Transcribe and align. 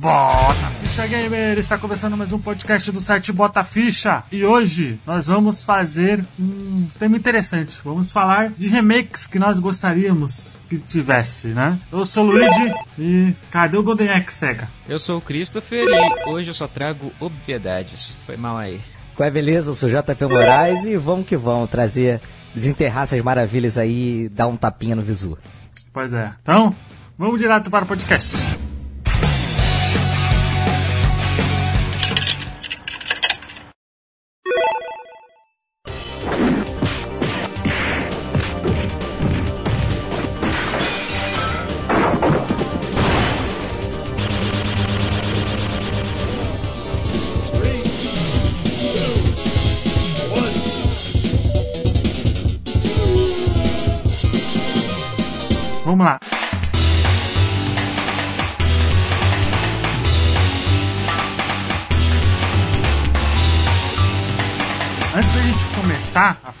Bota 0.00 0.54
Ficha 0.80 1.06
Gamer! 1.06 1.58
Está 1.58 1.76
começando 1.76 2.16
mais 2.16 2.32
um 2.32 2.38
podcast 2.38 2.90
do 2.90 3.02
site 3.02 3.34
Bota 3.34 3.62
Ficha. 3.62 4.24
E 4.32 4.42
hoje 4.46 4.98
nós 5.06 5.26
vamos 5.26 5.62
fazer 5.62 6.24
um 6.40 6.88
tema 6.98 7.18
interessante. 7.18 7.78
Vamos 7.84 8.10
falar 8.10 8.50
de 8.56 8.66
remakes 8.66 9.26
que 9.26 9.38
nós 9.38 9.58
gostaríamos 9.58 10.58
que 10.70 10.78
tivesse, 10.78 11.48
né? 11.48 11.78
Eu 11.92 12.06
sou 12.06 12.24
o 12.24 12.30
Luigi 12.30 12.72
e 12.98 13.34
cadê 13.50 13.76
o 13.76 13.82
Golden 13.82 14.08
Axe, 14.08 14.38
Sega? 14.38 14.70
Eu 14.88 14.98
sou 14.98 15.18
o 15.18 15.20
Christopher 15.20 15.84
e 15.86 16.30
hoje 16.30 16.48
eu 16.48 16.54
só 16.54 16.66
trago 16.66 17.12
obviedades. 17.20 18.16
Foi 18.24 18.38
mal 18.38 18.56
aí. 18.56 18.80
Qual 19.14 19.26
é 19.26 19.30
beleza? 19.30 19.70
Eu 19.70 19.74
sou 19.74 19.90
JP 19.90 20.24
Moraes 20.24 20.82
e 20.86 20.96
vamos 20.96 21.26
que 21.26 21.36
vamos 21.36 21.68
trazer, 21.68 22.22
desenterrar 22.54 23.02
essas 23.02 23.20
maravilhas 23.20 23.76
aí 23.76 24.22
e 24.24 24.28
dar 24.30 24.46
um 24.46 24.56
tapinha 24.56 24.96
no 24.96 25.02
visu. 25.02 25.36
Pois 25.92 26.14
é. 26.14 26.32
Então, 26.40 26.74
vamos 27.18 27.38
direto 27.38 27.70
para 27.70 27.84
o 27.84 27.86
podcast. 27.86 28.69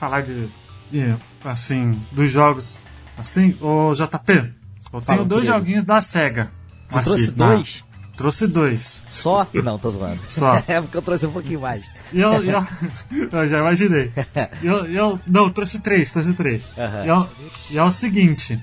Falar 0.00 0.22
de, 0.22 0.48
de, 0.90 1.14
assim, 1.44 1.92
dos 2.10 2.30
jogos, 2.30 2.80
assim, 3.18 3.54
o 3.60 3.92
JP, 3.92 4.32
eu 4.92 5.00
Fala, 5.02 5.18
tenho 5.18 5.24
dois 5.28 5.42
querido. 5.42 5.58
joguinhos 5.58 5.84
da 5.84 6.00
SEGA. 6.00 6.50
Você 6.88 6.96
aqui, 6.96 7.04
trouxe 7.04 7.32
tá? 7.32 7.46
dois? 7.46 7.84
Trouxe 8.16 8.46
dois. 8.46 9.04
Só? 9.08 9.46
Não, 9.62 9.78
tô 9.78 9.90
zoando. 9.90 10.20
Só. 10.26 10.54
é 10.66 10.80
porque 10.80 10.96
eu 10.96 11.02
trouxe 11.02 11.26
um 11.26 11.32
pouquinho 11.32 11.60
mais. 11.60 11.84
Eu, 12.12 12.32
eu, 12.44 12.66
eu 13.30 13.48
já 13.48 13.58
imaginei. 13.60 14.10
Eu, 14.62 14.86
eu, 14.86 15.20
não, 15.26 15.48
trouxe 15.50 15.78
três, 15.80 16.10
trouxe 16.10 16.32
três. 16.32 16.74
Aham. 16.76 17.28
E, 17.70 17.78
é 17.78 17.82
o 17.84 17.90
seguinte: 17.90 18.60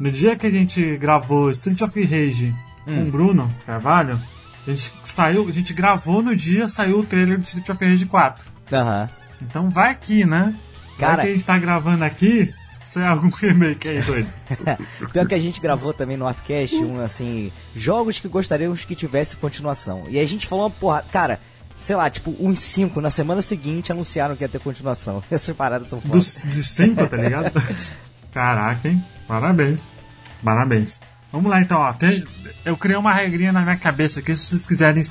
no 0.00 0.10
dia 0.10 0.36
que 0.36 0.46
a 0.46 0.50
gente 0.50 0.96
gravou 0.96 1.50
Street 1.50 1.80
of 1.82 2.02
Rage 2.02 2.54
com 2.84 2.90
Hum. 2.90 3.08
o 3.08 3.10
Bruno 3.10 3.50
Carvalho, 3.66 4.18
a 4.66 4.70
gente 4.70 4.92
saiu, 5.04 5.46
a 5.46 5.52
gente 5.52 5.72
gravou 5.74 6.22
no 6.22 6.34
dia, 6.34 6.68
saiu 6.68 6.98
o 6.98 7.04
trailer 7.06 7.38
de 7.38 7.46
Street 7.48 7.68
of 7.68 7.84
Rage 7.84 8.04
4. 8.06 8.46
Aham. 8.72 9.08
Então 9.40 9.70
vai 9.70 9.90
aqui, 9.90 10.24
né? 10.26 10.54
Cara- 10.98 11.22
que 11.22 11.28
a 11.28 11.32
gente 11.32 11.44
tá 11.44 11.58
gravando 11.58 12.04
aqui, 12.04 12.52
se 12.80 12.98
é 13.00 13.06
algum 13.06 13.28
remake 13.28 13.88
aí, 13.88 14.00
doido. 14.02 14.28
Pior 15.12 15.26
que 15.26 15.34
a 15.34 15.38
gente 15.38 15.60
gravou 15.60 15.92
também 15.92 16.16
no 16.16 16.28
Upcast 16.28 16.76
um, 16.76 17.00
assim, 17.02 17.52
jogos 17.76 18.18
que 18.18 18.28
gostaríamos 18.28 18.84
que 18.84 18.94
tivesse 18.94 19.36
continuação. 19.36 20.04
E 20.08 20.18
a 20.18 20.26
gente 20.26 20.46
falou 20.46 20.64
uma 20.66 20.70
porra, 20.70 21.04
cara, 21.12 21.38
sei 21.76 21.94
lá, 21.96 22.08
tipo, 22.10 22.34
uns 22.40 22.60
cinco, 22.60 23.00
na 23.00 23.10
semana 23.10 23.40
seguinte 23.42 23.92
anunciaram 23.92 24.34
que 24.36 24.42
ia 24.44 24.48
ter 24.48 24.60
continuação. 24.60 25.22
Essas 25.30 25.54
paradas 25.56 25.88
são 25.88 26.00
foda. 26.00 26.14
Dos, 26.14 26.40
dos 26.42 26.68
cinco, 26.70 27.06
tá 27.06 27.16
ligado? 27.18 27.52
Caraca, 28.32 28.88
hein? 28.88 29.04
Parabéns. 29.26 29.88
Parabéns. 30.42 31.00
Vamos 31.32 31.50
lá 31.50 31.60
então, 31.60 31.78
ó. 31.78 31.92
Tem- 31.92 32.24
eu 32.64 32.76
criei 32.76 32.96
uma 32.96 33.12
regrinha 33.12 33.52
na 33.52 33.60
minha 33.62 33.76
cabeça 33.76 34.20
aqui, 34.20 34.34
se 34.34 34.46
vocês 34.46 34.64
quiserem, 34.64 35.02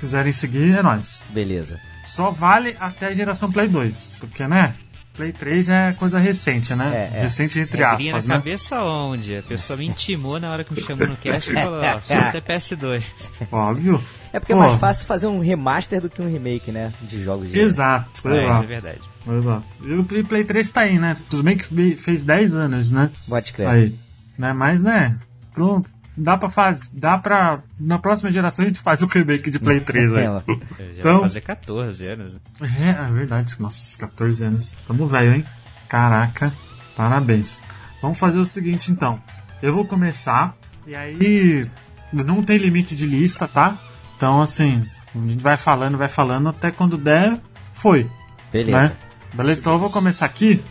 quiserem 0.00 0.32
seguir, 0.32 0.76
é 0.78 0.82
nóis. 0.82 1.24
Beleza. 1.30 1.78
Só 2.04 2.30
vale 2.30 2.74
até 2.80 3.06
a 3.08 3.12
geração 3.12 3.52
Play 3.52 3.68
2, 3.68 4.16
porque, 4.20 4.46
né? 4.48 4.74
Play 5.18 5.32
3 5.32 5.68
é 5.68 5.92
coisa 5.98 6.18
recente, 6.20 6.74
né? 6.76 7.10
É, 7.12 7.18
é. 7.18 7.22
Recente 7.22 7.58
entre 7.58 7.84
Regrinha 7.84 8.12
aspas, 8.14 8.26
na 8.26 8.34
né? 8.36 8.40
cabeça 8.40 8.80
onde? 8.82 9.36
A 9.36 9.42
pessoa 9.42 9.76
me 9.76 9.84
intimou 9.84 10.38
na 10.38 10.48
hora 10.52 10.62
que 10.62 10.72
me 10.72 10.80
chamou 10.80 11.08
no 11.08 11.16
cast 11.18 11.50
e 11.50 11.54
falou, 11.54 11.80
ó, 11.82 12.00
só 12.00 12.14
até 12.14 12.40
PS2. 12.40 13.02
Óbvio. 13.50 14.00
É 14.32 14.38
porque 14.38 14.52
é 14.52 14.54
Pô, 14.54 14.60
mais 14.62 14.76
fácil 14.76 15.06
fazer 15.06 15.26
um 15.26 15.40
remaster 15.40 16.00
do 16.00 16.08
que 16.08 16.22
um 16.22 16.30
remake, 16.30 16.70
né? 16.70 16.92
De 17.02 17.20
jogos 17.22 17.50
de. 17.50 17.58
Exato, 17.58 18.28
É, 18.28 18.30
isso 18.30 18.38
é 18.38 18.44
exato. 18.48 18.66
verdade. 18.68 19.00
exato. 19.38 19.66
E 19.84 19.92
o 19.94 20.04
Play, 20.04 20.22
Play 20.22 20.44
3 20.44 20.70
tá 20.70 20.82
aí, 20.82 20.98
né? 20.98 21.16
Tudo 21.28 21.42
bem 21.42 21.56
que 21.56 21.64
fe- 21.64 21.96
fez 21.96 22.22
10 22.22 22.54
anos, 22.54 22.92
né? 22.92 23.10
Pode 23.28 23.52
crer. 23.52 23.66
Aí. 23.68 23.94
Né? 24.38 24.52
Mas, 24.52 24.80
né? 24.80 25.16
Pronto. 25.52 25.90
Dá 26.20 26.36
pra 26.36 26.50
fazer. 26.50 26.90
Dá 26.92 27.16
pra. 27.16 27.60
Na 27.78 27.98
próxima 27.98 28.32
geração 28.32 28.64
a 28.64 28.68
gente 28.68 28.80
faz 28.80 29.02
o 29.02 29.06
remake 29.06 29.50
de 29.50 29.58
Play 29.58 29.80
3 29.80 30.12
aí. 30.14 30.24
É. 30.24 30.26
Já 30.26 30.98
Então- 30.98 31.12
vai 31.20 31.28
fazer 31.28 31.40
14 31.42 32.06
anos. 32.06 32.40
É, 32.60 32.90
é 32.90 33.12
verdade. 33.12 33.54
Nossa, 33.60 33.98
14 33.98 34.44
anos. 34.44 34.76
Tamo 34.86 35.06
velho, 35.06 35.34
hein? 35.34 35.44
Caraca. 35.88 36.52
Parabéns. 36.96 37.60
Vamos 38.02 38.18
fazer 38.18 38.38
o 38.40 38.46
seguinte 38.46 38.90
então. 38.90 39.20
Eu 39.62 39.72
vou 39.72 39.84
começar. 39.84 40.54
E 40.86 40.94
aí. 40.94 41.70
Não 42.12 42.42
tem 42.42 42.56
limite 42.58 42.96
de 42.96 43.06
lista, 43.06 43.46
tá? 43.46 43.76
Então, 44.16 44.40
assim. 44.42 44.84
A 45.14 45.18
gente 45.18 45.42
vai 45.42 45.56
falando, 45.56 45.96
vai 45.98 46.08
falando. 46.08 46.48
Até 46.48 46.70
quando 46.70 46.96
der, 46.98 47.38
foi. 47.72 48.08
Beleza. 48.52 48.88
Né? 48.88 48.92
Beleza? 49.34 49.60
Então 49.60 49.72
eu 49.74 49.78
vou 49.78 49.90
começar 49.90 50.26
aqui. 50.26 50.62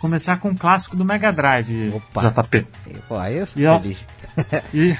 Começar 0.00 0.36
com 0.36 0.50
o 0.50 0.56
clássico 0.56 0.96
do 0.96 1.04
Mega 1.04 1.32
Drive, 1.32 1.90
Opa. 1.94 2.20
JP. 2.28 2.66
Pô, 3.08 3.16
aí 3.18 3.38
eu 3.38 3.46
fico 3.46 3.60
E 3.60 3.66
ó- 3.66 3.78
feliz. 3.80 3.98
E, 4.74 4.96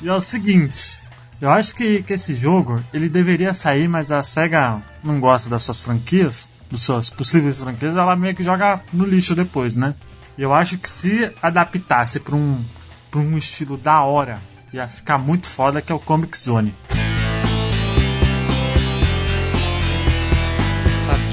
e 0.00 0.08
é 0.08 0.12
o 0.12 0.20
seguinte, 0.20 1.02
eu 1.40 1.50
acho 1.50 1.74
que, 1.74 2.02
que 2.02 2.14
esse 2.14 2.34
jogo 2.34 2.82
ele 2.92 3.08
deveria 3.08 3.54
sair, 3.54 3.86
mas 3.86 4.10
a 4.10 4.22
SEGA 4.22 4.82
não 5.02 5.20
gosta 5.20 5.48
das 5.48 5.62
suas 5.62 5.80
franquias, 5.80 6.48
das 6.70 6.80
suas 6.80 7.10
possíveis 7.10 7.60
franquias, 7.60 7.96
ela 7.96 8.16
meio 8.16 8.34
que 8.34 8.42
joga 8.42 8.80
no 8.92 9.04
lixo 9.04 9.34
depois, 9.34 9.76
né? 9.76 9.94
Eu 10.36 10.52
acho 10.52 10.78
que 10.78 10.88
se 10.88 11.30
adaptasse 11.42 12.20
para 12.20 12.34
um, 12.34 12.64
pra 13.10 13.20
um 13.20 13.38
estilo 13.38 13.76
da 13.76 14.02
hora, 14.02 14.40
ia 14.72 14.88
ficar 14.88 15.18
muito 15.18 15.48
foda, 15.48 15.80
que 15.80 15.92
é 15.92 15.94
o 15.94 16.00
Comic 16.00 16.38
Zone. 16.38 16.74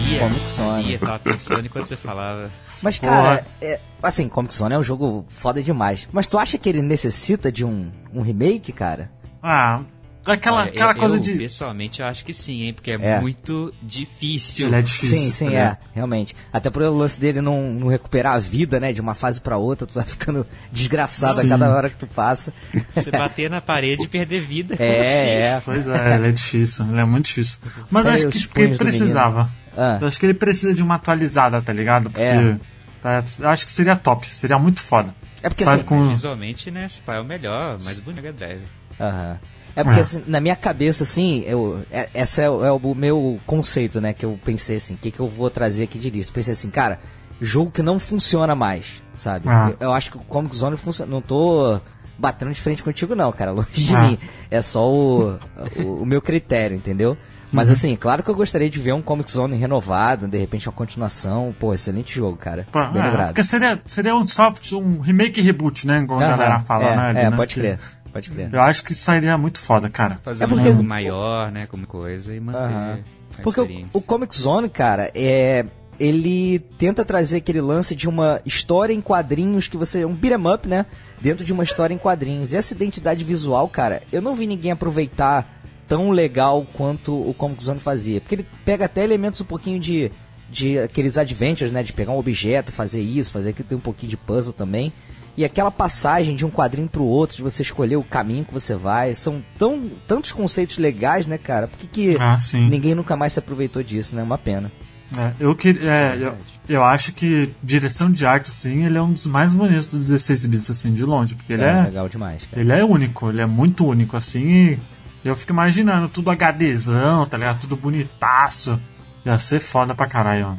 Sabia. 0.06 0.20
Comic 0.20 0.50
Zone. 0.50 0.84
Sabia, 0.84 1.00
tava 1.00 1.20
pensando 1.20 1.66
enquanto 1.66 1.88
você 1.88 1.98
falava. 1.98 2.52
Mas, 2.82 3.00
cara, 3.00 3.46
é, 3.60 3.80
assim, 4.04 4.30
Comic 4.30 4.54
Zone 4.54 4.76
é 4.76 4.78
um 4.78 4.84
jogo 4.84 5.26
foda 5.30 5.62
demais. 5.64 6.08
Mas 6.12 6.28
tu 6.28 6.38
acha 6.38 6.58
que 6.58 6.70
ele 6.70 6.82
necessita 6.82 7.52
de 7.52 7.66
um, 7.66 7.92
um 8.14 8.22
remake, 8.22 8.72
cara? 8.72 9.10
Ah, 9.42 9.82
aquela, 10.26 10.62
Olha, 10.62 10.70
aquela 10.70 10.92
eu, 10.92 10.96
coisa 10.98 11.16
eu, 11.16 11.20
de... 11.20 11.34
pessoalmente, 11.34 12.02
eu 12.02 12.08
acho 12.08 12.24
que 12.24 12.34
sim, 12.34 12.64
hein? 12.64 12.74
Porque 12.74 12.92
é, 12.92 12.96
É. 12.96 13.20
muito 13.20 13.74
difícil. 13.82 14.68
Ele 14.68 14.76
é 14.76 14.82
difícil. 14.84 15.18
sim, 15.18 15.32
sim, 15.32 15.50
né? 15.50 15.56
é, 15.56 15.78
realmente. 15.96 16.36
Até 16.54 16.70
por 16.70 16.84
o 16.84 16.96
lance 16.96 17.20
dele 17.20 17.42
não, 17.42 17.72
não 17.74 17.88
recuperar 17.88 18.36
a 18.36 18.40
vida, 18.40 18.80
né, 18.80 18.94
de 18.94 19.02
uma 19.02 19.16
fase 19.16 19.42
pra 19.42 19.58
outra, 19.58 19.88
tu 19.88 19.96
vai 19.96 20.04
ficando 20.06 20.46
desgraçado 20.72 21.42
Sim. 21.42 21.48
a 21.48 21.50
cada 21.50 21.76
hora 21.76 21.90
que 21.90 21.98
tu 21.98 22.06
passa. 22.08 22.54
Você 22.94 23.10
bater 23.10 23.50
na 23.50 23.62
parede 23.62 24.04
e 24.04 24.08
perder 24.08 24.42
vida. 24.42 24.78
como 24.78 24.88
É, 24.88 25.42
é. 25.42 25.62
Pois 25.66 25.88
é, 25.88 26.16
ele 26.16 26.28
é 26.28 26.32
difícil, 26.32 26.86
ele 26.90 27.00
é 27.00 27.06
muito 27.06 27.26
difícil. 27.26 27.60
Mas 27.90 28.04
Sério, 28.04 28.28
acho 28.30 28.50
que, 28.50 28.68
precisava. 28.78 29.50
Ah, 29.78 29.98
Eu 30.02 30.08
acho 30.08 30.20
que 30.20 30.26
ele 30.26 30.34
precisa 30.34 30.74
de 30.74 30.82
uma 30.84 30.96
atualizada, 30.96 31.62
tá 31.62 31.74
ligado? 31.74 32.10
Porque 32.10 32.24
É. 32.24 32.58
tá, 33.02 33.24
eu 33.40 33.50
acho 33.50 33.66
que 33.66 33.72
seria 33.72 33.96
top, 33.96 34.26
seria 34.28 34.58
muito 34.60 34.82
foda. 34.82 35.14
é 35.44 35.50
porque 35.50 35.64
Sabe, 35.64 35.78
assim, 35.78 35.86
com... 35.86 36.10
Visualmente, 36.10 36.72
né? 36.72 36.86
Esse 36.86 37.02
pai 37.02 37.18
é 37.18 37.20
o 37.22 37.26
melhor, 37.26 37.78
mais 37.84 38.00
bonito 38.00 38.24
Mega 38.24 38.34
Drive. 38.34 38.62
Aham. 39.00 39.38
É 39.76 39.84
porque 39.84 40.00
É. 40.00 40.02
assim, 40.02 40.24
na 40.26 40.40
minha 40.40 40.56
cabeça, 40.56 41.04
assim, 41.04 41.44
eu, 41.46 41.84
é, 41.92 42.10
essa 42.14 42.42
é, 42.42 42.50
o- 42.50 42.64
é 42.66 42.72
o 42.72 42.96
meu 42.96 43.40
conceito, 43.46 44.00
né? 44.00 44.14
Que 44.14 44.26
eu 44.26 44.40
pensei 44.44 44.78
assim, 44.78 44.94
o 44.94 44.98
que, 44.98 45.12
que 45.12 45.20
eu 45.20 45.28
vou 45.28 45.50
trazer 45.50 45.84
aqui 45.84 46.00
de 46.00 46.10
lista? 46.10 46.32
Pensei 46.34 46.54
assim, 46.54 46.70
cara, 46.70 46.98
jogo 47.42 47.70
que 47.72 47.82
não 47.84 48.00
funciona 48.00 48.56
mais, 48.56 49.04
sabe? 49.14 49.50
Ah. 49.50 49.72
Eu, 49.72 49.88
eu 49.88 49.94
acho 49.94 50.12
que 50.12 50.18
o 50.18 50.22
Comic 50.22 50.56
Zone 50.56 50.78
funciona. 50.78 51.12
Não 51.12 51.22
tô 51.22 51.78
batendo 52.18 52.54
de 52.54 52.62
frente 52.62 52.82
contigo, 52.82 53.14
não, 53.14 53.30
cara. 53.34 53.52
Longe 53.54 53.68
de 53.74 53.94
Ah. 53.96 54.02
mim. 54.04 54.18
É 54.50 54.62
só 54.62 54.90
o, 54.90 55.38
o, 55.76 55.82
o 56.02 56.06
meu 56.06 56.22
critério, 56.22 56.78
entendeu? 56.78 57.18
Mas 57.52 57.68
Uhum. 57.68 57.74
assim, 57.74 57.96
claro 57.96 58.24
que 58.24 58.30
eu 58.30 58.36
gostaria 58.36 58.70
de 58.70 58.80
ver 58.80 58.94
um 58.94 59.02
Comic 59.02 59.32
Zone 59.32 59.56
renovado, 59.56 60.28
de 60.28 60.38
repente 60.38 60.68
uma 60.68 60.74
continuação. 60.74 61.54
Pô, 61.60 61.74
excelente 61.74 62.14
jogo, 62.16 62.36
cara. 62.38 62.68
Pô, 62.72 62.80
Bem 62.88 63.02
é, 63.02 63.06
lembrado. 63.06 63.28
porque 63.28 63.44
seria, 63.44 63.80
seria 63.86 64.16
um 64.16 64.26
soft, 64.28 64.72
um 64.74 65.00
remake 65.00 65.40
e 65.40 65.44
reboot, 65.44 65.86
né? 65.88 66.04
Como 66.08 66.20
a 66.20 66.24
Aham, 66.26 66.38
galera 66.38 66.60
fala, 66.62 66.84
é, 66.86 66.96
né? 66.96 67.02
ali, 67.10 67.20
é, 67.20 67.30
né? 67.30 67.36
pode 67.36 67.56
crer. 67.56 67.80
Pode 68.12 68.30
crer. 68.30 68.50
Eu 68.54 68.62
acho 68.62 68.84
que 68.84 68.94
sairia 68.96 69.38
muito 69.38 69.60
foda, 69.62 69.90
cara. 69.90 70.20
Fazer 70.24 70.44
É 70.44 70.48
um 70.48 70.50
porque- 70.50 70.72
jogo 70.72 70.84
maior, 70.84 71.52
né? 71.52 71.66
Como 71.68 71.86
coisa 71.86 72.34
e 72.34 72.40
manter 72.40 72.58
a 72.60 72.98
Porque 73.44 73.60
o, 73.62 73.86
o 73.94 74.02
Comic 74.02 74.36
Zone, 74.38 74.70
cara, 74.70 75.12
é. 75.14 75.66
Ele 75.98 76.60
tenta 76.78 77.06
trazer 77.06 77.38
aquele 77.38 77.62
lance 77.62 77.96
de 77.96 78.10
uma 78.10 78.42
história 78.46 78.94
em 78.94 79.00
quadrinhos 79.00 79.70
que 79.70 79.78
você. 79.78 80.04
Um 80.04 80.14
beat'em 80.14 80.46
up, 80.54 80.68
né? 80.68 80.86
Dentro 81.22 81.46
de 81.46 81.54
uma 81.54 81.64
história 81.64 81.94
em 81.94 81.98
quadrinhos. 81.98 82.52
E 82.52 82.58
essa 82.58 82.74
identidade 82.74 83.24
visual, 83.24 83.68
cara, 83.70 84.04
eu 84.12 84.22
não 84.22 84.36
vi 84.36 84.46
ninguém 84.46 84.72
aproveitar 84.72 85.55
tão 85.88 86.12
legal 86.12 86.66
quanto 86.74 87.14
o 87.14 87.34
Comic 87.34 87.64
Zone 87.64 87.80
fazia. 87.80 88.22
Porque 88.22 88.36
ele 88.36 88.48
pega 88.64 88.86
até 88.86 89.04
elementos 89.04 89.42
um 89.42 89.46
pouquinho 89.46 89.80
de. 89.80 90.12
De 90.48 90.78
aqueles 90.78 91.18
adventures, 91.18 91.72
né? 91.72 91.82
De 91.82 91.92
pegar 91.92 92.12
um 92.12 92.20
objeto, 92.20 92.72
fazer 92.72 93.02
isso, 93.02 93.34
fazer 93.34 93.50
aquilo, 93.50 93.68
tem 93.68 93.78
um 93.78 93.82
pouquinho 93.82 94.12
de 94.12 94.16
puzzle 94.16 94.54
também. 94.54 94.94
E 95.36 95.44
aquela 95.44 95.72
passagem 95.72 96.36
de 96.36 96.46
um 96.46 96.50
quadrinho 96.50 96.88
pro 96.88 97.04
outro, 97.04 97.38
de 97.38 97.44
você 97.44 97.62
escolher 97.62 97.98
o 97.98 98.04
caminho 98.04 98.46
que 98.46 98.54
você 98.54 98.74
vai, 98.76 99.16
são 99.16 99.44
tão, 99.58 99.84
tantos 100.08 100.32
conceitos 100.32 100.78
legais, 100.78 101.28
né, 101.28 101.38
cara? 101.38 101.68
Por 101.68 101.78
que, 101.78 101.88
que 101.88 102.18
Ah, 102.20 102.38
ninguém 102.70 102.96
nunca 102.96 103.18
mais 103.18 103.34
se 103.34 103.40
aproveitou 103.40 103.84
disso, 103.84 104.16
né? 104.16 104.24
Uma 104.24 104.38
pena. 104.38 104.72
É, 105.16 105.34
eu, 105.40 105.54
que, 105.56 105.70
é, 105.70 106.18
eu, 106.20 106.34
eu 106.68 106.84
acho 106.84 107.12
que 107.12 107.54
direção 107.62 108.10
de 108.12 108.26
arte, 108.26 108.50
sim, 108.50 108.86
ele 108.86 108.98
é 108.98 109.02
um 109.02 109.12
dos 109.12 109.28
mais 109.28 109.54
bonitos 109.54 109.88
do 109.88 110.00
16 110.00 110.46
bits, 110.46 110.70
assim, 110.70 110.94
de 110.94 111.04
longe. 111.04 111.36
Porque 111.36 111.54
ele 111.54 111.64
é, 111.64 111.82
legal 111.84 112.08
demais, 112.08 112.44
cara. 112.46 112.62
ele 112.62 112.72
é 112.72 112.84
único, 112.84 113.30
ele 113.30 113.42
é 113.42 113.46
muito 113.46 113.86
único, 113.86 114.16
assim, 114.16 114.48
e 114.48 114.80
eu 115.26 115.36
fico 115.36 115.52
imaginando 115.52 116.08
tudo 116.10 116.30
HDzão, 116.32 117.26
tá 117.26 117.38
ligado? 117.38 117.62
Tudo 117.62 117.76
bonitaço. 117.76 118.80
Ia 119.26 119.38
ser 119.40 119.60
foda 119.60 119.94
pra 119.96 120.08
caralho, 120.08 120.46
mano. 120.48 120.58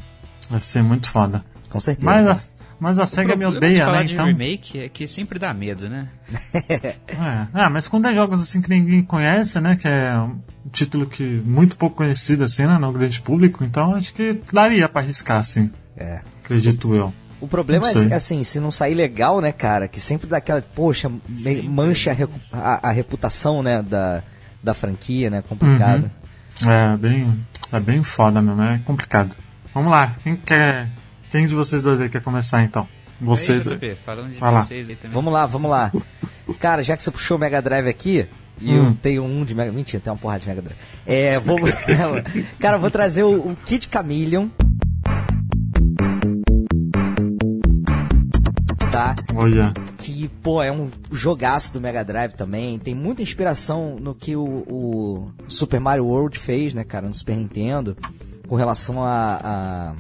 Ia 0.51 0.61
ser 0.61 0.83
muito 0.83 1.11
foda. 1.11 1.45
Com 1.71 1.79
certeza. 1.81 2.07
Mas 2.07 2.27
a, 2.27 2.39
mas 2.79 2.99
a 2.99 3.07
SEGA 3.07 3.37
me 3.37 3.45
problema 3.45 3.53
de 3.53 3.67
odeia, 3.67 3.85
falar 3.85 3.99
né? 4.01 4.05
de 4.05 4.13
Então. 4.15 4.27
remake 4.27 4.79
é 4.81 4.89
que 4.89 5.07
sempre 5.07 5.39
dá 5.39 5.55
medo, 5.55 5.89
né? 5.89 6.09
É. 7.09 7.47
Ah, 7.55 7.71
mas 7.71 7.89
quando 7.89 8.07
é 8.09 8.15
jogos 8.15 8.43
assim 8.43 8.61
que 8.61 8.69
ninguém 8.69 9.03
conhece, 9.03 9.61
né? 9.61 9.77
Que 9.77 9.87
é 9.89 10.19
um 10.19 10.39
título 10.73 11.07
que 11.07 11.23
muito 11.23 11.77
pouco 11.77 11.97
conhecido, 11.97 12.45
assim, 12.45 12.67
né? 12.67 12.77
No 12.79 12.93
grande 12.93 13.21
público, 13.21 13.65
então 13.65 13.95
acho 13.95 14.13
que 14.13 14.41
daria 14.53 14.89
pra 14.89 15.01
arriscar, 15.03 15.39
assim. 15.39 15.71
É. 15.97 16.21
Acredito 16.43 16.95
eu. 16.95 17.13
O 17.41 17.47
problema 17.47 17.89
é, 17.91 18.15
assim, 18.15 18.43
se 18.43 18.59
não 18.59 18.71
sair 18.71 18.95
legal, 18.95 19.41
né, 19.41 19.53
cara, 19.53 19.87
que 19.89 20.01
sempre 20.01 20.27
dá 20.27 20.39
aquela, 20.39 20.61
poxa, 20.63 21.09
me- 21.09 21.21
Sempre. 21.37 21.69
mancha 21.69 22.17
a, 22.53 22.59
a- 22.59 22.89
a 22.89 22.91
reputação, 22.91 23.63
né, 23.63 23.83
da, 23.83 24.23
da 24.67 24.75
franquia, 24.75 25.31
né, 25.31 25.43
complicado. 25.49 26.11
É 26.67 26.97
bem, 26.97 27.47
é 27.73 27.81
bem 27.81 28.03
foda 28.03 28.43
mesmo, 28.43 28.61
é 28.61 28.81
complicado. 28.85 29.37
Vamos 29.73 29.91
lá, 29.91 30.17
quem 30.23 30.37
quer. 30.37 30.89
Quem 31.31 31.47
de 31.47 31.55
vocês 31.55 31.83
dois 31.83 32.01
aí 32.01 32.09
quer 32.09 32.21
começar 32.23 32.63
então? 32.63 32.87
Vocês. 33.21 33.67
Aí, 33.67 33.77
JP, 33.77 33.95
falando 34.05 34.33
de 34.33 34.39
Vai 34.39 34.53
lá. 34.53 34.59
16 34.61 34.89
aí 34.91 34.97
também. 34.97 35.11
Vamos 35.11 35.33
lá, 35.33 35.47
vamos 35.47 35.71
lá. 35.71 35.93
Cara, 36.59 36.83
já 36.83 36.97
que 36.97 37.03
você 37.03 37.11
puxou 37.11 37.37
o 37.37 37.41
Mega 37.41 37.63
Drive 37.63 37.89
aqui, 37.89 38.27
e 38.61 38.73
Hum. 38.73 38.89
eu 38.89 38.95
tenho 39.01 39.25
um 39.25 39.45
de 39.45 39.55
Mega... 39.55 39.71
Mentira, 39.71 40.03
tem 40.03 40.11
uma 40.13 40.19
porrada 40.19 40.41
de 40.41 40.49
Mega 40.49 40.63
Drive. 40.63 40.79
É, 41.07 41.39
vou... 41.41 41.59
Cara, 42.59 42.77
eu 42.77 42.81
vou 42.81 42.91
trazer 42.91 43.23
o, 43.23 43.51
o 43.51 43.57
Kid 43.57 43.89
Chameleon. 43.93 44.49
Tá? 48.97 49.15
Olha. 49.35 49.75
que, 49.99 50.27
pô, 50.43 50.63
é 50.63 50.73
um 50.73 50.89
jogaço 51.13 51.71
do 51.71 51.79
Mega 51.79 52.03
Drive 52.03 52.33
também. 52.33 52.79
Tem 52.79 52.95
muita 52.95 53.21
inspiração 53.21 53.97
no 54.01 54.15
que 54.15 54.35
o, 54.35 54.43
o 54.43 55.31
Super 55.49 55.79
Mario 55.79 56.07
World 56.07 56.39
fez, 56.39 56.73
né, 56.73 56.83
cara, 56.83 57.07
no 57.07 57.13
Super 57.13 57.37
Nintendo, 57.37 57.95
com 58.49 58.57
relação 58.57 59.05
a, 59.05 59.39
a, 59.45 59.95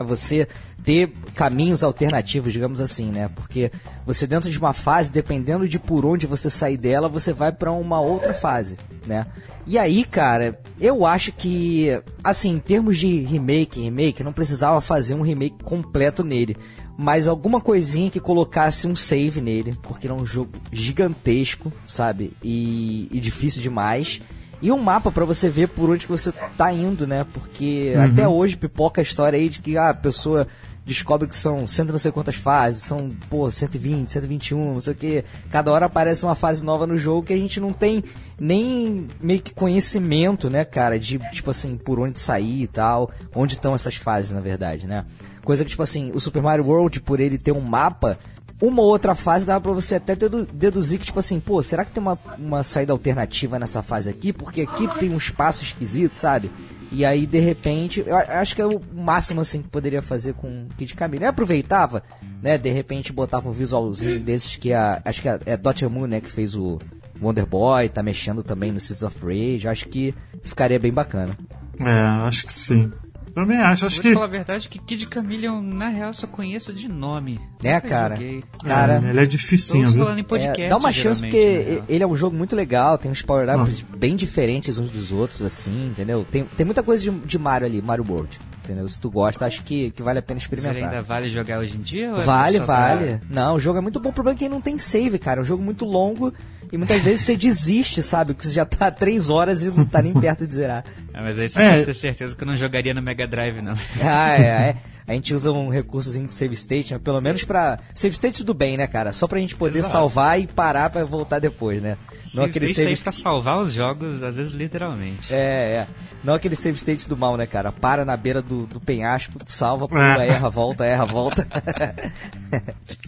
a 0.00 0.04
você 0.04 0.48
ter 0.82 1.14
caminhos 1.36 1.84
alternativos, 1.84 2.52
digamos 2.52 2.80
assim, 2.80 3.12
né? 3.12 3.30
Porque 3.36 3.70
você 4.04 4.26
dentro 4.26 4.50
de 4.50 4.58
uma 4.58 4.72
fase, 4.72 5.12
dependendo 5.12 5.68
de 5.68 5.78
por 5.78 6.04
onde 6.04 6.26
você 6.26 6.50
sair 6.50 6.76
dela, 6.76 7.08
você 7.08 7.32
vai 7.32 7.52
pra 7.52 7.70
uma 7.70 8.00
outra 8.00 8.34
fase, 8.34 8.76
né? 9.06 9.26
E 9.64 9.78
aí, 9.78 10.04
cara, 10.04 10.58
eu 10.80 11.06
acho 11.06 11.30
que, 11.30 12.00
assim, 12.24 12.50
em 12.50 12.58
termos 12.58 12.98
de 12.98 13.20
remake, 13.20 13.80
remake, 13.80 14.24
não 14.24 14.32
precisava 14.32 14.80
fazer 14.80 15.14
um 15.14 15.22
remake 15.22 15.62
completo 15.62 16.24
nele 16.24 16.56
mas 16.96 17.26
alguma 17.26 17.60
coisinha 17.60 18.10
que 18.10 18.20
colocasse 18.20 18.86
um 18.86 18.94
save 18.94 19.40
nele, 19.40 19.76
porque 19.82 20.06
ele 20.06 20.14
é 20.14 20.16
um 20.16 20.26
jogo 20.26 20.50
gigantesco, 20.70 21.72
sabe? 21.88 22.32
E, 22.42 23.08
e 23.10 23.20
difícil 23.20 23.62
demais. 23.62 24.20
E 24.60 24.70
um 24.70 24.78
mapa 24.78 25.10
pra 25.10 25.24
você 25.24 25.50
ver 25.50 25.68
por 25.68 25.90
onde 25.90 26.06
que 26.06 26.12
você 26.12 26.30
tá 26.56 26.72
indo, 26.72 27.06
né? 27.06 27.26
Porque 27.32 27.94
até 27.98 28.28
hoje 28.28 28.56
pipoca 28.56 29.00
a 29.00 29.02
história 29.02 29.36
aí 29.36 29.48
de 29.48 29.60
que 29.60 29.76
ah, 29.76 29.88
a 29.88 29.94
pessoa 29.94 30.46
descobre 30.84 31.28
que 31.28 31.36
são 31.36 31.66
cento 31.66 31.90
e 31.90 31.92
não 31.92 31.98
sei 31.98 32.10
quantas 32.10 32.34
fases, 32.34 32.82
são, 32.82 33.10
pô, 33.30 33.50
120, 33.50 34.10
121, 34.10 34.74
não 34.74 34.80
sei 34.80 34.92
o 34.92 34.96
que. 34.96 35.24
Cada 35.50 35.72
hora 35.72 35.86
aparece 35.86 36.24
uma 36.24 36.34
fase 36.34 36.64
nova 36.64 36.86
no 36.86 36.96
jogo 36.96 37.26
que 37.26 37.32
a 37.32 37.36
gente 37.36 37.60
não 37.60 37.72
tem 37.72 38.02
nem 38.38 39.06
meio 39.20 39.40
que 39.40 39.54
conhecimento, 39.54 40.50
né, 40.50 40.64
cara, 40.64 40.98
de, 40.98 41.18
tipo 41.30 41.50
assim, 41.50 41.76
por 41.76 42.00
onde 42.00 42.18
sair 42.18 42.62
e 42.62 42.66
tal, 42.66 43.10
onde 43.34 43.54
estão 43.54 43.74
essas 43.74 43.94
fases, 43.94 44.32
na 44.32 44.40
verdade, 44.40 44.86
né? 44.86 45.04
Coisa 45.44 45.64
que, 45.64 45.70
tipo 45.70 45.82
assim, 45.82 46.10
o 46.14 46.20
Super 46.20 46.42
Mario 46.42 46.64
World, 46.66 47.00
por 47.00 47.18
ele 47.20 47.36
ter 47.38 47.52
um 47.52 47.60
mapa, 47.60 48.18
uma 48.60 48.80
ou 48.80 48.88
outra 48.88 49.14
fase 49.14 49.44
dava 49.44 49.60
pra 49.60 49.72
você 49.72 49.96
até 49.96 50.14
dedu- 50.14 50.46
deduzir 50.52 50.98
que, 51.00 51.06
tipo 51.06 51.18
assim, 51.18 51.40
pô, 51.40 51.60
será 51.62 51.84
que 51.84 51.90
tem 51.90 52.00
uma, 52.02 52.18
uma 52.38 52.62
saída 52.62 52.92
alternativa 52.92 53.58
nessa 53.58 53.82
fase 53.82 54.08
aqui? 54.08 54.32
Porque 54.32 54.62
aqui 54.62 54.86
tem 54.98 55.10
um 55.10 55.16
espaço 55.16 55.64
esquisito, 55.64 56.14
sabe? 56.14 56.50
E 56.92 57.04
aí, 57.04 57.26
de 57.26 57.40
repente, 57.40 58.04
eu 58.06 58.14
a- 58.16 58.40
acho 58.40 58.54
que 58.54 58.62
é 58.62 58.66
o 58.66 58.80
máximo, 58.94 59.40
assim, 59.40 59.62
que 59.62 59.68
poderia 59.68 60.00
fazer 60.02 60.34
com 60.34 60.68
Kid 60.76 60.94
Camille. 60.94 61.24
Eu 61.24 61.30
aproveitava, 61.30 62.04
né, 62.40 62.56
de 62.56 62.70
repente 62.70 63.12
botava 63.12 63.48
um 63.48 63.52
visualzinho 63.52 64.20
desses 64.20 64.54
que 64.56 64.72
a, 64.72 65.02
acho 65.04 65.22
que 65.22 65.28
a, 65.28 65.40
é 65.46 65.56
Dottie 65.56 65.86
Moon, 65.88 66.06
né, 66.06 66.20
que 66.20 66.30
fez 66.30 66.54
o 66.54 66.78
Wonder 67.20 67.46
Boy, 67.46 67.88
tá 67.88 68.02
mexendo 68.02 68.42
também 68.44 68.70
no 68.70 68.78
Seeds 68.78 69.02
of 69.02 69.16
Rage, 69.24 69.66
acho 69.66 69.88
que 69.88 70.14
ficaria 70.42 70.78
bem 70.78 70.92
bacana. 70.92 71.36
É, 71.80 71.90
acho 72.26 72.46
que 72.46 72.52
sim. 72.52 72.92
Também 73.34 73.56
acho, 73.58 73.86
acho 73.86 73.96
Vou 73.96 74.02
que. 74.02 74.12
falar 74.14 74.26
a 74.26 74.28
verdade 74.28 74.68
que 74.68 74.78
Kid 74.78 75.08
Chameleon, 75.12 75.60
na 75.62 75.88
real, 75.88 76.12
só 76.12 76.26
conheço 76.26 76.72
de 76.72 76.88
nome. 76.88 77.40
É, 77.62 77.74
Nunca 77.76 77.88
cara. 77.88 78.14
joguei. 78.16 78.44
Cara, 78.64 79.02
é, 79.04 79.10
ele 79.10 79.20
é 79.20 79.24
dificinho, 79.26 79.82
Todos 79.84 79.94
viu? 79.94 80.04
falando 80.04 80.18
em 80.18 80.24
podcast, 80.24 80.60
É, 80.62 80.68
dá 80.68 80.76
uma 80.76 80.92
chance 80.92 81.20
porque 81.22 81.58
real. 81.68 81.84
ele 81.88 82.04
é 82.04 82.06
um 82.06 82.16
jogo 82.16 82.36
muito 82.36 82.54
legal, 82.54 82.98
tem 82.98 83.10
uns 83.10 83.22
power-ups 83.22 83.82
bem 83.96 84.16
diferentes 84.16 84.78
uns 84.78 84.90
dos 84.90 85.10
outros, 85.12 85.42
assim, 85.42 85.86
entendeu? 85.88 86.26
Tem, 86.30 86.44
tem 86.44 86.66
muita 86.66 86.82
coisa 86.82 87.02
de, 87.02 87.10
de 87.10 87.38
Mario 87.38 87.66
ali, 87.66 87.80
Mario 87.80 88.04
World, 88.08 88.38
entendeu? 88.64 88.88
Se 88.88 89.00
tu 89.00 89.10
gosta, 89.10 89.46
acho 89.46 89.62
que, 89.62 89.90
que 89.92 90.02
vale 90.02 90.18
a 90.18 90.22
pena 90.22 90.38
Mas 90.40 90.48
ele 90.52 90.60
experimentar. 90.60 90.90
ainda 90.90 91.02
vale 91.02 91.28
jogar 91.28 91.58
hoje 91.58 91.76
em 91.76 91.80
dia? 91.80 92.10
ou 92.12 92.20
é 92.20 92.24
Vale, 92.24 92.58
só 92.58 92.64
pra- 92.66 92.94
vale. 92.96 93.20
Não, 93.30 93.54
o 93.54 93.60
jogo 93.60 93.78
é 93.78 93.80
muito 93.80 93.98
bom. 94.00 94.10
O 94.10 94.12
problema 94.12 94.36
é 94.36 94.38
que 94.38 94.44
ele 94.44 94.54
não 94.54 94.60
tem 94.60 94.76
save, 94.78 95.18
cara. 95.18 95.40
É 95.40 95.42
um 95.42 95.46
jogo 95.46 95.62
muito 95.62 95.84
longo 95.84 96.32
e 96.72 96.76
muitas 96.78 97.00
vezes 97.02 97.20
você 97.26 97.36
desiste, 97.36 98.02
sabe? 98.02 98.32
Porque 98.34 98.48
você 98.48 98.54
já 98.54 98.64
tá 98.64 98.86
há 98.86 98.90
três 98.90 99.28
horas 99.30 99.62
e 99.62 99.66
não 99.76 99.84
tá 99.84 100.00
nem 100.02 100.12
perto 100.14 100.46
de 100.46 100.54
zerar. 100.54 100.82
Ah, 101.14 101.20
mas 101.22 101.38
aí 101.38 101.48
você 101.48 101.60
É. 101.62 101.70
pode 101.72 101.84
ter 101.84 101.94
certeza 101.94 102.34
que 102.34 102.42
eu 102.42 102.46
não 102.48 102.56
jogaria 102.56 102.94
no 102.94 103.02
Mega 103.02 103.26
Drive, 103.26 103.60
não. 103.60 103.74
Ah, 104.02 104.34
é, 104.38 104.40
é. 104.46 104.76
A 105.06 105.12
gente 105.14 105.34
usa 105.34 105.50
um 105.52 105.68
recursozinho 105.68 106.26
de 106.28 106.32
save 106.32 106.54
state, 106.54 106.94
né? 106.94 107.00
pelo 107.02 107.20
menos 107.20 107.44
pra. 107.44 107.78
Save 107.92 108.14
state 108.14 108.38
tudo 108.38 108.54
bem, 108.54 108.76
né, 108.76 108.86
cara? 108.86 109.12
Só 109.12 109.26
pra 109.26 109.38
gente 109.40 109.54
poder 109.56 109.80
Exato. 109.80 109.92
salvar 109.92 110.40
e 110.40 110.46
parar 110.46 110.88
pra 110.90 111.04
voltar 111.04 111.38
depois, 111.40 111.82
né? 111.82 111.96
Não 112.34 112.44
aquele 112.44 112.68
Save 112.68 112.92
state 112.92 113.02
pra 113.02 113.12
salvar 113.12 113.58
os 113.58 113.72
jogos, 113.72 114.22
às 114.22 114.36
vezes 114.36 114.52
literalmente. 114.54 115.32
É, 115.32 115.36
é. 115.36 115.86
Não 116.24 116.34
aquele 116.34 116.56
save 116.56 116.76
state 116.78 117.08
do 117.08 117.16
mal, 117.16 117.36
né, 117.36 117.46
cara? 117.46 117.72
Para 117.72 118.04
na 118.04 118.16
beira 118.16 118.40
do, 118.40 118.66
do 118.66 118.80
penhasco, 118.80 119.32
salva, 119.46 119.88
pula, 119.88 120.24
É. 120.24 120.28
erra, 120.28 120.48
volta, 120.48 120.84
erra, 120.84 121.04
volta. 121.04 121.46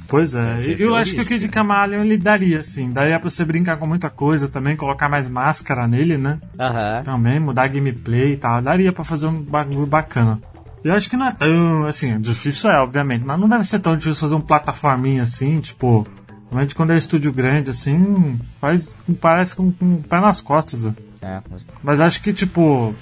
Pois 0.06 0.34
é, 0.34 0.58
Você 0.58 0.76
eu 0.78 0.94
acho 0.94 1.12
que 1.14 1.20
o 1.20 1.22
isso, 1.22 1.30
Kid 1.30 1.48
Camaleon 1.48 2.02
ele 2.04 2.16
daria, 2.18 2.62
sim. 2.62 2.90
Daria 2.90 3.18
pra 3.18 3.28
você 3.28 3.44
brincar 3.44 3.78
com 3.78 3.86
muita 3.86 4.08
coisa 4.10 4.48
também, 4.48 4.76
colocar 4.76 5.08
mais 5.08 5.28
máscara 5.28 5.88
nele, 5.88 6.16
né? 6.16 6.38
Aham. 6.58 7.02
Também, 7.04 7.40
mudar 7.40 7.64
a 7.64 7.68
gameplay 7.68 8.32
e 8.32 8.36
tal. 8.36 8.60
Daria 8.62 8.92
pra 8.92 9.02
fazer 9.04 9.26
um 9.26 9.40
bagulho 9.40 9.86
bacana. 9.86 10.40
Eu 10.84 10.92
acho 10.92 11.08
que 11.08 11.16
não 11.16 11.26
é 11.26 11.32
tão, 11.32 11.86
assim, 11.86 12.20
difícil 12.20 12.70
é, 12.70 12.78
obviamente, 12.78 13.24
mas 13.24 13.40
não 13.40 13.48
deve 13.48 13.64
ser 13.64 13.78
tão 13.78 13.96
difícil 13.96 14.20
fazer 14.20 14.34
um 14.34 14.40
plataforminha 14.40 15.22
assim, 15.22 15.58
tipo. 15.58 16.06
Realmente 16.54 16.74
quando 16.76 16.92
é 16.92 16.96
estúdio 16.96 17.32
grande, 17.32 17.70
assim, 17.70 18.38
faz. 18.60 18.94
parece 19.20 19.56
com, 19.56 19.72
com 19.72 19.94
o 19.94 20.02
pé 20.04 20.20
nas 20.20 20.40
costas, 20.40 20.84
velho. 20.84 20.96
É, 21.20 21.40
mas- 21.50 21.66
Mas 21.82 22.00
acho 22.00 22.22
que, 22.22 22.32
tipo. 22.32 22.94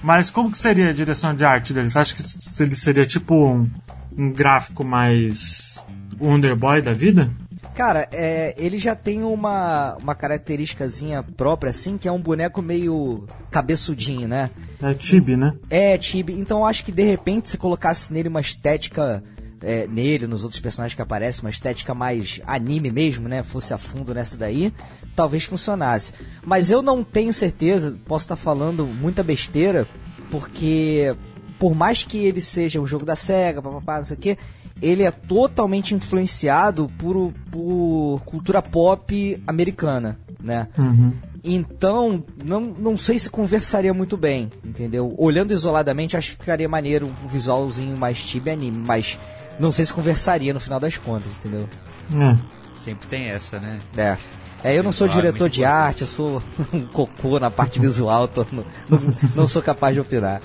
Mas 0.00 0.30
como 0.30 0.48
que 0.50 0.56
seria 0.56 0.90
a 0.90 0.92
direção 0.92 1.34
de 1.34 1.44
arte 1.44 1.74
dele? 1.74 1.90
Você 1.90 1.98
acha 1.98 2.14
que 2.14 2.22
ele 2.62 2.74
seria 2.76 3.04
tipo 3.04 3.34
um, 3.34 3.68
um 4.16 4.32
gráfico 4.32 4.84
mais 4.86 5.84
Wonder 6.20 6.54
Boy 6.54 6.80
da 6.80 6.92
vida? 6.92 7.30
Cara, 7.74 8.08
é, 8.12 8.54
ele 8.56 8.78
já 8.78 8.94
tem 8.94 9.22
uma, 9.24 9.96
uma 10.00 10.14
característicazinha 10.14 11.22
própria, 11.22 11.70
assim, 11.70 11.98
que 11.98 12.06
é 12.06 12.12
um 12.12 12.20
boneco 12.20 12.62
meio 12.62 13.26
cabeçudinho, 13.50 14.28
né? 14.28 14.50
É 14.80 14.94
Tibi, 14.94 15.36
né? 15.36 15.52
É, 15.68 15.98
Tibi. 15.98 16.38
Então 16.38 16.58
eu 16.60 16.66
acho 16.66 16.84
que 16.84 16.92
de 16.92 17.02
repente 17.02 17.50
se 17.50 17.58
colocasse 17.58 18.12
nele 18.12 18.28
uma 18.28 18.40
estética. 18.40 19.22
É, 19.62 19.86
nele, 19.86 20.26
nos 20.26 20.42
outros 20.42 20.60
personagens 20.60 20.94
que 20.94 21.02
aparecem, 21.02 21.44
uma 21.44 21.50
estética 21.50 21.94
mais 21.94 22.40
anime 22.46 22.90
mesmo, 22.90 23.28
né? 23.28 23.42
Fosse 23.42 23.74
a 23.74 23.78
fundo 23.78 24.14
nessa 24.14 24.36
daí, 24.36 24.72
talvez 25.14 25.44
funcionasse. 25.44 26.12
Mas 26.44 26.70
eu 26.70 26.82
não 26.82 27.04
tenho 27.04 27.32
certeza, 27.32 27.96
posso 28.06 28.24
estar 28.24 28.36
falando 28.36 28.86
muita 28.86 29.22
besteira, 29.22 29.86
porque 30.30 31.14
por 31.58 31.74
mais 31.74 32.02
que 32.04 32.18
ele 32.18 32.40
seja 32.40 32.80
um 32.80 32.86
jogo 32.86 33.04
da 33.04 33.14
SEGA, 33.14 33.60
papapá, 33.60 33.98
não 33.98 34.04
sei 34.04 34.16
o 34.16 34.20
quê, 34.20 34.38
ele 34.80 35.02
é 35.02 35.10
totalmente 35.10 35.94
influenciado 35.94 36.90
por, 36.98 37.32
por 37.50 38.22
cultura 38.24 38.62
pop 38.62 39.42
americana, 39.46 40.18
né? 40.42 40.68
Uhum. 40.78 41.12
Então, 41.42 42.22
não, 42.44 42.60
não 42.60 42.96
sei 42.98 43.18
se 43.18 43.30
conversaria 43.30 43.94
muito 43.94 44.16
bem, 44.16 44.50
entendeu? 44.64 45.14
Olhando 45.18 45.52
isoladamente, 45.52 46.16
acho 46.16 46.30
que 46.30 46.36
ficaria 46.36 46.68
maneiro 46.68 47.06
um 47.06 47.28
visualzinho 47.28 47.96
mais 47.96 48.22
tibi 48.22 48.50
anime, 48.50 48.78
mas 48.78 49.18
não 49.60 49.72
sei 49.72 49.84
se 49.84 49.92
conversaria 49.92 50.52
no 50.54 50.60
final 50.60 50.80
das 50.80 50.96
contas, 50.96 51.28
entendeu? 51.36 51.68
É. 52.14 52.36
Sempre 52.74 53.06
tem 53.08 53.26
essa, 53.26 53.58
né? 53.60 53.78
É. 53.96 54.16
É, 54.62 54.74
eu 54.78 54.82
não 54.82 54.92
sou 54.92 55.08
diretor 55.08 55.48
de 55.48 55.64
arte, 55.64 56.02
eu 56.02 56.06
sou 56.06 56.42
um 56.72 56.80
cocô 56.80 57.38
na 57.38 57.50
parte 57.50 57.78
visual, 57.80 58.28
tô- 58.28 58.44
não, 58.52 58.64
não, 58.88 58.98
não 59.36 59.46
sou 59.46 59.62
capaz 59.62 59.94
de 59.94 60.00
opinar. 60.00 60.40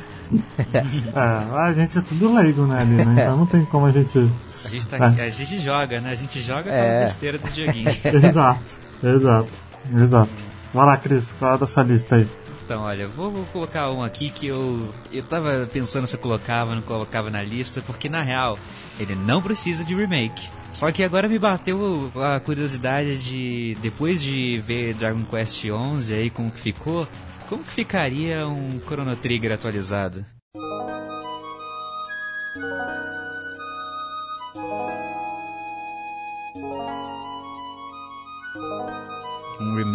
É, 0.73 1.59
a 1.59 1.73
gente 1.73 1.97
é 1.97 2.01
tudo 2.01 2.33
leigo, 2.33 2.65
né, 2.65 2.79
ali, 2.81 3.05
né? 3.05 3.23
Então 3.23 3.37
não 3.37 3.45
tem 3.45 3.63
como 3.65 3.85
a 3.85 3.91
gente. 3.91 4.17
A 4.63 4.67
gente, 4.69 4.87
tá, 4.87 4.97
É. 4.97 5.25
a 5.25 5.29
gente 5.29 5.59
joga, 5.59 5.99
né? 6.01 6.11
A 6.11 6.15
gente 6.15 6.41
joga 6.41 6.69
É. 6.71 6.81
aquela 6.81 7.05
besteira 7.05 7.37
dos 7.37 7.55
joguinhos. 7.55 7.95
Exato, 8.05 8.61
exato, 9.03 9.51
exato. 9.93 10.29
Vai 10.73 10.85
lá, 10.85 10.97
Cris, 10.97 11.33
qual 11.37 11.55
é 11.55 11.57
da 11.57 11.67
sua 11.67 11.83
lista 11.83 12.15
aí? 12.15 12.27
Então, 12.65 12.81
olha, 12.81 13.07
vou, 13.07 13.29
vou 13.29 13.45
colocar 13.45 13.91
um 13.91 14.03
aqui 14.03 14.31
que 14.31 14.47
eu 14.47 14.89
eu 15.11 15.21
tava 15.21 15.69
pensando 15.71 16.07
se 16.07 16.15
eu 16.15 16.19
colocava 16.19 16.71
ou 16.71 16.75
não 16.75 16.81
colocava 16.81 17.29
na 17.29 17.43
lista, 17.43 17.79
porque 17.85 18.09
na 18.09 18.23
real 18.23 18.57
ele 18.99 19.13
não 19.13 19.39
precisa 19.39 19.85
de 19.85 19.93
remake. 19.93 20.49
Só 20.71 20.91
que 20.91 21.03
agora 21.03 21.29
me 21.29 21.37
bateu 21.37 22.11
a 22.15 22.39
curiosidade 22.39 23.23
de 23.23 23.77
depois 23.81 24.19
de 24.21 24.57
ver 24.57 24.95
Dragon 24.95 25.23
Quest 25.25 25.61
XI 25.61 26.13
aí 26.15 26.29
como 26.31 26.49
que 26.49 26.59
ficou, 26.59 27.07
como 27.47 27.63
que 27.63 27.71
ficaria 27.71 28.47
um 28.47 28.81
Chrono 28.81 29.15
Trigger 29.15 29.51
atualizado? 29.51 30.25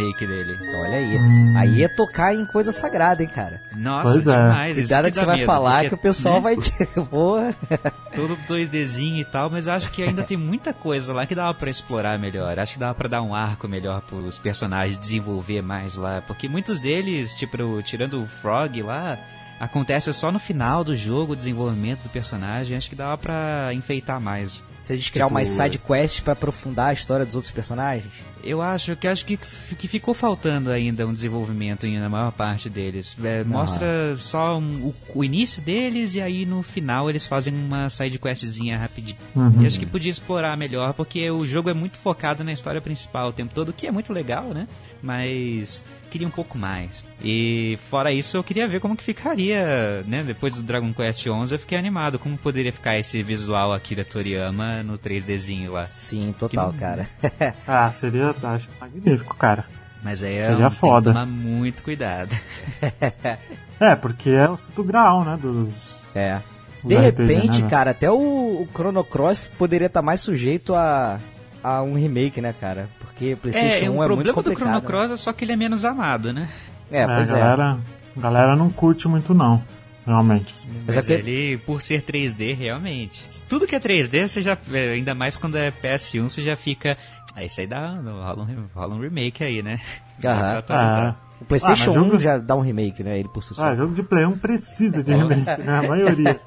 Remake 0.00 0.26
dele. 0.26 0.58
Olha 0.76 0.96
aí. 0.96 1.18
Hum. 1.18 1.54
Aí 1.56 1.82
é 1.82 1.88
tocar 1.88 2.34
em 2.34 2.44
coisa 2.46 2.72
sagrada, 2.72 3.22
hein, 3.22 3.28
cara. 3.28 3.60
Nossa, 3.76 4.12
Pois 4.12 4.26
é. 4.26 4.32
demais. 4.32 4.76
Cuidado 4.78 5.04
que 5.06 5.10
dá 5.12 5.20
você 5.20 5.26
vai 5.26 5.36
medo, 5.36 5.46
falar 5.46 5.72
porque, 5.74 5.88
que 5.88 5.94
o 5.94 5.98
pessoal 5.98 6.34
né, 6.36 6.40
vai 6.40 6.56
te. 6.56 6.72
Porra. 7.10 7.54
todo 8.14 8.36
2Dzinho 8.48 9.20
e 9.20 9.24
tal, 9.24 9.50
mas 9.50 9.66
eu 9.66 9.72
acho 9.72 9.90
que 9.90 10.02
ainda 10.02 10.22
tem 10.22 10.36
muita 10.36 10.72
coisa 10.72 11.12
lá 11.12 11.26
que 11.26 11.34
dava 11.34 11.54
pra 11.54 11.70
explorar 11.70 12.18
melhor. 12.18 12.58
Acho 12.58 12.74
que 12.74 12.78
dava 12.78 12.94
pra 12.94 13.08
dar 13.08 13.22
um 13.22 13.34
arco 13.34 13.68
melhor 13.68 14.00
pros 14.02 14.38
personagens, 14.38 14.98
desenvolver 14.98 15.62
mais 15.62 15.96
lá, 15.96 16.22
porque 16.22 16.48
muitos 16.48 16.78
deles, 16.78 17.34
tipo, 17.34 17.82
tirando 17.82 18.22
o 18.22 18.26
Frog 18.26 18.82
lá, 18.82 19.18
acontece 19.60 20.12
só 20.14 20.32
no 20.32 20.38
final 20.40 20.82
do 20.82 20.94
jogo, 20.96 21.34
o 21.34 21.36
desenvolvimento 21.36 22.00
do 22.02 22.08
personagem. 22.08 22.76
Acho 22.76 22.88
que 22.88 22.96
dava 22.96 23.16
pra 23.18 23.70
enfeitar 23.74 24.20
mais. 24.20 24.64
Você 24.82 24.96
diz 24.96 25.08
criar 25.10 25.26
Tipo- 25.26 25.36
umas 25.36 25.48
side 25.48 25.78
quests 25.78 26.18
pra 26.20 26.32
aprofundar 26.32 26.88
a 26.88 26.92
história 26.92 27.24
dos 27.24 27.34
outros 27.36 27.52
personagens? 27.52 28.10
Eu 28.42 28.62
acho 28.62 28.96
que 28.96 29.06
acho 29.06 29.24
que, 29.26 29.36
que 29.76 29.86
ficou 29.86 30.14
faltando 30.14 30.70
ainda 30.70 31.06
um 31.06 31.12
desenvolvimento 31.12 31.86
na 31.86 32.08
maior 32.08 32.32
parte 32.32 32.70
deles. 32.70 33.14
É, 33.22 33.44
mostra 33.44 34.16
só 34.16 34.58
um- 34.58 34.86
o, 34.86 34.94
o 35.16 35.22
início 35.22 35.60
deles 35.60 36.14
e 36.14 36.22
aí 36.22 36.46
no 36.46 36.62
final 36.62 37.10
eles 37.10 37.26
fazem 37.26 37.54
uma 37.54 37.90
side 37.90 38.18
questzinha 38.18 38.78
rapidinho. 38.78 39.18
Uhum. 39.36 39.62
E 39.62 39.66
acho 39.66 39.78
que 39.78 39.84
podia 39.84 40.10
explorar 40.10 40.56
melhor, 40.56 40.94
porque 40.94 41.30
o 41.30 41.46
jogo 41.46 41.68
é 41.68 41.74
muito 41.74 41.98
focado 41.98 42.42
na 42.42 42.50
história 42.52 42.80
principal 42.80 43.28
o 43.28 43.32
tempo 43.32 43.54
todo, 43.54 43.68
o 43.68 43.72
que 43.74 43.86
é 43.86 43.92
muito 43.92 44.10
legal, 44.12 44.44
né? 44.54 44.66
Mas 45.02 45.84
queria 46.10 46.26
um 46.28 46.30
pouco 46.30 46.58
mais. 46.58 47.04
E 47.22 47.78
fora 47.88 48.12
isso, 48.12 48.36
eu 48.36 48.44
queria 48.44 48.68
ver 48.68 48.80
como 48.80 48.96
que 48.96 49.02
ficaria, 49.04 50.02
né? 50.06 50.22
Depois 50.22 50.54
do 50.56 50.62
Dragon 50.62 50.92
Quest 50.92 51.22
XI, 51.22 51.28
eu 51.52 51.58
fiquei 51.58 51.78
animado. 51.78 52.18
Como 52.18 52.36
poderia 52.36 52.72
ficar 52.72 52.98
esse 52.98 53.22
visual 53.22 53.72
Akira 53.72 54.04
Toriyama 54.04 54.82
no 54.82 54.98
3Dzinho 54.98 55.70
lá. 55.70 55.86
Sim, 55.86 56.34
total, 56.38 56.72
Que- 56.72 56.78
cara. 56.78 57.08
Ah, 57.66 57.90
seria, 57.90 58.34
acho 58.42 58.68
que 58.68 58.80
magnífico, 58.80 59.34
cara. 59.36 59.64
Mas 60.02 60.22
aí 60.22 60.36
é 60.36 60.46
Seria 60.46 60.66
um, 60.66 60.70
foda. 60.70 61.12
tem 61.12 61.12
que 61.12 61.18
tomar 61.20 61.26
muito 61.26 61.82
cuidado. 61.82 62.34
É, 63.78 63.94
porque 63.96 64.28
é 64.30 64.46
o 64.48 64.58
Santo 64.58 64.84
Grau, 64.84 65.24
né, 65.24 65.38
dos... 65.40 66.06
É. 66.14 66.40
do 66.82 66.88
De 66.88 66.96
RPG, 66.96 67.02
repente, 67.22 67.62
né, 67.62 67.70
cara, 67.70 67.92
até 67.92 68.10
o, 68.10 68.14
o 68.62 68.68
Chrono 68.74 69.02
Cross 69.02 69.50
poderia 69.56 69.86
estar 69.86 70.02
mais 70.02 70.20
sujeito 70.20 70.74
a, 70.74 71.18
a 71.62 71.82
um 71.82 71.94
remake, 71.94 72.40
né, 72.40 72.54
cara? 72.58 72.88
Porque 73.00 73.36
PlayStation 73.36 73.86
É, 73.86 73.90
1 73.90 73.92
o 73.98 74.02
é 74.04 74.06
muito 74.06 74.06
problema 74.06 74.28
do 74.28 74.34
complicado. 74.34 74.58
Chrono 74.68 74.80
né? 74.80 74.86
Cross 74.86 75.10
é 75.12 75.16
só 75.16 75.32
que 75.32 75.44
ele 75.44 75.52
é 75.52 75.56
menos 75.56 75.84
amado, 75.84 76.32
né? 76.32 76.48
É, 76.90 77.02
É, 77.02 77.06
pois 77.06 77.32
a 77.32 77.36
é. 77.36 77.40
galera, 77.40 77.78
a 78.16 78.20
galera 78.20 78.56
não 78.56 78.70
curte 78.70 79.06
muito, 79.08 79.32
não. 79.34 79.62
Realmente. 80.06 80.52
Mas 80.86 80.96
Mas, 80.96 80.96
é 80.96 81.02
que- 81.02 81.12
ele, 81.12 81.58
por 81.58 81.80
ser 81.82 82.02
3D, 82.02 82.54
realmente. 82.54 83.22
Tudo 83.48 83.66
que 83.66 83.76
é 83.76 83.80
3D, 83.80 84.26
você 84.26 84.40
já. 84.42 84.56
é, 84.72 84.92
Ainda 84.92 85.14
mais 85.14 85.36
quando 85.36 85.56
é 85.56 85.70
PS1, 85.70 86.28
você 86.28 86.42
já 86.42 86.56
fica. 86.56 86.96
Aí 87.36 87.46
isso 87.46 87.60
aí 87.60 87.66
dá. 87.66 87.90
Rola 87.94 88.42
um, 88.42 88.66
rola 88.74 88.94
um 88.96 89.00
remake 89.00 89.44
aí, 89.44 89.62
né? 89.62 89.78
Aham. 90.24 91.14
O 91.40 91.44
PlayStation 91.46 91.92
Ah, 91.92 91.94
mas 91.94 92.02
jogo- 92.04 92.16
1 92.16 92.18
já 92.18 92.38
dá 92.38 92.54
um 92.54 92.60
remake, 92.60 93.02
né? 93.02 93.18
Ele 93.18 93.28
por 93.28 93.42
si 93.42 93.54
só. 93.54 93.68
Ah, 93.68 93.74
jogo 93.74 93.94
de 93.94 94.02
Play 94.02 94.26
1 94.26 94.38
precisa 94.38 95.02
de 95.02 95.12
remake, 95.14 95.40
né? 95.64 95.78
A 95.78 95.82
maioria. 95.88 96.40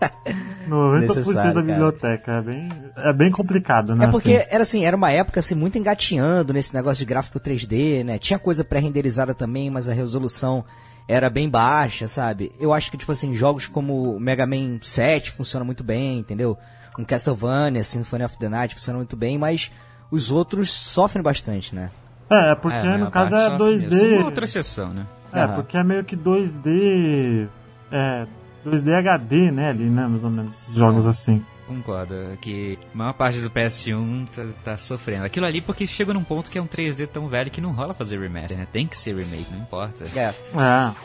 90% 0.68 1.00
Necessário, 1.00 1.34
da 1.36 1.44
cara. 1.54 1.62
biblioteca. 1.62 2.32
É 2.32 2.42
bem, 2.42 2.70
é 2.98 3.14
bem 3.14 3.32
complicado, 3.32 3.96
né? 3.96 4.06
É 4.06 4.08
porque 4.08 4.36
assim. 4.38 4.48
era 4.52 4.62
assim, 4.64 4.86
era 4.86 4.96
uma 4.96 5.12
época 5.12 5.40
assim 5.40 5.56
muito 5.56 5.78
engatinhando 5.78 6.54
nesse 6.54 6.74
negócio 6.76 7.00
de 7.00 7.06
gráfico 7.06 7.40
3D, 7.40 8.04
né? 8.04 8.18
Tinha 8.20 8.38
coisa 8.40 8.64
pré-renderizada 8.64 9.34
também, 9.34 9.70
mas 9.70 9.90
a 9.90 9.94
resolução 9.94 10.64
era 11.08 11.30
bem 11.30 11.50
baixa, 11.50 12.08
sabe? 12.08 12.52
Eu 12.60 12.72
acho 12.72 12.90
que 12.92 12.98
tipo 12.98 13.12
assim, 13.12 13.36
jogos 13.36 13.68
como 13.68 14.16
o 14.16 14.20
Mega 14.20 14.46
Man 14.46 14.78
7 14.82 15.32
funcionam 15.32 15.66
muito 15.66 15.84
bem, 15.84 16.20
entendeu? 16.20 16.58
Um 16.98 17.04
Castlevania, 17.04 17.84
Symphony 17.84 18.24
of 18.24 18.38
the 18.38 18.48
Night 18.48 18.76
funciona 18.76 18.98
muito 18.98 19.18
bem, 19.18 19.38
mas 19.38 19.72
os 20.12 20.30
outros 20.30 20.72
sofrem 20.72 21.24
bastante, 21.24 21.74
né? 21.76 21.90
É, 22.30 22.52
é 22.52 22.56
porque 22.56 22.78
É, 22.78 22.98
no 22.98 23.12
caso 23.12 23.36
é 23.36 23.46
sofre 23.48 23.58
2D. 23.76 23.90
mesmo. 23.92 24.16
Uma 24.18 24.26
outra 24.26 24.46
exceção, 24.46 24.90
né? 24.94 25.06
É, 25.32 25.42
Aham. 25.42 25.56
porque 25.56 25.78
é 25.78 25.84
meio 25.84 26.04
que 26.04 26.16
2D. 26.16 27.48
É, 27.92 28.26
2D 28.66 28.94
HD, 28.94 29.52
né? 29.52 29.70
Ali, 29.70 29.90
né? 29.90 30.08
Mais 30.08 30.24
ou 30.24 30.30
menos, 30.30 30.56
esses 30.56 30.76
jogos 30.76 31.06
assim. 31.06 31.44
Concordo, 31.68 32.16
que 32.42 32.78
a 32.94 32.98
maior 32.98 33.14
parte 33.14 33.40
do 33.40 33.50
PS1 33.50 34.28
tá, 34.30 34.44
tá 34.64 34.78
sofrendo. 34.78 35.24
Aquilo 35.26 35.46
ali 35.46 35.62
porque 35.62 35.88
chega 35.88 36.14
num 36.14 36.24
ponto 36.24 36.52
que 36.52 36.58
é 36.58 36.62
um 36.62 36.68
3D 36.68 37.08
tão 37.08 37.30
velho 37.30 37.50
que 37.50 37.62
não 37.62 37.72
rola 37.72 37.94
fazer 37.94 38.20
remaster, 38.20 38.58
né? 38.58 38.68
Tem 38.72 38.86
que 38.86 38.98
ser 38.98 39.16
remake, 39.16 39.48
não 39.52 39.60
importa. 39.62 40.04
É, 40.14 40.28
É. 40.30 40.34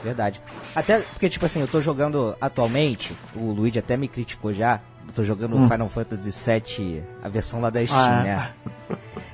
verdade. 0.03 0.41
Até 0.75 0.99
porque, 1.01 1.29
tipo 1.29 1.47
assim, 1.47 1.61
eu 1.61 1.69
tô 1.69 1.81
jogando 1.81 2.37
atualmente, 2.41 3.17
o 3.37 3.53
Luigi 3.53 3.79
até 3.79 3.97
me 3.97 4.09
criticou 4.09 4.53
já, 4.53 4.81
tô 5.13 5.23
jogando 5.25 5.57
Hum. 5.57 5.69
Final 5.69 5.89
Fantasy 5.89 6.31
VII, 6.31 7.03
a 7.23 7.29
versão 7.29 7.61
lá 7.61 7.71
da 7.71 7.85
Steam, 7.87 7.99
Ah, 8.01 8.21
é. 8.21 8.23
né? 8.25 8.51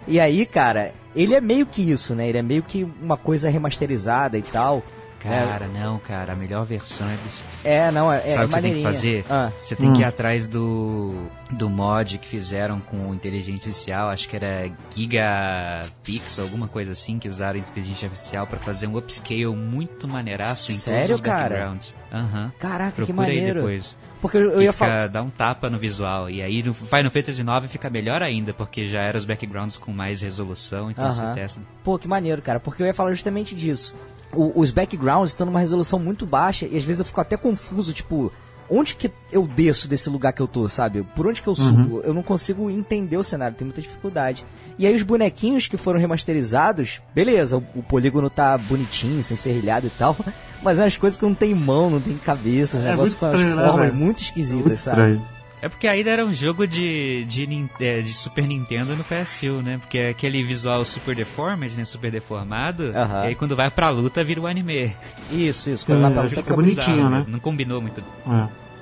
E 0.07 0.21
aí, 0.21 0.45
cara, 0.47 0.93
ele 1.17 1.35
é 1.35 1.41
meio 1.41 1.65
que 1.67 1.83
isso, 1.83 2.15
né? 2.15 2.29
Ele 2.29 2.39
é 2.39 2.43
meio 2.43 2.63
que 2.63 2.85
uma 3.03 3.17
coisa 3.17 3.49
remasterizada 3.49 4.37
e 4.39 4.43
tal. 4.43 4.83
Cara, 5.19 5.67
não, 5.67 5.99
cara, 5.99 6.35
a 6.35 6.37
melhor 6.37 6.67
versão 6.67 7.09
é 7.09 7.15
do 7.15 7.21
É, 7.67 7.91
não, 7.91 8.13
é, 8.13 8.19
é 8.29 8.35
Sabe 8.35 8.45
o 8.45 8.49
que 8.49 8.55
você 8.57 8.61
tem 8.61 8.75
que 8.75 8.83
fazer? 8.83 9.25
Ah, 9.31 9.51
Você 9.65 9.75
tem 9.75 9.91
que 9.95 10.03
ir 10.03 10.05
Hum. 10.05 10.09
atrás 10.09 10.47
do, 10.47 11.15
do 11.51 11.71
mod 11.71 12.19
que 12.19 12.29
fizeram 12.29 12.79
com 12.79 13.15
inteligência 13.15 13.55
artificial, 13.55 14.11
acho 14.11 14.29
que 14.29 14.37
era 14.37 14.71
Gigapixel, 14.95 16.45
alguma 16.45 16.69
coisa 16.69 16.93
assim, 16.93 17.19
que 17.19 17.27
usaram 17.29 17.59
inteligência 17.59 18.07
artificial 18.07 18.47
pra 18.47 18.59
fazer 18.59 18.87
um 18.87 18.97
upscale 18.99 19.47
muito 19.47 20.07
maneiraço 20.07 20.73
em 20.73 20.77
Sério, 20.77 21.01
todos 21.01 21.15
os 21.17 21.21
cara? 21.23 21.49
backgrounds. 21.55 21.95
Aham. 22.13 22.53
caraca, 22.59 22.91
que 22.91 22.97
Procura 23.07 23.29
aí 23.29 23.37
maneiro. 23.39 23.61
depois. 23.61 23.97
Porque 24.25 24.39
eu, 24.39 24.63
ia 24.63 24.73
falar. 24.73 25.07
dá 25.11 25.23
um 25.23 25.29
tapa 25.29 25.69
no 25.69 25.79
visual. 25.79 26.31
E 26.31 26.41
aí 26.41 26.63
no 26.63 26.73
Final 26.73 27.11
Fantasy 27.11 27.43
IX 27.43 27.71
fica 27.71 27.91
melhor 27.91 28.23
ainda, 28.23 28.55
porque 28.55 28.87
já 28.87 29.03
eram 29.03 29.19
os 29.19 29.27
backgrounds 29.27 29.77
com 29.77 29.93
mais 29.93 30.23
resolução, 30.23 30.91
então 30.91 31.13
você 31.13 31.21
Aham. 31.21 31.35
testa. 31.35 31.61
Pô, 31.83 31.99
que 31.99 32.09
maneiro, 32.09 32.41
cara. 32.41 32.59
Porque 32.59 32.83
eu 32.83 32.87
ia 32.87 32.95
falar 32.95 33.11
justamente 33.11 33.55
disso. 33.55 33.95
O- 34.33 34.59
os 34.59 34.71
backgrounds 34.71 35.33
estão 35.33 35.45
numa 35.45 35.61
resolução 35.61 35.99
muito 35.99 36.25
baixa 36.25 36.65
e 36.67 36.79
às 36.79 36.85
vezes 36.85 37.01
eu 37.01 37.05
fico 37.05 37.21
até 37.21 37.37
confuso, 37.37 37.93
tipo, 37.93 38.33
onde 38.71 38.95
que 38.95 39.11
eu 39.33 39.47
desço 39.47 39.89
desse 39.89 40.09
lugar 40.11 40.33
que 40.33 40.41
eu 40.43 40.47
tô, 40.49 40.69
sabe? 40.69 41.03
Por 41.15 41.27
onde 41.27 41.43
que 41.43 41.49
eu 41.49 41.55
subo? 41.55 42.01
Eu 42.05 42.15
não 42.15 42.23
consigo 42.23 42.71
entender 42.71 43.17
o 43.17 43.23
cenário, 43.25 43.57
tem 43.57 43.65
muita 43.67 43.81
dificuldade. 43.83 44.45
E 44.79 44.87
aí 44.87 44.95
os 44.95 45.03
bonequinhos 45.03 45.69
que 45.69 45.77
foram 45.77 46.01
remasterizados, 46.01 47.01
beleza, 47.15 47.57
o, 47.59 47.65
o 47.77 47.83
polígono 47.83 48.29
tá 48.31 48.57
bonitinho, 48.59 49.23
sem 49.23 49.37
serrilhado 49.37 49.87
e 49.87 49.91
tal, 49.91 50.17
mas 50.63 50.79
é 50.79 50.83
umas 50.83 50.97
coisas 50.97 51.19
que 51.19 51.25
não 51.25 51.35
tem 51.35 51.55
mão, 51.55 51.91
não 51.91 52.01
tem 52.01 52.17
cabeça, 52.17 52.79
um 52.79 52.81
É 52.83 52.91
negócio 52.91 53.03
muito 53.11 53.19
com 53.19 53.27
as 53.27 53.41
né, 53.41 53.55
formas 53.65 53.87
velho? 53.87 53.95
muito 53.95 54.23
esquisitas, 54.23 54.65
Muito 54.67 54.79
sabe? 54.79 55.01
estranho. 55.13 55.34
É 55.65 55.69
porque 55.71 55.89
ainda 55.89 56.11
era 56.11 56.27
um 56.27 56.33
jogo 56.33 56.67
de, 56.67 57.25
de, 57.25 57.49
é, 57.81 58.03
de 58.03 58.13
Super 58.13 58.47
Nintendo 58.47 58.95
no 58.95 59.03
PS1, 59.03 59.63
né? 59.63 59.79
Porque 59.79 59.97
é 59.97 60.11
aquele 60.11 60.45
visual 60.45 60.85
super 60.85 61.17
deformed, 61.17 61.75
né? 61.75 61.87
Super 61.87 62.13
deformado. 62.13 62.93
E 62.93 63.29
aí 63.29 63.35
quando 63.35 63.57
vai 63.57 63.71
pra 63.71 63.89
luta 63.89 64.23
vira 64.23 64.43
o 64.43 64.47
anime. 64.47 64.95
Isso, 65.31 65.71
isso. 65.71 65.91
É, 65.91 65.95
Quando 65.95 66.03
lá 66.03 66.11
pra 66.11 66.21
acho 66.21 66.29
luta 66.29 66.37
que 66.37 66.43
fica 66.43 66.53
é 66.53 66.57
bonitinho, 66.57 66.97
Bizarro 66.97 67.11
né? 67.11 67.25
Não 67.27 67.41
combinou 67.41 67.81
muito. 67.81 68.05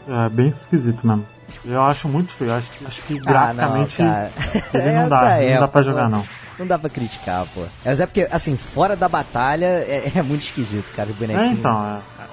É, 0.09 0.25
é 0.27 0.29
bem 0.29 0.49
esquisito 0.49 1.07
mesmo. 1.07 1.25
Eu 1.65 1.83
acho 1.83 2.09
muito 2.09 2.33
feio. 2.33 2.53
Acho, 2.53 2.69
acho 2.85 3.03
que 3.03 3.15
Ah, 3.27 3.55
não, 3.55 3.75
graficamente 3.77 4.03
ele 4.03 4.11
É 4.75 5.03
não 5.03 5.09
dá, 5.09 5.21
da 5.21 5.41
não 5.41 5.61
dá 5.61 5.69
pra 5.69 5.83
jogar 5.83 6.09
não. 6.09 6.27
Não 6.63 6.67
dá 6.69 6.79
pra 6.79 6.89
criticar, 6.89 7.45
pô. 7.55 7.65
Mas 7.85 8.01
é 8.01 8.07
porque, 8.07 8.27
assim, 8.31 8.57
fora 8.57 8.95
da 8.97 9.09
batalha 9.09 9.67
é, 9.67 10.13
é 10.15 10.23
muito 10.23 10.43
esquisito, 10.43 10.87
cara, 10.95 11.11
o 11.11 11.15
bonequinho. 11.15 11.45
É, 11.47 11.53
então, 11.53 11.85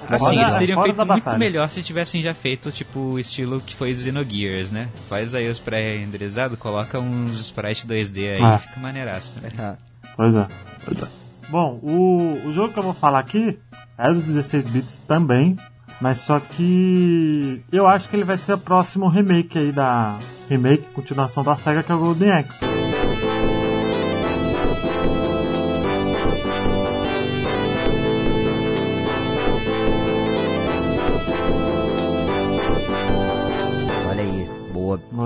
é. 0.08 0.14
Assim, 0.14 0.40
eles 0.40 0.54
teriam 0.56 0.76
fora 0.78 0.92
feito 0.94 1.06
muito 1.06 1.24
batalha. 1.24 1.38
melhor 1.38 1.68
se 1.68 1.82
tivessem 1.82 2.22
já 2.22 2.32
feito, 2.34 2.70
tipo, 2.72 2.98
o 3.00 3.18
estilo 3.18 3.60
que 3.60 3.76
foi 3.76 3.94
Xenogears, 3.94 4.70
né? 4.70 4.88
Faz 5.08 5.34
aí 5.34 5.48
os 5.48 5.58
pré-renderizados, 5.58 6.58
coloca 6.58 6.98
uns 6.98 7.38
sprites 7.40 7.84
2D 7.84 8.36
aí, 8.36 8.42
Ah. 8.42 8.58
fica 8.58 8.80
maneiraço 8.80 9.32
também. 9.32 9.52
Ah, 9.58 9.74
Pois 10.16 10.34
é. 10.34 10.46
Pois 10.84 11.02
é. 11.02 11.06
Bom, 11.48 11.78
o, 11.82 12.40
o 12.48 12.52
jogo 12.52 12.72
que 12.72 12.78
eu 12.78 12.82
vou 12.82 12.94
falar 12.94 13.18
aqui 13.20 13.58
é 13.98 14.08
do 14.12 14.20
16 14.22 14.66
bits 14.68 15.00
também, 15.06 15.56
mas 16.00 16.18
só 16.20 16.40
que 16.40 17.62
eu 17.72 17.86
acho 17.86 18.08
que 18.08 18.16
ele 18.16 18.24
vai 18.24 18.36
ser 18.36 18.54
o 18.54 18.58
próximo 18.58 19.08
remake 19.08 19.58
aí 19.58 19.72
da 19.72 20.16
remake, 20.48 20.86
continuação 20.94 21.42
da 21.44 21.54
SEGA 21.56 21.82
que 21.82 21.92
é 21.92 21.94
o 21.94 21.98
Golden 21.98 22.30
Axe. 22.32 22.64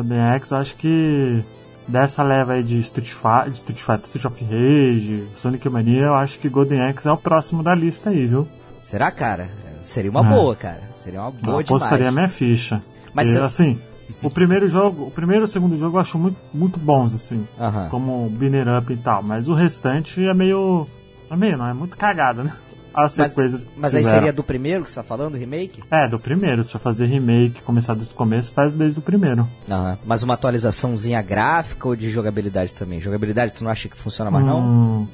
Golden 0.05 0.21
Axe, 0.35 0.53
eu 0.53 0.59
acho 0.59 0.77
que 0.77 1.45
dessa 1.89 2.23
leva 2.23 2.55
aí 2.55 2.63
de 2.63 2.79
Street 2.79 3.09
Fighter, 3.11 3.53
Street 3.53 3.79
Fighter, 3.81 4.05
Street 4.05 4.25
of 4.25 4.45
Rage, 4.45 5.25
Sonic 5.35 5.69
Mania, 5.69 6.03
eu 6.07 6.15
acho 6.15 6.39
que 6.39 6.49
Golden 6.49 6.81
Axe 6.83 7.09
é 7.09 7.13
o 7.13 7.17
próximo 7.17 7.63
da 7.63 7.75
lista 7.75 8.11
aí, 8.11 8.27
viu? 8.27 8.47
Será, 8.83 9.11
cara? 9.11 9.49
Seria 9.83 10.11
uma 10.11 10.21
É. 10.21 10.29
boa, 10.31 10.55
cara. 10.57 10.81
Seria 10.95 11.21
uma 11.23 11.31
boa 11.31 11.57
eu 11.57 11.61
apostaria 11.61 11.99
demais. 12.09 12.15
minha 12.15 12.29
ficha. 12.29 12.83
Mas 13.15 13.29
Porque, 13.29 13.39
se- 13.41 13.45
assim, 13.45 13.79
o 14.23 14.31
primeiro 14.31 14.67
jogo, 14.69 15.07
o 15.07 15.11
primeiro 15.11 15.45
e 15.45 15.47
o 15.47 15.49
segundo 15.49 15.79
jogo 15.79 15.97
eu 15.97 16.01
acho 16.01 16.19
muito, 16.19 16.37
muito 16.53 16.79
bons, 16.79 17.15
assim, 17.15 17.47
Aham. 17.61 17.89
como 17.91 18.29
Binner 18.31 18.67
Up 18.79 18.93
e 18.93 18.97
tal, 18.97 19.23
mas 19.23 19.49
o 19.49 19.55
restante 19.55 20.27
é 20.27 20.33
meio. 20.35 20.87
É 21.31 21.37
meio, 21.37 21.57
não, 21.57 21.67
é 21.67 21.73
muito 21.75 21.97
cagado, 21.97 22.45
né? 22.45 22.53
As 22.95 23.17
Mas, 23.17 23.33
sequências 23.33 23.65
que 23.65 23.71
mas 23.77 23.95
aí 23.95 24.05
seria 24.05 24.33
do 24.33 24.45
primeiro 24.45 24.85
que 24.85 24.91
você 24.91 24.97
tá 24.97 25.03
falando, 25.03 25.37
remake? 25.37 25.83
É, 25.91 26.09
do 26.09 26.19
primeiro. 26.19 26.63
Se 26.63 26.75
eu 26.77 26.81
fazer 26.81 27.07
remake, 27.07 27.61
começar 27.63 27.95
desde 27.95 28.15
o 28.15 28.17
começo, 28.17 28.53
faz 28.53 28.73
desde 28.73 29.01
o 29.01 29.03
primeiro. 29.03 29.49
Aham. 29.69 29.99
Mas 30.07 30.23
uma 30.23 30.35
atualizaçãozinha 30.35 31.21
gráfica 31.21 31.89
ou 31.89 31.97
de 31.97 32.11
jogabilidade 32.11 32.73
também? 32.73 33.01
Jogabilidade 33.01 33.53
tu 33.53 33.65
não 33.65 33.71
acha 33.71 33.89
que 33.89 33.97
funciona 33.97 34.31
mais 34.31 34.45
não? 34.47 34.61
Hum, 34.61 35.09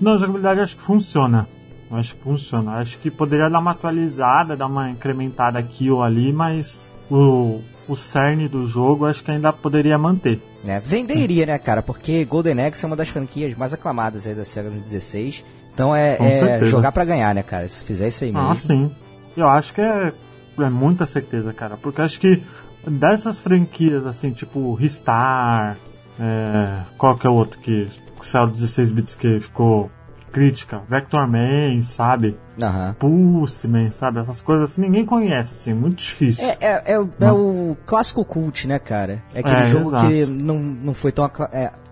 Não, 0.00 0.18
jogabilidade 0.18 0.60
acho 0.60 0.76
que 0.76 0.82
funciona. 0.82 1.48
Acho 1.90 2.16
que 2.16 2.22
funciona. 2.22 2.72
Acho 2.72 2.98
que 2.98 3.10
poderia 3.10 3.48
dar 3.48 3.60
uma 3.60 3.70
atualizada, 3.70 4.56
dar 4.56 4.66
uma 4.66 4.90
incrementada 4.90 5.58
aqui 5.58 5.90
ou 5.90 6.02
ali, 6.02 6.32
mas 6.32 6.88
o, 7.10 7.60
o 7.88 7.96
cerne 7.96 8.48
do 8.48 8.66
jogo 8.66 9.06
acho 9.06 9.22
que 9.24 9.30
ainda 9.30 9.52
poderia 9.52 9.96
manter. 9.96 10.40
Né? 10.64 10.80
Venderia, 10.84 11.46
né, 11.46 11.58
cara? 11.58 11.82
Porque 11.82 12.24
Golden 12.24 12.60
Axe 12.66 12.84
é 12.84 12.86
uma 12.88 12.96
das 12.96 13.08
franquias 13.08 13.56
mais 13.56 13.72
aclamadas 13.72 14.26
aí 14.26 14.34
da 14.34 14.44
SEGA 14.44 14.68
no 14.68 14.80
16. 14.80 15.44
Então 15.78 15.94
é, 15.94 16.16
é 16.20 16.64
jogar 16.64 16.90
pra 16.90 17.04
ganhar, 17.04 17.32
né, 17.32 17.42
cara? 17.44 17.68
Se 17.68 17.84
fizer 17.84 18.08
isso 18.08 18.24
aí 18.24 18.32
mesmo. 18.32 18.50
Ah, 18.50 18.54
sim. 18.56 18.90
Eu 19.36 19.48
acho 19.48 19.72
que 19.72 19.80
é, 19.80 20.12
é 20.58 20.68
muita 20.68 21.06
certeza, 21.06 21.52
cara. 21.52 21.76
Porque 21.76 22.02
acho 22.02 22.18
que 22.18 22.42
dessas 22.84 23.38
franquias, 23.38 24.04
assim, 24.04 24.32
tipo 24.32 24.74
Ristar, 24.74 25.76
é, 26.18 26.80
qual 26.96 27.16
que 27.16 27.24
é 27.28 27.30
o 27.30 27.34
outro 27.34 27.60
que, 27.60 27.88
que 28.18 28.26
saiu 28.26 28.48
dos 28.48 28.56
16 28.60 28.90
bits 28.90 29.14
que 29.14 29.38
ficou 29.38 29.88
crítica? 30.32 30.82
Vector 30.90 31.28
Man, 31.28 31.80
sabe? 31.82 32.36
Aham. 32.60 32.96
Pulse 32.98 33.68
Man, 33.68 33.90
sabe? 33.92 34.18
Essas 34.18 34.40
coisas 34.40 34.72
assim, 34.72 34.80
ninguém 34.80 35.06
conhece, 35.06 35.52
assim, 35.52 35.72
muito 35.74 35.98
difícil. 36.02 36.44
É, 36.44 36.56
é, 36.60 36.82
é, 36.94 36.98
o- 36.98 37.08
é 37.20 37.30
o 37.32 37.76
clássico 37.86 38.24
cult, 38.24 38.66
né, 38.66 38.80
cara? 38.80 39.22
É 39.32 39.38
aquele 39.40 39.62
É, 39.62 39.66
jogo 39.66 39.90
exato. 39.90 40.08
que 40.08 40.26
não, 40.26 40.58
não 40.58 40.92
foi 40.92 41.12
tão 41.12 41.24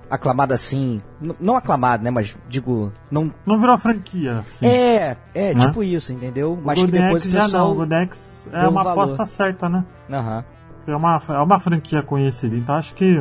acla- 0.07 0.15
aclamado 0.17 0.55
assim. 0.55 1.01
Não 1.41 1.57
aclamado, 1.57 2.03
né? 2.05 2.11
Mas 2.11 2.37
digo, 2.49 2.93
não. 3.11 3.33
Não 3.45 3.59
virou 3.59 3.77
franquia, 3.79 4.39
assim. 4.41 4.67
É, 4.67 5.17
é, 5.35 5.55
Né? 5.55 5.67
tipo 5.67 5.83
isso, 5.83 6.13
entendeu? 6.13 6.55
o 6.55 6.61
Mas 6.63 6.77
que 6.79 6.83
Golden 6.85 7.03
depois 7.03 7.23
Axe 7.23 7.29
o 7.29 7.33
já 7.33 7.43
pessoal. 7.45 7.65
não, 7.67 7.73
o 7.73 7.75
Golden 7.77 8.11
é 8.53 8.69
uma 8.69 8.83
valor. 8.85 9.03
aposta 9.03 9.25
certa, 9.27 9.69
né? 9.69 9.85
Aham. 10.11 10.45
É 10.87 10.95
uma, 10.97 11.21
é 11.29 11.39
uma 11.41 11.59
franquia 11.59 12.01
conhecida, 12.03 12.55
então 12.55 12.75
acho 12.77 12.95
que, 12.95 13.21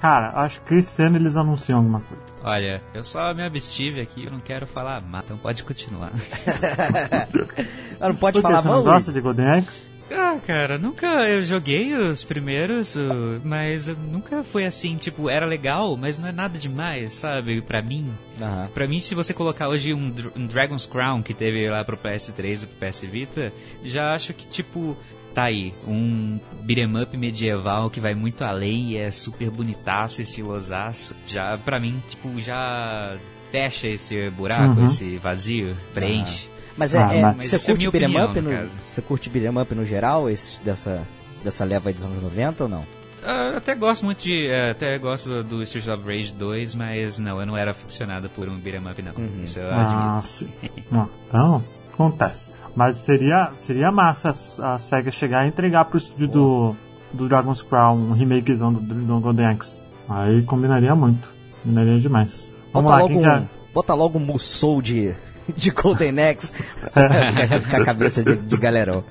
cara, 0.00 0.30
acho 0.42 0.60
que 0.62 0.76
esse 0.76 1.02
ano 1.02 1.16
eles 1.16 1.36
anunciam 1.36 1.78
alguma 1.80 2.00
coisa. 2.00 2.22
Olha, 2.44 2.80
eu 2.94 3.02
só 3.02 3.34
me 3.34 3.42
abstive 3.44 4.00
aqui, 4.00 4.26
eu 4.26 4.30
não 4.30 4.38
quero 4.38 4.64
falar 4.66 5.02
mal, 5.02 5.20
então 5.24 5.36
pode 5.36 5.64
continuar. 5.64 6.12
Não 8.00 8.14
pode 8.14 8.40
Por 8.40 8.40
que 8.40 8.42
falar 8.42 8.62
você 8.62 8.68
não 8.68 8.74
mal, 8.76 8.82
gosta 8.84 9.12
de 9.12 9.20
Golden 9.20 9.46
Axe? 9.58 9.82
Ah, 10.12 10.38
cara, 10.44 10.76
nunca 10.76 11.06
eu 11.28 11.42
joguei 11.42 11.94
os 11.94 12.24
primeiros, 12.24 12.96
mas 13.44 13.86
nunca 13.86 14.42
foi 14.42 14.66
assim, 14.66 14.96
tipo, 14.96 15.30
era 15.30 15.46
legal, 15.46 15.96
mas 15.96 16.18
não 16.18 16.28
é 16.28 16.32
nada 16.32 16.58
demais, 16.58 17.14
sabe? 17.14 17.60
Pra 17.60 17.80
mim. 17.80 18.10
Aham. 18.40 18.68
Pra 18.74 18.88
mim, 18.88 18.98
se 19.00 19.14
você 19.14 19.32
colocar 19.32 19.68
hoje 19.68 19.94
um, 19.94 20.12
um 20.36 20.46
Dragon's 20.46 20.86
Crown 20.86 21.22
que 21.22 21.32
teve 21.32 21.68
lá 21.70 21.84
pro 21.84 21.96
PS3 21.96 22.64
e 22.64 22.66
pro 22.66 22.88
PS 22.88 23.00
Vita, 23.02 23.52
já 23.84 24.12
acho 24.14 24.34
que, 24.34 24.46
tipo, 24.46 24.96
tá 25.32 25.44
aí, 25.44 25.72
um 25.86 26.40
beat'em 26.64 27.00
up 27.02 27.16
medieval 27.16 27.88
que 27.88 28.00
vai 28.00 28.14
muito 28.14 28.42
além 28.42 28.90
e 28.92 28.96
é 28.96 29.10
super 29.12 29.48
bonitaço, 29.50 30.20
estilosaço. 30.20 31.14
Já, 31.28 31.56
pra 31.56 31.78
mim, 31.78 32.02
tipo, 32.08 32.40
já 32.40 33.16
fecha 33.52 33.86
esse 33.88 34.28
buraco, 34.30 34.80
Uhum. 34.80 34.86
esse 34.86 35.16
vazio, 35.18 35.76
preenche. 35.94 36.48
Mas 36.80 36.94
é, 36.94 36.98
Ah, 37.02 37.14
é- 37.14 37.22
mas- 37.22 37.36
Mas 37.36 37.44
você 37.46 37.56
é 37.56 37.58
curte 37.58 37.90
beat'em 37.90 38.06
opinião, 38.08 38.30
up 38.30 38.40
no 38.40 38.68
você 38.82 39.02
curte 39.02 39.30
beat'em 39.30 39.60
up 39.62 39.74
no 39.74 39.84
geral, 39.84 40.28
esses 40.30 40.56
dessa 40.64 41.02
dessa 41.44 41.64
leva 41.64 41.92
dos 41.92 42.04
anos 42.04 42.22
90 42.22 42.64
ou 42.64 42.68
não? 42.68 42.84
Ah, 43.22 43.50
Eu 43.52 43.56
até 43.58 43.74
gosto 43.74 44.04
muito 44.04 44.22
de. 44.22 44.46
eh, 44.46 44.70
Até 44.70 44.98
gosto 44.98 45.42
do 45.44 45.62
Streets 45.62 45.88
of 45.88 46.02
Rage 46.06 46.32
2, 46.32 46.74
mas 46.74 47.18
não, 47.18 47.38
eu 47.38 47.44
não 47.46 47.54
era 47.56 47.70
aficionado 47.72 48.30
por 48.30 48.48
um 48.48 48.58
beat'em 48.58 48.90
up, 48.90 49.02
não. 49.02 49.12
Uhum. 49.12 49.42
Isso 49.42 49.58
eu 49.58 49.70
Ah, 49.70 50.16
admito. 50.16 50.26
sim. 50.26 50.48
Não, 50.90 51.08
então, 51.28 51.64
acontece. 51.92 52.54
Mas 52.74 52.96
seria, 52.98 53.50
seria 53.58 53.90
massa 53.92 54.32
a, 54.62 54.78
SEGA 54.78 55.10
chegar 55.10 55.44
e 55.44 55.48
entregar 55.48 55.84
pro 55.84 55.98
estúdio 55.98 56.28
do, 56.28 56.76
do 57.12 57.28
Dragon's 57.28 57.60
Crown 57.62 57.96
um 57.98 58.12
remakezão 58.12 58.72
do, 58.72 58.80
do 58.80 59.20
Golden 59.20 59.46
Axe. 59.46 59.82
Aí 60.08 60.42
combinaria 60.42 60.94
muito. 60.94 61.28
Combinaria 61.62 61.98
demais. 62.00 62.52
Vamos 62.72 62.90
Bota 62.90 62.96
lá, 62.96 63.02
logo, 63.02 63.12
quem 63.14 63.22
quer? 63.22 63.42
bota 63.74 63.94
logo 63.94 64.18
um 64.18 64.22
Musou 64.24 64.80
de, 64.80 65.14
de 65.56 65.70
Golden 65.70 66.18
Axe 66.30 66.52
com 67.70 67.76
a 67.76 67.84
cabeça 67.84 68.22
de, 68.22 68.36
de 68.36 68.56
galerão. 68.56 69.04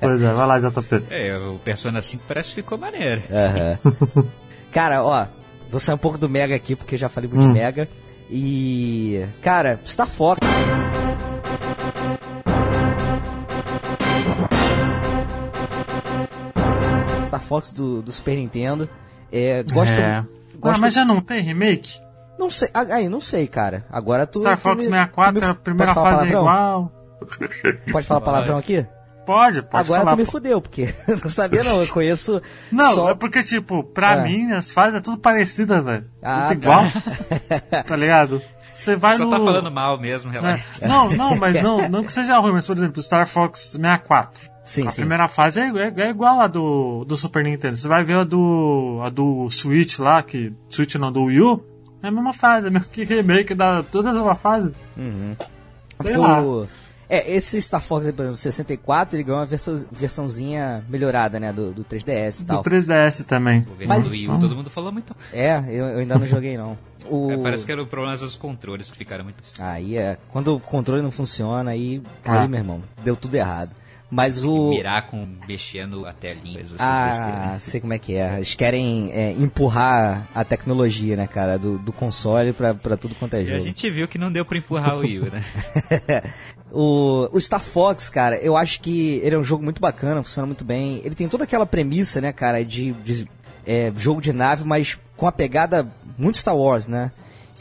Pois 0.00 0.22
é, 0.22 0.32
vai 0.32 0.46
lá, 0.46 0.58
JP. 0.58 1.02
É, 1.10 1.36
o 1.36 1.58
Persona 1.58 2.00
5 2.02 2.24
parece 2.26 2.50
que 2.50 2.54
ficou 2.56 2.78
maneiro. 2.78 3.22
Aham. 3.30 4.24
Cara, 4.72 5.02
ó, 5.02 5.26
vou 5.70 5.80
sair 5.80 5.94
um 5.94 5.98
pouco 5.98 6.16
do 6.18 6.28
Mega 6.28 6.54
aqui, 6.54 6.76
porque 6.76 6.96
já 6.96 7.08
falei 7.08 7.28
muito 7.28 7.42
de 7.42 7.48
Hum. 7.48 7.52
Mega. 7.52 7.88
E. 8.30 9.24
Cara, 9.42 9.80
Star 9.84 10.06
Fox. 10.06 10.38
Star 17.24 17.40
Fox 17.42 17.72
do, 17.72 18.02
do 18.02 18.12
Super 18.12 18.36
Nintendo. 18.36 18.88
É, 19.32 19.62
gosto. 19.72 19.92
É. 19.92 20.24
gosto 20.58 20.78
Ah, 20.78 20.80
mas 20.80 20.94
já 20.94 21.04
não 21.04 21.20
tem 21.20 21.40
remake? 21.40 22.00
Não 22.40 22.50
sei. 22.50 22.68
ah, 22.74 22.86
Aí, 22.94 23.08
não 23.08 23.20
sei, 23.20 23.46
cara. 23.46 23.84
Agora 23.92 24.26
tu. 24.26 24.38
Star 24.40 24.56
tu 24.56 24.62
Fox 24.62 24.76
me- 24.86 24.90
64, 24.90 25.38
tu 25.40 25.44
me- 25.44 25.50
a 25.50 25.54
primeira 25.54 25.94
fase 25.94 26.06
é 26.06 26.32
palavrão? 26.32 26.40
igual. 26.40 26.92
Pode 27.92 28.06
falar 28.06 28.20
palavrão 28.22 28.56
aqui? 28.58 28.86
Pode, 29.26 29.62
pode 29.62 29.84
Agora 29.84 30.00
falar. 30.00 30.16
tu 30.16 30.18
me 30.18 30.24
fudeu, 30.24 30.60
porque 30.60 30.92
não 31.06 31.30
sabia 31.30 31.62
não. 31.62 31.82
Eu 31.82 31.86
conheço. 31.88 32.40
Não, 32.72 32.92
só... 32.94 33.10
é 33.10 33.14
porque, 33.14 33.44
tipo, 33.44 33.84
pra 33.84 34.14
É. 34.16 34.22
mim 34.24 34.50
as 34.52 34.70
fases 34.72 34.96
é 34.96 35.00
tudo 35.00 35.18
parecida, 35.18 35.80
velho. 35.82 36.06
Ah, 36.22 36.48
tudo 36.48 36.62
igual. 36.62 36.84
tá 37.86 37.94
ligado? 37.96 38.40
Você 38.72 38.96
vai 38.96 39.18
Só 39.18 39.24
no... 39.24 39.30
tá 39.30 39.36
falando 39.36 39.70
mal 39.70 40.00
mesmo, 40.00 40.30
É. 40.32 40.38
relaxa. 40.38 40.88
Não, 40.88 41.10
não, 41.10 41.36
mas 41.36 41.62
não, 41.62 41.88
não 41.88 42.02
que 42.02 42.12
seja 42.12 42.38
ruim, 42.38 42.52
mas 42.52 42.66
por 42.66 42.76
exemplo, 42.76 43.00
Star 43.02 43.26
Fox 43.28 43.72
64. 43.72 44.48
Sim, 44.64 44.86
a 44.86 44.90
sim. 44.90 45.00
primeira 45.02 45.28
fase 45.28 45.60
é, 45.60 45.64
é- 45.68 45.92
é 46.06 46.08
igual 46.10 46.40
a 46.40 46.46
do, 46.46 47.04
do 47.04 47.16
Super 47.16 47.44
Nintendo. 47.44 47.76
Você 47.76 47.86
vai 47.88 48.02
ver 48.02 48.14
a 48.16 48.24
do, 48.24 49.00
a 49.04 49.10
do 49.10 49.48
Switch 49.50 49.98
lá, 49.98 50.22
que. 50.22 50.52
Switch 50.70 50.94
não, 50.96 51.12
do 51.12 51.24
Wii 51.24 51.40
U. 51.40 51.64
É 52.02 52.08
a 52.08 52.10
mesma 52.10 52.32
fase, 52.32 52.66
é 52.68 52.70
mesmo 52.70 52.88
que 52.90 53.04
remake 53.04 53.54
da. 53.54 53.82
Toda 53.82 54.10
a 54.10 54.12
mesma 54.12 54.34
fase. 54.34 54.72
Uhum. 54.96 55.36
Sei 56.00 56.16
O- 56.16 56.20
lá. 56.20 56.66
É, 57.12 57.28
esse 57.34 57.60
Star 57.60 57.80
Fox, 57.82 58.04
por 58.12 58.20
exemplo, 58.22 58.36
64, 58.36 59.16
ele 59.16 59.24
ganhou 59.24 59.40
uma 59.40 59.46
versão, 59.46 59.84
versãozinha 59.90 60.84
melhorada, 60.88 61.40
né, 61.40 61.52
do, 61.52 61.72
do 61.72 61.82
3DS 61.84 62.42
e 62.42 62.44
Do 62.44 62.46
tal. 62.46 62.62
3DS 62.62 63.24
também. 63.24 63.66
O 63.68 63.74
versão 63.74 63.96
Mas- 63.96 64.04
do 64.04 64.10
Wii 64.12 64.28
U, 64.28 64.38
todo 64.38 64.54
mundo 64.54 64.70
falou 64.70 64.92
muito. 64.92 65.16
É, 65.32 65.58
eu, 65.68 65.86
eu 65.86 65.98
ainda 65.98 66.14
não 66.14 66.22
joguei 66.24 66.56
não. 66.56 66.78
O... 67.10 67.32
É, 67.32 67.36
parece 67.38 67.66
que 67.66 67.72
era 67.72 67.82
o 67.82 67.86
problema 67.86 68.16
dos 68.16 68.36
controles 68.36 68.92
que 68.92 68.96
ficaram 68.98 69.24
muito. 69.24 69.42
Aí 69.58 69.96
é, 69.96 70.18
quando 70.28 70.54
o 70.54 70.60
controle 70.60 71.02
não 71.02 71.10
funciona, 71.10 71.72
aí, 71.72 72.00
Ah. 72.24 72.42
aí 72.42 72.48
meu 72.48 72.60
irmão, 72.60 72.80
deu 73.02 73.16
tudo 73.16 73.34
errado. 73.34 73.72
Mas 74.10 74.42
o... 74.42 74.70
Mirar 74.70 75.06
com 75.06 75.26
mexendo 75.46 76.04
a 76.04 76.12
telinha, 76.12 76.64
Ah, 76.78 77.06
besteiras. 77.06 77.62
sei 77.62 77.80
como 77.80 77.92
é 77.92 77.98
que 77.98 78.14
é. 78.14 78.34
Eles 78.36 78.54
querem 78.54 79.12
é, 79.12 79.30
empurrar 79.32 80.26
a 80.34 80.42
tecnologia, 80.44 81.14
né, 81.16 81.28
cara, 81.28 81.56
do, 81.58 81.78
do 81.78 81.92
console 81.92 82.52
pra, 82.52 82.74
pra 82.74 82.96
tudo 82.96 83.14
quanto 83.14 83.34
é 83.34 83.42
E 83.42 83.46
jogo. 83.46 83.58
a 83.58 83.60
gente 83.60 83.88
viu 83.88 84.08
que 84.08 84.18
não 84.18 84.32
deu 84.32 84.44
pra 84.44 84.58
empurrar 84.58 84.96
o 84.96 85.00
Wii 85.00 85.20
U, 85.20 85.30
né? 85.30 85.42
O, 86.72 87.28
o 87.32 87.40
Star 87.40 87.60
Fox, 87.62 88.08
cara, 88.08 88.36
eu 88.38 88.56
acho 88.56 88.80
que 88.80 89.20
ele 89.24 89.34
é 89.34 89.38
um 89.38 89.42
jogo 89.42 89.64
muito 89.64 89.80
bacana, 89.80 90.22
funciona 90.22 90.46
muito 90.46 90.64
bem. 90.64 91.00
Ele 91.04 91.16
tem 91.16 91.28
toda 91.28 91.42
aquela 91.42 91.66
premissa, 91.66 92.20
né, 92.20 92.32
cara, 92.32 92.64
de, 92.64 92.92
de, 92.92 93.28
é, 93.66 93.92
jogo 93.96 94.20
de 94.20 94.32
nave, 94.32 94.64
mas 94.64 94.96
com 95.16 95.26
a 95.26 95.32
pegada 95.32 95.88
muito 96.16 96.38
Star 96.38 96.56
Wars, 96.56 96.86
né? 96.86 97.10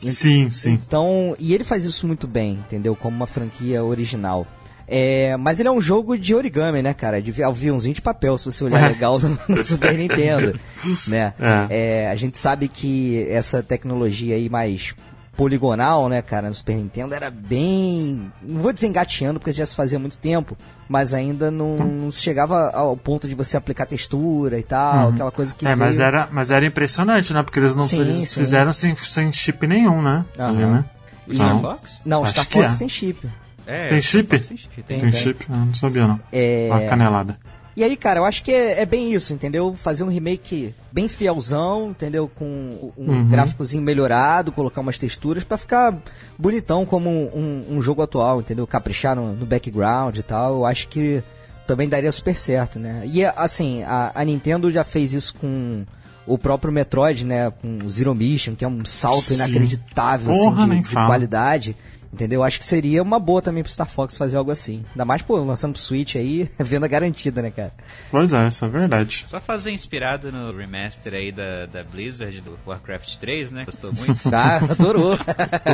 Sim, 0.05 0.49
sim. 0.51 0.73
Então, 0.73 1.35
e 1.39 1.53
ele 1.55 1.63
faz 1.63 1.85
isso 1.85 2.05
muito 2.05 2.27
bem, 2.27 2.53
entendeu? 2.53 2.95
Como 2.95 3.15
uma 3.17 3.25
franquia 3.27 3.83
original. 3.83 4.45
É, 4.91 5.37
mas 5.37 5.59
ele 5.59 5.69
é 5.69 5.71
um 5.71 5.79
jogo 5.81 6.17
de 6.17 6.33
origami, 6.33 6.81
né, 6.81 6.93
cara? 6.93 7.21
De 7.21 7.43
aviãozinho 7.43 7.93
de 7.93 8.01
papel, 8.01 8.37
se 8.37 8.45
você 8.45 8.63
olhar 8.63 8.87
legal 8.89 9.19
no, 9.19 9.37
no 9.47 9.63
Super 9.63 9.95
Nintendo, 9.97 10.59
né? 11.07 11.33
É. 11.39 11.67
É, 12.05 12.09
a 12.11 12.15
gente 12.15 12.37
sabe 12.37 12.67
que 12.67 13.27
essa 13.29 13.61
tecnologia 13.61 14.35
aí 14.35 14.49
mais 14.49 14.95
poligonal, 15.37 16.09
né, 16.09 16.21
cara, 16.21 16.49
no 16.49 16.53
Super 16.53 16.75
Nintendo 16.75 17.13
era 17.15 17.31
bem, 17.31 18.29
não 18.41 18.61
vou 18.61 18.73
dizer 18.73 18.87
engateando 18.87 19.39
porque 19.39 19.53
já 19.53 19.65
se 19.65 19.73
fazia 19.73 19.97
muito 19.97 20.17
tempo, 20.17 20.57
mas 20.89 21.13
ainda 21.13 21.49
não, 21.49 21.77
não 21.77 22.11
se 22.11 22.19
chegava 22.21 22.69
ao 22.71 22.97
ponto 22.97 23.25
de 23.25 23.35
você 23.35 23.55
aplicar 23.55 23.85
textura 23.85 24.59
e 24.59 24.63
tal, 24.63 25.09
aquela 25.11 25.31
coisa 25.31 25.55
que 25.55 25.65
É, 25.65 25.75
mas 25.75 25.95
veio- 25.97 26.07
era, 26.07 26.27
mas 26.29 26.51
era 26.51 26.65
impressionante, 26.65 27.33
né? 27.33 27.41
Porque 27.41 27.57
eles 27.57 27.73
não 27.73 27.87
Sim, 27.87 28.01
eles 28.01 28.27
sim. 28.29 28.39
fizeram 28.41 28.73
sem, 28.73 28.93
sem 28.97 29.31
chip 29.31 29.65
nenhum, 29.65 30.01
né? 30.01 30.25
Aham. 30.37 30.49
Ali, 30.49 30.65
né? 30.65 30.85
E- 31.29 31.35
Star 31.35 31.47
Não. 31.53 31.61
Fox? 31.61 32.01
Não, 32.03 32.23
Acho 32.23 32.31
Star 32.33 32.45
que 32.47 32.53
Fox 32.53 32.73
é. 32.73 32.77
tem 32.77 32.89
chip. 32.89 33.29
É, 33.69 33.89
Tem 33.89 34.01
chip? 34.01 34.27
Tem 34.39 34.57
chip. 34.57 34.75
Tem, 34.83 34.99
Tem 34.99 35.11
tem. 35.11 35.11
chip? 35.13 35.45
Eu 35.49 35.55
não 35.55 35.73
sabia, 35.73 36.07
não. 36.07 36.19
É, 36.31 36.67
Uma 36.71 36.81
canelada. 36.89 37.37
E 37.77 37.83
aí, 37.83 37.95
cara, 37.95 38.19
eu 38.19 38.25
acho 38.25 38.43
que 38.43 38.51
é, 38.51 38.81
é 38.81 38.85
bem 38.85 39.13
isso, 39.13 39.31
entendeu? 39.33 39.73
Fazer 39.77 40.03
um 40.03 40.09
remake 40.09 40.73
bem 40.91 41.07
fielzão, 41.07 41.91
entendeu? 41.91 42.27
Com 42.27 42.91
um 42.97 43.11
Uhum. 43.11 43.29
gráficozinho 43.29 43.81
melhorado, 43.81 44.51
colocar 44.51 44.81
umas 44.81 44.97
texturas 44.97 45.43
pra 45.45 45.57
ficar 45.57 45.95
bonitão 46.37 46.85
como 46.85 47.09
um, 47.09 47.65
um 47.69 47.81
jogo 47.81 48.01
atual, 48.01 48.41
entendeu? 48.41 48.65
Caprichar 48.67 49.15
no, 49.15 49.33
no 49.33 49.45
background 49.45 50.17
e 50.17 50.23
tal. 50.23 50.55
Eu 50.55 50.65
acho 50.65 50.89
que 50.89 51.23
também 51.67 51.87
daria 51.87 52.11
super 52.11 52.35
certo, 52.35 52.79
né? 52.79 53.03
E 53.05 53.23
assim, 53.23 53.83
a, 53.83 54.11
a 54.13 54.25
Nintendo 54.25 54.69
já 54.71 54.83
fez 54.83 55.13
isso 55.13 55.35
com 55.35 55.85
o 56.25 56.37
próprio 56.37 56.73
Metroid, 56.73 57.23
né? 57.23 57.49
Com 57.49 57.77
o 57.85 57.89
Zero 57.89 58.13
Mission, 58.13 58.55
que 58.55 58.65
é 58.65 58.67
um 58.67 58.83
salto 58.83 59.21
Sim. 59.21 59.35
inacreditável 59.35 60.33
Porra, 60.33 60.63
assim, 60.63 60.69
nem 60.69 60.81
de, 60.81 60.89
de 60.89 60.95
qualidade. 60.95 61.75
Entendeu? 62.11 62.43
Acho 62.43 62.59
que 62.59 62.65
seria 62.65 63.03
uma 63.03 63.19
boa 63.19 63.41
também 63.41 63.61
pro 63.61 63.71
Star 63.71 63.87
Fox 63.87 64.17
fazer 64.17 64.37
algo 64.37 64.51
assim. 64.51 64.83
Ainda 64.91 65.05
mais, 65.05 65.21
pô, 65.21 65.37
lançando 65.37 65.73
pro 65.73 65.81
Switch 65.81 66.15
aí, 66.15 66.49
venda 66.59 66.87
garantida, 66.87 67.41
né, 67.41 67.51
cara? 67.51 67.71
Pois 68.09 68.33
é, 68.33 68.47
isso 68.47 68.65
é 68.65 68.67
verdade. 68.67 69.25
Só 69.27 69.39
fazer 69.39 69.71
inspirado 69.71 70.31
no 70.31 70.55
remaster 70.55 71.13
aí 71.13 71.31
da, 71.31 71.67
da 71.67 71.83
Blizzard 71.83 72.41
do 72.41 72.57
Warcraft 72.65 73.15
3, 73.17 73.51
né? 73.51 73.65
Gostou 73.65 73.93
muito. 73.93 74.19
Ah, 74.39 74.57
adorou. 74.57 75.17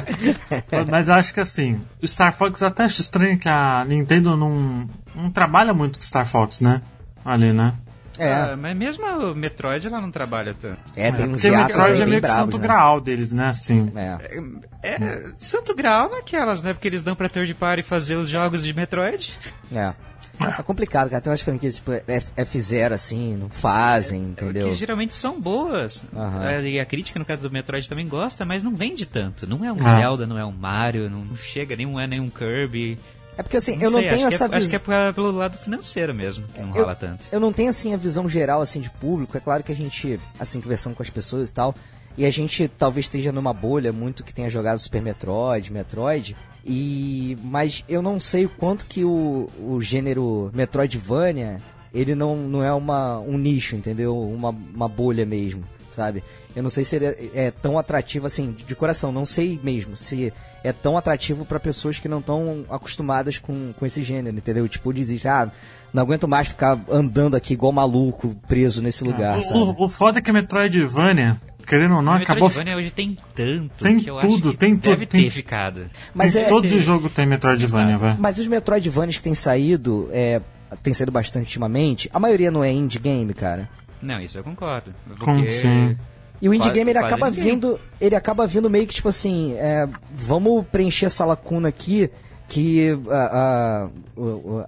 Mas 0.90 1.08
eu 1.08 1.14
acho 1.14 1.34
que 1.34 1.40
assim, 1.40 1.80
o 2.02 2.08
Star 2.08 2.34
Fox 2.34 2.62
eu 2.62 2.68
até 2.68 2.84
acho 2.84 3.00
estranho 3.00 3.38
que 3.38 3.48
a 3.48 3.86
Nintendo 3.86 4.36
não, 4.36 4.90
não 5.14 5.30
trabalha 5.30 5.74
muito 5.74 6.00
com 6.00 6.06
Star 6.06 6.28
Fox, 6.28 6.62
né? 6.62 6.82
Ali, 7.24 7.54
né? 7.54 7.74
É, 8.20 8.32
Ah, 8.34 8.56
mas 8.58 8.76
mesmo 8.76 9.06
o 9.06 9.36
Metroid 9.36 9.86
ela 9.88 10.00
não 10.02 10.12
trabalha 10.12 10.54
tanto. 10.54 10.80
é, 10.96 11.12
tem 11.12 11.26
uns 11.28 11.32
Porque 11.42 11.48
o 11.50 11.52
hiatos 11.54 11.68
Metroid 11.76 11.96
aí 11.96 12.02
é 12.02 12.06
meio 12.10 12.22
que 12.22 12.28
santo 12.30 12.58
né? 12.58 12.64
graal 12.64 13.02
deles, 13.02 13.32
né? 13.32 13.48
Assim. 13.50 13.92
É. 13.96 14.40
É, 14.84 15.32
Santo 15.36 15.74
Grau 15.76 16.10
naquelas, 16.10 16.62
né? 16.62 16.74
Porque 16.74 16.88
eles 16.88 17.02
dão 17.04 17.16
pra 17.16 17.28
third 17.30 17.54
party 17.56 17.82
fazer 17.84 18.16
os 18.16 18.30
jogos 18.30 18.64
de 18.64 18.74
Metroid. 18.74 19.38
É. 19.74 19.94
É 20.38 20.64
complicado, 20.64 21.10
cara. 21.10 21.22
Tem 21.22 21.32
umas 21.32 21.40
franquias 21.42 21.76
tipo 21.76 21.94
F- 21.94 22.34
F0 22.36 22.92
assim, 22.92 23.38
não 23.38 23.50
fazem, 23.50 24.22
entendeu? 24.22 24.68
Que 24.70 24.76
geralmente 24.76 25.16
são 25.16 25.40
boas. 25.40 26.04
É, 26.44 26.62
E 26.62 26.78
a 26.80 26.86
crítica, 26.86 27.18
no 27.18 27.24
caso 27.24 27.42
do 27.42 27.50
Metroid, 27.50 27.88
também 27.88 28.06
gosta, 28.06 28.44
mas 28.44 28.62
não 28.62 28.76
vende 28.76 29.06
tanto. 29.06 29.48
Não 29.48 29.64
é 29.64 29.72
um 29.72 29.78
Ah. 29.80 29.96
Zelda, 30.00 30.28
não 30.28 30.38
é 30.38 30.44
um 30.46 30.52
Mario, 30.52 31.10
não 31.10 31.36
chega, 31.38 31.76
nem 31.78 31.86
um 31.86 31.98
é 31.98 32.06
nem 32.06 32.20
um 32.20 32.30
Kirby. 32.30 33.00
É 33.38 33.44
porque 33.44 33.58
assim, 33.58 33.82
eu 33.82 33.92
não 33.92 34.00
sei, 34.00 34.10
tenho 34.10 34.28
acho 34.28 34.36
essa 34.36 34.46
é, 34.46 34.48
Acho 34.58 34.70
que 34.70 34.78
visão. 34.78 34.94
é 35.10 35.12
pelo 35.12 35.32
lado 35.32 35.58
financeiro 35.58 36.14
mesmo, 36.14 36.48
que 36.48 36.60
não 36.62 36.70
Eu- 36.70 36.82
rola 36.84 36.96
tanto. 36.96 37.26
Eu 37.32 37.40
não 37.40 37.52
tenho 37.52 37.70
assim 37.70 37.94
a 37.94 37.98
visão 37.98 38.28
geral 38.30 38.62
assim 38.62 38.80
de 38.80 38.90
público. 38.90 39.36
É 39.36 39.40
claro 39.40 39.64
que 39.64 39.72
a 39.72 39.76
gente, 39.76 40.20
assim, 40.40 40.62
conversando 40.62 40.96
com 40.96 41.04
as 41.04 41.10
pessoas 41.10 41.52
e 41.52 41.54
tal, 41.54 41.76
e 42.18 42.26
a 42.26 42.32
gente 42.32 42.68
talvez 42.68 43.06
esteja 43.08 43.32
numa 43.32 43.54
bolha 43.54 43.92
muito 43.92 44.24
que 44.24 44.34
tenha 44.34 44.50
jogado 44.50 44.80
Super 44.80 45.02
Metroid, 45.02 45.72
Metroid. 45.72 46.36
E 46.68 47.38
mas 47.44 47.84
eu 47.88 48.02
não 48.02 48.20
sei 48.20 48.46
o 48.46 48.50
quanto 48.50 48.86
que 48.88 49.04
o, 49.04 49.50
o 49.60 49.80
gênero 49.82 50.50
Metroidvania 50.54 51.62
ele 51.94 52.16
não, 52.16 52.36
não 52.36 52.64
é 52.64 52.74
uma, 52.74 53.20
um 53.20 53.38
nicho, 53.38 53.76
entendeu? 53.76 54.18
Uma, 54.20 54.50
uma 54.50 54.88
bolha 54.88 55.26
mesmo, 55.26 55.64
sabe? 55.92 56.24
Eu 56.56 56.64
não 56.64 56.70
sei 56.70 56.86
se 56.86 56.96
ele 56.96 57.06
é, 57.06 57.30
é 57.34 57.52
tão 57.52 57.78
atrativo 57.78 58.26
assim, 58.28 58.52
de, 58.52 58.64
de 58.64 58.76
coração, 58.76 59.12
não 59.12 59.26
sei 59.26 59.60
mesmo 59.62 59.98
se 59.98 60.32
é 60.64 60.72
tão 60.72 60.98
atrativo 60.98 61.46
para 61.46 61.60
pessoas 61.60 62.00
que 62.00 62.08
não 62.08 62.20
estão 62.20 62.66
acostumadas 62.70 63.38
com, 63.38 63.74
com 63.78 63.86
esse 63.86 64.02
gênero, 64.02 64.38
entendeu? 64.38 64.68
Tipo, 64.68 64.94
desiste, 64.94 65.28
ah, 65.28 65.52
não 65.94 66.02
aguento 66.02 66.28
mais 66.28 66.48
ficar 66.48 66.80
andando 66.90 67.36
aqui 67.36 67.54
igual 67.54 67.72
maluco, 67.72 68.36
preso 68.48 68.82
nesse 68.82 69.04
lugar, 69.04 69.42
sabe? 69.44 69.60
O, 69.60 69.84
o 69.86 69.90
foda 69.90 70.20
é 70.20 70.22
que 70.22 70.32
Metroidvania, 70.32 71.38
querendo 71.68 71.96
ou 71.96 72.02
não, 72.02 72.14
O 72.14 72.16
acabou. 72.16 72.48
Metroidvania 72.48 72.78
hoje 72.78 72.92
tem 72.92 73.18
tanto 73.36 73.84
Tem 73.84 74.00
que 74.00 74.10
eu 74.10 74.18
tudo, 74.20 74.50
acho 74.50 74.52
que 74.52 74.58
tem 74.58 74.76
tudo, 74.78 74.90
deve 74.92 75.06
tem- 75.06 75.24
ter 75.26 75.30
ficado. 75.30 75.86
Mas 76.14 76.34
tem- 76.34 76.44
é, 76.44 76.48
todo 76.48 76.80
jogo 76.80 77.10
tem 77.10 77.26
Metroidvania, 77.26 77.98
velho. 77.98 78.16
mas 78.20 78.38
os 78.40 78.48
Metroidvanias 78.48 79.18
que 79.18 79.24
têm 79.24 79.36
saído, 79.36 80.10
é, 80.12 80.42
tem 80.82 80.94
saído 80.94 81.12
bastante 81.12 81.46
ultimamente, 81.46 82.10
a 82.14 82.20
maioria 82.20 82.50
não 82.50 82.64
é 82.64 82.72
indie 82.72 82.98
game, 82.98 83.34
cara. 83.34 83.70
Não, 84.02 84.20
isso 84.20 84.38
eu 84.38 84.44
concordo. 84.44 84.94
Como 85.20 85.36
Porque 85.42 85.50
assim? 85.50 85.98
E 86.42 86.50
o 86.50 86.54
indie 86.54 86.68
Quase- 86.68 86.74
game 86.80 86.92
ele 86.92 87.00
acaba 87.00 87.30
ninguém. 87.30 87.44
vindo, 87.46 87.80
ele 88.00 88.16
acaba 88.16 88.46
vindo 88.46 88.70
meio 88.70 88.86
que 88.86 88.94
tipo 88.94 89.08
assim, 89.10 89.54
é, 89.58 89.88
vamos 90.14 90.66
preencher 90.68 91.06
essa 91.06 91.26
lacuna 91.26 91.70
aqui 91.70 92.10
que 92.48 92.90
a- 93.10 93.90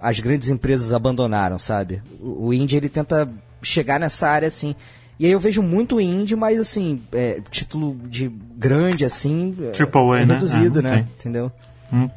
as 0.00 0.18
grandes 0.20 0.48
empresas 0.48 0.92
abandonaram, 0.92 1.58
sabe? 1.58 2.02
O, 2.20 2.46
o 2.48 2.54
indie 2.54 2.76
ele 2.76 2.88
tenta 2.88 3.28
chegar 3.62 4.00
nessa 4.00 4.28
área 4.28 4.48
assim. 4.48 4.74
E 5.20 5.26
aí 5.26 5.32
eu 5.32 5.40
vejo 5.40 5.62
muito 5.62 6.00
indie, 6.00 6.34
mas 6.36 6.58
assim, 6.58 7.02
é, 7.12 7.40
título 7.50 7.96
de 8.06 8.28
grande 8.56 9.04
assim, 9.04 9.54
é, 9.60 9.70
Triple 9.70 10.00
A, 10.12 10.20
é 10.20 10.24
né? 10.24 10.34
reduzido, 10.34 10.78
É, 10.78 10.82
não 10.82 10.90
né? 10.90 10.96
tem. 10.96 11.04
Entendeu? 11.14 11.52
Hum, 11.92 12.08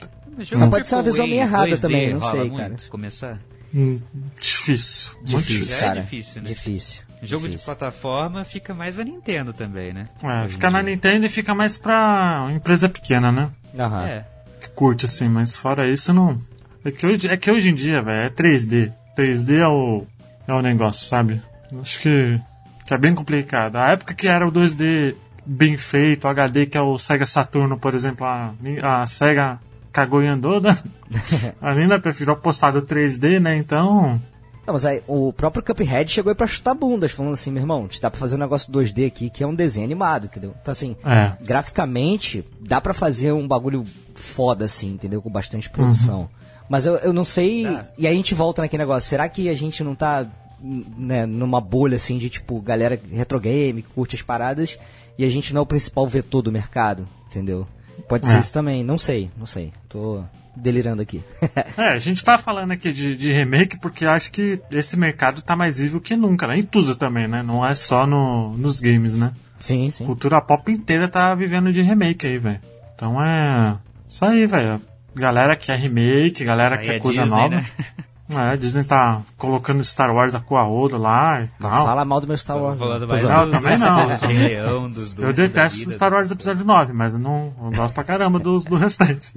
pode 0.70 0.88
ser 0.88 0.96
uma 0.96 1.04
visão 1.04 1.28
meio 1.28 1.42
errada 1.42 1.68
2D 1.68 1.82
também, 1.82 2.14
não 2.14 2.22
sei, 2.22 2.40
muito, 2.42 2.58
cara. 2.58 2.76
Começar. 2.90 3.40
hum, 3.74 3.98
difícil. 4.40 5.12
Muito 5.16 5.26
Difícil, 5.38 5.60
difícil. 5.62 5.76
É 5.76 5.88
cara. 5.88 6.02
difícil, 6.02 6.42
né? 6.42 6.48
Difícil. 6.50 7.02
Jogo 7.22 7.46
de 7.46 7.52
difícil. 7.52 7.74
plataforma 7.76 8.44
fica 8.44 8.74
mais 8.74 8.98
a 8.98 9.04
Nintendo 9.04 9.54
também, 9.54 9.94
né? 9.94 10.06
É, 10.24 10.50
fica 10.50 10.70
na. 10.70 10.82
Nintendo 10.82 11.26
e 11.26 11.30
fica 11.30 11.54
mais 11.54 11.78
pra 11.78 12.48
empresa 12.54 12.90
pequena, 12.90 13.32
né? 13.32 13.50
Aham. 13.78 14.08
É. 14.08 14.26
Que 14.60 14.70
curte 14.70 15.06
assim, 15.06 15.28
mas 15.28 15.56
fora 15.56 15.88
isso 15.88 16.14
não. 16.14 16.40
É 16.84 16.92
que 16.92 17.06
hoje, 17.06 17.28
é 17.28 17.38
que 17.38 17.52
hoje 17.52 17.70
em 17.70 17.76
dia, 17.76 18.02
velho, 18.02 18.26
é 18.26 18.30
3D. 18.30 18.92
3D 19.16 19.60
é 19.60 19.68
o, 19.68 20.06
é 20.48 20.54
o 20.54 20.62
negócio, 20.62 21.06
sabe? 21.08 21.42
Acho 21.80 22.00
que, 22.00 22.42
que 22.86 22.94
é 22.94 22.98
bem 22.98 23.14
complicado. 23.14 23.76
A 23.76 23.90
época 23.92 24.14
que 24.14 24.28
era 24.28 24.48
o 24.48 24.52
2D 24.52 25.16
bem 25.46 25.78
feito, 25.78 26.26
o 26.26 26.28
HD, 26.28 26.66
que 26.66 26.78
é 26.78 26.82
o 26.82 26.98
Sega 26.98 27.26
Saturno, 27.26 27.78
por 27.78 27.94
exemplo, 27.94 28.26
a, 28.26 28.54
a 28.84 29.06
Sega 29.06 29.60
cagou 29.92 30.24
e 30.24 30.28
andou, 30.28 30.60
né? 30.62 30.76
a 31.62 31.76
Nina 31.76 32.00
preferiu 32.00 32.34
apostar 32.34 32.72
do 32.74 32.82
3D, 32.82 33.40
né? 33.40 33.56
Então. 33.56 34.22
Não, 34.72 34.76
mas 34.76 34.86
aí, 34.86 35.04
o 35.06 35.34
próprio 35.34 35.62
Cuphead 35.62 36.10
chegou 36.10 36.30
aí 36.32 36.36
pra 36.36 36.48
chutar 36.48 36.74
bundas, 36.74 37.12
falando 37.12 37.34
assim, 37.34 37.52
meu 37.52 37.62
irmão, 37.62 37.90
dá 38.02 38.10
pra 38.10 38.18
fazer 38.18 38.36
um 38.38 38.40
negócio 38.40 38.72
2D 38.72 39.06
aqui 39.06 39.30
que 39.30 39.44
é 39.44 39.48
um 39.48 39.54
desenho 39.54 39.86
animado, 39.86 40.28
entendeu? 40.28 40.56
Então 40.62 40.72
assim, 40.72 40.96
É. 41.04 41.34
graficamente, 41.44 42.46
dá 42.62 42.80
pra 42.80 42.94
fazer 42.94 43.34
um 43.34 43.46
bagulho 43.46 43.84
foda 44.16 44.64
assim, 44.64 44.94
entendeu? 44.94 45.22
Com 45.22 45.30
bastante 45.30 45.70
produção. 45.70 46.30
Mas 46.70 46.86
eu, 46.86 46.96
eu 47.00 47.12
não 47.12 47.26
sei. 47.26 47.64
E 47.98 48.08
aí 48.08 48.14
a 48.14 48.16
gente 48.16 48.34
volta 48.34 48.62
naquele 48.62 48.84
negócio, 48.84 49.10
será 49.10 49.28
que 49.28 49.50
a 49.50 49.54
gente 49.56 49.84
não 49.84 49.94
tá 49.94 50.26
né, 50.64 51.26
numa 51.26 51.60
bolha 51.60 51.98
assim 51.98 52.18
de 52.18 52.30
tipo, 52.30 52.62
galera 52.62 52.98
retrogame, 53.12 53.82
que 53.82 53.90
curte 53.90 54.16
as 54.16 54.22
paradas, 54.22 54.80
e 55.18 55.26
a 55.26 55.30
gente 55.30 55.54
não 55.54 55.60
é 55.60 55.64
o 55.64 55.66
principal 55.66 56.08
vetor 56.08 56.42
do 56.42 56.52
mercado, 56.52 57.06
entendeu? 57.28 57.68
Pode 58.08 58.26
ser 58.26 58.38
É. 58.38 58.40
isso 58.40 58.54
também, 58.54 58.86
não 58.86 58.98
sei, 58.98 59.30
não 59.38 59.46
sei. 59.46 59.74
Tô 59.90 60.24
delirando 60.56 61.02
aqui. 61.02 61.24
É, 61.78 61.90
a 61.90 62.00
gente 62.00 62.24
tá 62.24 62.38
falando 62.38 62.72
aqui 62.72 62.92
de, 62.92 63.16
de 63.16 63.32
remake 63.32 63.80
porque 63.80 64.06
acho 64.06 64.32
que 64.32 64.62
esse 64.72 64.98
mercado 64.98 65.42
tá 65.42 65.56
mais 65.56 65.80
vivo 65.80 66.00
que 66.02 66.16
nunca, 66.16 66.46
né? 66.48 66.58
Em 66.60 66.64
tudo 66.64 66.96
também, 66.96 67.28
né? 67.28 67.42
Não 67.42 67.66
é 67.66 67.74
só 67.74 68.06
no, 68.06 68.56
nos 68.58 68.80
games, 68.80 69.14
né? 69.14 69.32
sim, 69.58 69.88
A 69.88 69.92
sim. 69.92 70.06
cultura 70.06 70.42
pop 70.42 70.72
inteira 70.72 71.08
tá 71.08 71.34
vivendo 71.36 71.72
de 71.72 71.82
remake 71.82 72.28
aí, 72.28 72.38
velho. 72.38 72.60
Então 72.96 73.24
é. 73.24 73.78
Isso 74.08 74.26
aí, 74.26 74.46
velho. 74.46 74.82
Galera 75.16 75.56
quer 75.56 75.78
remake, 75.78 76.44
galera 76.44 76.76
Aí 76.78 76.86
quer 76.86 76.96
é 76.96 77.00
coisa 77.00 77.24
Disney, 77.24 77.38
nova. 77.38 77.56
né? 77.56 77.66
É, 78.30 78.36
a 78.52 78.56
Disney 78.56 78.84
tá 78.86 79.22
colocando 79.38 79.84
Star 79.84 80.14
Wars 80.14 80.34
a 80.36 80.40
cua 80.40 80.64
roda 80.64 80.98
lá 80.98 81.42
e 81.42 81.50
Não 81.60 81.70
tal. 81.70 81.86
fala 81.86 82.06
mal 82.06 82.22
do 82.22 82.28
meu 82.28 82.38
Star 82.38 82.58
Wars. 82.58 82.80
Falando 82.80 83.02
não. 83.02 83.08
mais 83.10 83.24
Não, 83.24 83.46
do, 83.46 83.52
também 83.52 83.78
não. 83.78 84.08
do 84.08 84.26
Rei 84.28 84.38
Leão, 84.38 84.90
dos 84.90 85.14
do, 85.14 85.24
eu 85.24 85.34
detesto 85.34 85.92
Star 85.94 86.14
Wars 86.14 86.32
episódio 86.32 86.64
9, 86.64 86.94
mas 86.94 87.14
eu 87.14 87.20
não 87.20 87.54
eu 87.62 87.72
gosto 87.72 87.94
pra 87.94 88.04
caramba 88.06 88.40
dos, 88.40 88.64
do 88.64 88.78
restante. 88.78 89.34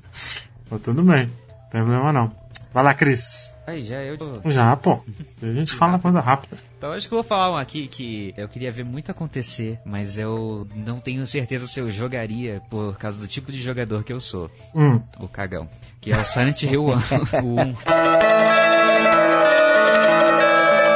Mas 0.71 0.81
tudo 0.83 1.03
bem, 1.03 1.27
não 1.27 1.69
tem 1.71 1.83
problema 1.83 2.13
não. 2.13 2.33
Vai 2.73 2.83
lá, 2.83 2.93
Cris. 2.95 3.55
Aí 3.67 3.83
já 3.85 4.03
eu. 4.03 4.17
Já, 4.47 4.75
pô. 4.77 5.01
A 5.43 5.47
gente 5.47 5.73
fala 5.73 5.99
coisa 5.99 6.21
rápida. 6.21 6.59
Então 6.77 6.93
acho 6.93 7.07
que 7.09 7.15
eu 7.15 7.19
vou 7.19 7.25
falar 7.25 7.51
um 7.53 7.57
aqui 7.57 7.87
que 7.87 8.35
eu 8.37 8.49
queria 8.49 8.71
ver 8.73 8.85
muito 8.85 9.11
acontecer, 9.11 9.79
mas 9.85 10.19
eu 10.19 10.67
não 10.75 10.99
tenho 10.99 11.25
certeza 11.27 11.67
se 11.69 11.79
eu 11.81 11.91
jogaria 11.91 12.61
por 12.69 12.97
causa 12.99 13.19
do 13.19 13.29
tipo 13.29 13.53
de 13.53 13.63
jogador 13.63 14.03
que 14.03 14.13
eu 14.13 14.21
sou. 14.21 14.51
Hum. 14.75 15.01
O 15.21 15.29
cagão. 15.29 15.69
Que 16.01 16.13
é 16.13 16.19
o 16.21 16.25
Silent 16.25 16.63
Hill 16.65 16.85
1. 16.85 16.91
o 17.45 17.61
1. 17.61 17.75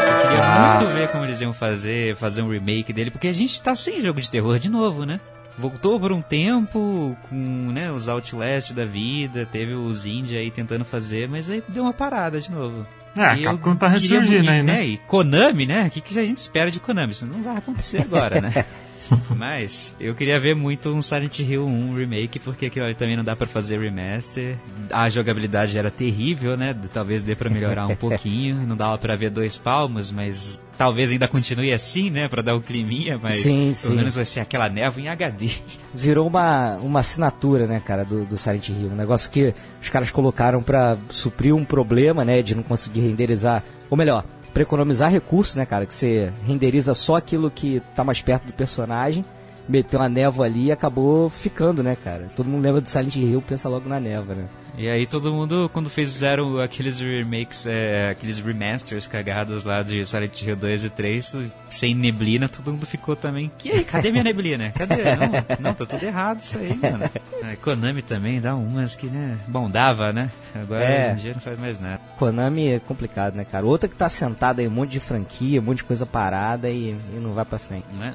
Eu 0.09 0.17
queria 0.21 0.43
Ah. 0.45 0.79
muito 0.81 0.93
ver 0.95 1.09
como 1.11 1.25
eles 1.25 1.41
iam 1.41 1.53
fazer, 1.53 2.17
fazer 2.17 2.43
um 2.43 2.51
remake 2.51 2.93
dele, 2.93 3.11
porque 3.11 3.29
a 3.29 3.33
gente 3.33 3.61
tá 3.63 3.75
sem 3.77 4.01
jogo 4.01 4.21
de 4.21 4.31
terror 4.31 4.59
de 4.59 4.69
novo, 4.69 5.05
né? 5.07 5.21
Voltou 5.59 5.99
por 5.99 6.13
um 6.13 6.23
tempo 6.23 7.17
com 7.29 7.37
né, 7.73 7.91
os 7.91 8.09
Outlast 8.09 8.73
da 8.73 8.85
vida, 8.85 9.45
teve 9.45 9.75
os 9.75 10.07
Indie 10.07 10.37
aí 10.37 10.51
tentando 10.51 10.85
fazer, 10.85 11.29
mas 11.29 11.51
aí 11.51 11.63
deu 11.69 11.83
uma 11.83 11.93
parada 11.93 12.41
de 12.41 12.51
novo. 12.51 12.87
É, 13.17 13.23
a 13.23 13.43
Capcom 13.43 13.75
tá 13.75 13.89
ressurgindo 13.89 14.49
aí, 14.49 14.63
né? 14.63 14.87
E 14.87 14.97
Konami, 14.99 15.67
né? 15.67 15.87
O 15.87 15.91
que, 15.91 16.01
que 16.01 16.19
a 16.19 16.25
gente 16.25 16.39
espera 16.39 16.71
de 16.71 16.79
Konami? 16.79 17.13
Isso 17.13 17.27
não 17.27 17.43
vai 17.43 17.57
acontecer 17.57 18.01
agora, 18.03 18.41
né? 18.41 18.65
Mas 19.37 19.95
eu 20.01 20.15
queria 20.15 20.39
ver 20.39 20.55
muito 20.55 20.91
um 20.91 21.03
Silent 21.03 21.39
Hill 21.41 21.67
1 21.67 21.95
remake, 21.95 22.39
porque 22.39 22.67
aquilo 22.67 22.87
ali 22.87 22.95
também 22.95 23.17
não 23.17 23.25
dá 23.25 23.35
pra 23.37 23.47
fazer 23.47 23.79
remaster. 23.79 24.57
A 24.91 25.09
jogabilidade 25.09 25.79
era 25.79 25.91
terrível, 25.91 26.57
né? 26.57 26.75
Talvez 26.93 27.23
dê 27.23 27.35
pra 27.35 27.51
melhorar 27.51 27.87
um 27.87 27.95
pouquinho. 27.97 28.57
Não 28.67 28.77
dava 28.77 28.99
pra 28.99 29.17
ver 29.17 29.31
dois 29.31 29.57
palmos, 29.59 30.11
mas 30.13 30.61
talvez 30.77 31.11
ainda 31.11 31.27
continue 31.27 31.73
assim, 31.73 32.09
né? 32.11 32.29
Pra 32.29 32.41
dar 32.41 32.55
o 32.55 32.61
climinha, 32.61 33.19
mas 33.21 33.43
Sim, 33.43 33.75
pelo 33.81 33.93
sim. 33.93 33.97
menos 33.97 34.15
vai 34.15 34.25
ser 34.25 34.41
aquela 34.41 34.69
névoa 34.69 35.03
em 35.03 35.09
HD. 35.09 35.51
Virou 35.93 36.27
uma, 36.27 36.77
uma 36.77 37.01
assinatura, 37.01 37.67
né, 37.67 37.81
cara, 37.85 38.05
do, 38.05 38.25
do 38.25 38.39
Silent 38.39 38.69
Hill. 38.69 38.91
Um 38.93 38.97
negócio 38.97 39.31
que 39.31 39.53
os 39.83 39.89
caras 39.89 40.11
colocaram 40.11 40.63
pra 40.63 40.97
suprir 41.11 41.55
um 41.55 41.65
problema, 41.65 42.25
né, 42.25 42.43
de 42.43 42.55
não 42.55 42.63
conseguir 42.63 43.01
renderizar. 43.01 43.65
Ou 43.91 43.97
melhor, 43.97 44.25
pra 44.53 44.63
economizar 44.63 45.11
recursos, 45.11 45.55
né, 45.57 45.65
cara? 45.67 45.87
Que 45.87 45.95
você 45.95 46.33
renderiza 46.47 46.95
só 46.95 47.17
aquilo 47.17 47.51
que 47.51 47.83
tá 47.95 48.03
mais 48.05 48.21
perto 48.21 48.47
do 48.47 48.53
personagem, 48.53 49.25
meteu 49.69 50.01
uma 50.01 50.09
névoa 50.09 50.47
ali 50.47 50.67
e 50.67 50.73
acabou 50.73 51.29
ficando, 51.29 51.83
né, 51.83 51.97
cara? 52.03 52.27
Todo 52.35 52.49
mundo 52.49 52.63
lembra 52.63 52.81
de 52.81 52.89
Silent 52.91 53.17
Hill, 53.17 53.43
pensa 53.43 53.69
logo 53.69 53.89
na 53.89 54.01
névoa, 54.01 54.35
né? 54.35 54.45
E 54.81 54.89
aí 54.89 55.07
todo 55.07 55.33
mundo, 55.33 55.69
quando 55.73 55.91
fizeram 55.91 56.61
aqueles 56.61 57.01
remakes, 57.01 57.67
é, 57.67 58.11
aqueles 58.11 58.39
remasters 58.39 59.09
cagados 59.09 59.65
lá 59.65 59.83
de 59.83 60.07
Silent 60.07 60.41
Hill 60.41 60.55
2 60.55 60.85
e 60.85 60.91
3, 60.91 61.37
sem 61.69 61.97
neblina, 61.97 62.49
todo 62.49 62.71
mundo 62.71 62.87
ficou 62.87 63.17
também. 63.17 63.51
Que 63.59 63.73
aí, 63.73 63.83
cadê 63.85 64.13
minha 64.13 64.23
neblina? 64.23 64.71
Cadê? 64.71 64.95
Não, 65.17 65.57
não, 65.59 65.75
tá 65.75 65.85
tudo 65.85 66.05
errado 66.05 66.41
isso 66.43 66.57
aí, 66.59 66.77
mano. 66.77 67.11
A 67.43 67.57
Konami 67.57 68.03
também 68.03 68.41
dá 68.41 68.55
umas 68.55 68.95
que, 68.95 69.09
né? 69.09 69.37
Bom, 69.49 69.69
dava, 69.69 70.13
né? 70.13 70.31
Agora 70.55 70.85
É. 70.85 71.07
hoje 71.07 71.13
em 71.13 71.23
dia 71.23 71.35
não 71.35 71.41
faz 71.41 71.59
mais 71.59 71.81
nada. 71.81 71.98
Konami 72.19 72.69
é 72.73 72.79
complicado, 72.81 73.35
né, 73.37 73.45
cara? 73.45 73.65
Outra 73.65 73.89
que 73.89 73.95
tá 73.97 74.09
sentada 74.09 74.61
aí, 74.61 74.67
um 74.69 74.71
monte 74.71 74.91
de 74.91 75.01
franquia, 75.01 75.61
um 75.61 75.65
monte 75.65 75.79
de 75.79 75.85
coisa 75.85 76.05
parada 76.05 76.69
e, 76.69 76.91
e 77.15 77.19
não 77.21 77.33
vai 77.33 77.45
pra 77.45 77.59
frente. 77.59 77.87
Né? 77.97 78.13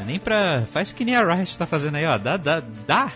É, 0.00 0.04
Nem 0.04 0.18
pra. 0.18 0.62
Faz 0.72 0.92
que 0.92 1.04
nem 1.04 1.14
a 1.16 1.34
Riot 1.34 1.56
tá 1.56 1.66
fazendo 1.66 1.96
aí, 1.96 2.04
ó. 2.06 2.18
Dá, 2.18 2.36
dá, 2.36 2.62
dá. 2.86 3.12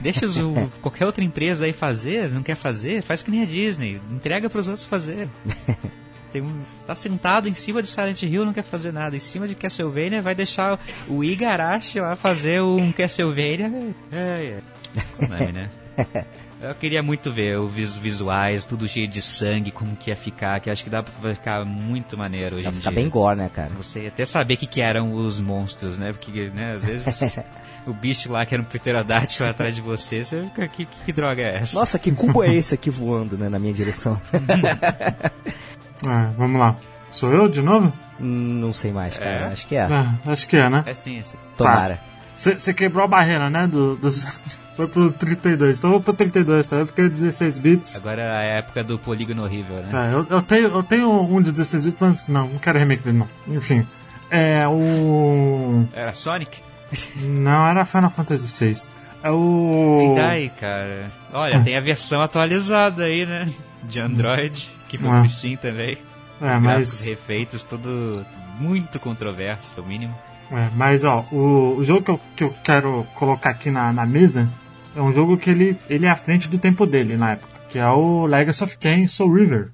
Deixa 0.00 0.24
os- 0.26 0.36
o- 0.36 0.70
qualquer 0.80 1.04
outra 1.06 1.24
empresa 1.24 1.64
aí 1.64 1.72
fazer, 1.72 2.30
não 2.30 2.42
quer 2.42 2.54
fazer, 2.54 3.02
faz 3.02 3.22
que 3.22 3.30
nem 3.30 3.42
a 3.42 3.44
Disney. 3.44 4.00
Entrega 4.10 4.48
pros 4.48 4.68
outros 4.68 4.86
fazer. 4.86 5.28
Tem 6.32 6.40
um, 6.40 6.62
tá 6.86 6.94
sentado 6.94 7.46
em 7.46 7.52
cima 7.52 7.82
de 7.82 7.88
Silent 7.88 8.22
Hill, 8.22 8.46
não 8.46 8.54
quer 8.54 8.64
fazer 8.64 8.90
nada. 8.90 9.14
Em 9.14 9.18
cima 9.18 9.46
de 9.46 9.54
Castlevania, 9.54 10.22
vai 10.22 10.34
deixar 10.34 10.80
o 11.06 11.22
Igarashi 11.22 12.00
lá 12.00 12.16
fazer 12.16 12.62
um 12.62 12.90
Castlevania. 12.90 13.70
É, 14.10 14.16
é. 14.16 14.58
Konami, 15.26 15.52
né? 15.52 15.70
Eu 16.62 16.74
queria 16.76 17.02
muito 17.02 17.32
ver 17.32 17.58
os 17.58 17.72
vis- 17.72 17.98
visuais, 17.98 18.64
tudo 18.64 18.86
cheio 18.86 19.08
de 19.08 19.20
sangue, 19.20 19.72
como 19.72 19.96
que 19.96 20.10
ia 20.10 20.16
ficar, 20.16 20.60
que 20.60 20.70
acho 20.70 20.84
que 20.84 20.88
dá 20.90 21.02
pra 21.02 21.34
ficar 21.34 21.64
muito 21.64 22.16
maneiro 22.16 22.54
hoje 22.54 22.64
Vai 22.64 22.72
ficar 22.72 22.90
dia. 22.90 23.00
bem 23.00 23.08
gore, 23.08 23.36
né, 23.36 23.50
cara? 23.52 23.70
Você 23.76 24.06
até 24.06 24.24
saber 24.24 24.54
o 24.54 24.56
que, 24.56 24.66
que 24.68 24.80
eram 24.80 25.12
os 25.12 25.40
monstros, 25.40 25.98
né? 25.98 26.12
Porque, 26.12 26.50
né, 26.54 26.74
às 26.76 26.84
vezes 26.84 27.38
o 27.84 27.92
bicho 27.92 28.30
lá 28.30 28.46
que 28.46 28.54
era 28.54 28.62
um 28.62 28.66
pterodáctilo 28.66 29.48
atrás 29.48 29.74
de 29.74 29.80
você, 29.80 30.24
você 30.24 30.44
fica, 30.44 30.68
que, 30.68 30.86
que, 30.86 31.04
que 31.06 31.12
droga 31.12 31.42
é 31.42 31.56
essa? 31.56 31.76
Nossa, 31.76 31.98
que 31.98 32.12
cubo 32.12 32.44
é 32.44 32.54
esse 32.54 32.74
aqui 32.76 32.90
voando, 32.90 33.36
né, 33.36 33.48
na 33.48 33.58
minha 33.58 33.74
direção? 33.74 34.20
É, 34.32 36.26
vamos 36.38 36.60
lá. 36.60 36.76
Sou 37.10 37.32
eu 37.32 37.48
de 37.48 37.60
novo? 37.60 37.92
Hum, 38.20 38.60
não 38.60 38.72
sei 38.72 38.92
mais, 38.92 39.18
cara. 39.18 39.30
É? 39.30 39.44
Acho 39.52 39.66
que 39.66 39.74
é. 39.74 39.80
É, 40.26 40.30
acho 40.30 40.48
que 40.48 40.56
é, 40.56 40.70
né? 40.70 40.84
É 40.86 40.94
sim, 40.94 41.18
é 41.18 41.22
sim. 41.24 41.36
Tomara. 41.56 42.00
Você 42.34 42.72
quebrou 42.74 43.04
a 43.04 43.06
barreira, 43.08 43.48
né? 43.50 43.66
Do, 43.66 43.96
dos, 43.96 44.24
foi 44.76 44.86
pro 44.88 45.10
32. 45.12 45.78
Então 45.78 45.90
vou 45.90 46.00
pro 46.00 46.12
32, 46.12 46.66
tá? 46.66 46.76
Eu 46.76 46.86
fiquei 46.86 47.08
16 47.08 47.58
bits. 47.58 47.96
Agora 47.96 48.22
é 48.22 48.30
a 48.30 48.42
época 48.58 48.82
do 48.82 48.98
polígono 48.98 49.42
horrível, 49.44 49.76
né? 49.76 50.10
É, 50.10 50.14
eu, 50.14 50.26
eu 50.30 50.42
tenho, 50.42 50.68
eu 50.68 50.82
tenho 50.82 51.10
um 51.22 51.42
de 51.42 51.52
16 51.52 51.84
bits, 51.86 52.00
mas 52.00 52.28
não, 52.28 52.48
não 52.48 52.58
quero 52.58 52.78
remake 52.78 53.02
dele, 53.02 53.18
não. 53.18 53.28
Enfim. 53.54 53.86
É 54.30 54.66
o. 54.66 55.84
Era 55.92 56.12
Sonic? 56.14 56.58
Não, 57.16 57.66
era 57.68 57.84
Final 57.84 58.10
Fantasy 58.10 58.66
VI. 58.72 58.80
É 59.22 59.30
o. 59.30 60.12
E 60.12 60.16
daí, 60.20 60.48
cara? 60.50 61.10
Olha, 61.32 61.60
tem 61.60 61.76
a 61.76 61.80
versão 61.80 62.20
atualizada 62.22 63.04
aí, 63.04 63.24
né? 63.26 63.46
De 63.82 64.00
Android, 64.00 64.70
que 64.88 64.96
foi 64.98 65.08
Ah. 65.10 65.20
pro 65.20 65.28
Steam 65.28 65.56
também. 65.56 65.96
É, 66.40 66.56
Os 66.56 66.62
gráficos 66.62 66.64
mas. 66.64 67.04
refeitos, 67.04 67.62
tudo 67.64 68.24
muito 68.58 68.98
controverso, 68.98 69.74
no 69.76 69.86
mínimo. 69.86 70.14
É, 70.52 70.70
mas 70.76 71.02
ó, 71.02 71.24
o, 71.32 71.78
o 71.78 71.84
jogo 71.84 72.02
que 72.02 72.10
eu, 72.10 72.20
que 72.36 72.44
eu 72.44 72.54
quero 72.62 73.06
colocar 73.14 73.50
aqui 73.50 73.70
na, 73.70 73.90
na 73.90 74.04
mesa 74.04 74.46
é 74.94 75.00
um 75.00 75.10
jogo 75.10 75.38
que 75.38 75.48
ele, 75.48 75.78
ele 75.88 76.04
é 76.04 76.10
à 76.10 76.16
frente 76.16 76.50
do 76.50 76.58
tempo 76.58 76.84
dele 76.84 77.16
na 77.16 77.32
época, 77.32 77.58
que 77.70 77.78
é 77.78 77.88
o 77.88 78.26
Legacy 78.26 78.62
of 78.62 78.76
Kain 78.76 79.06
Soul 79.06 79.32
River. 79.32 79.70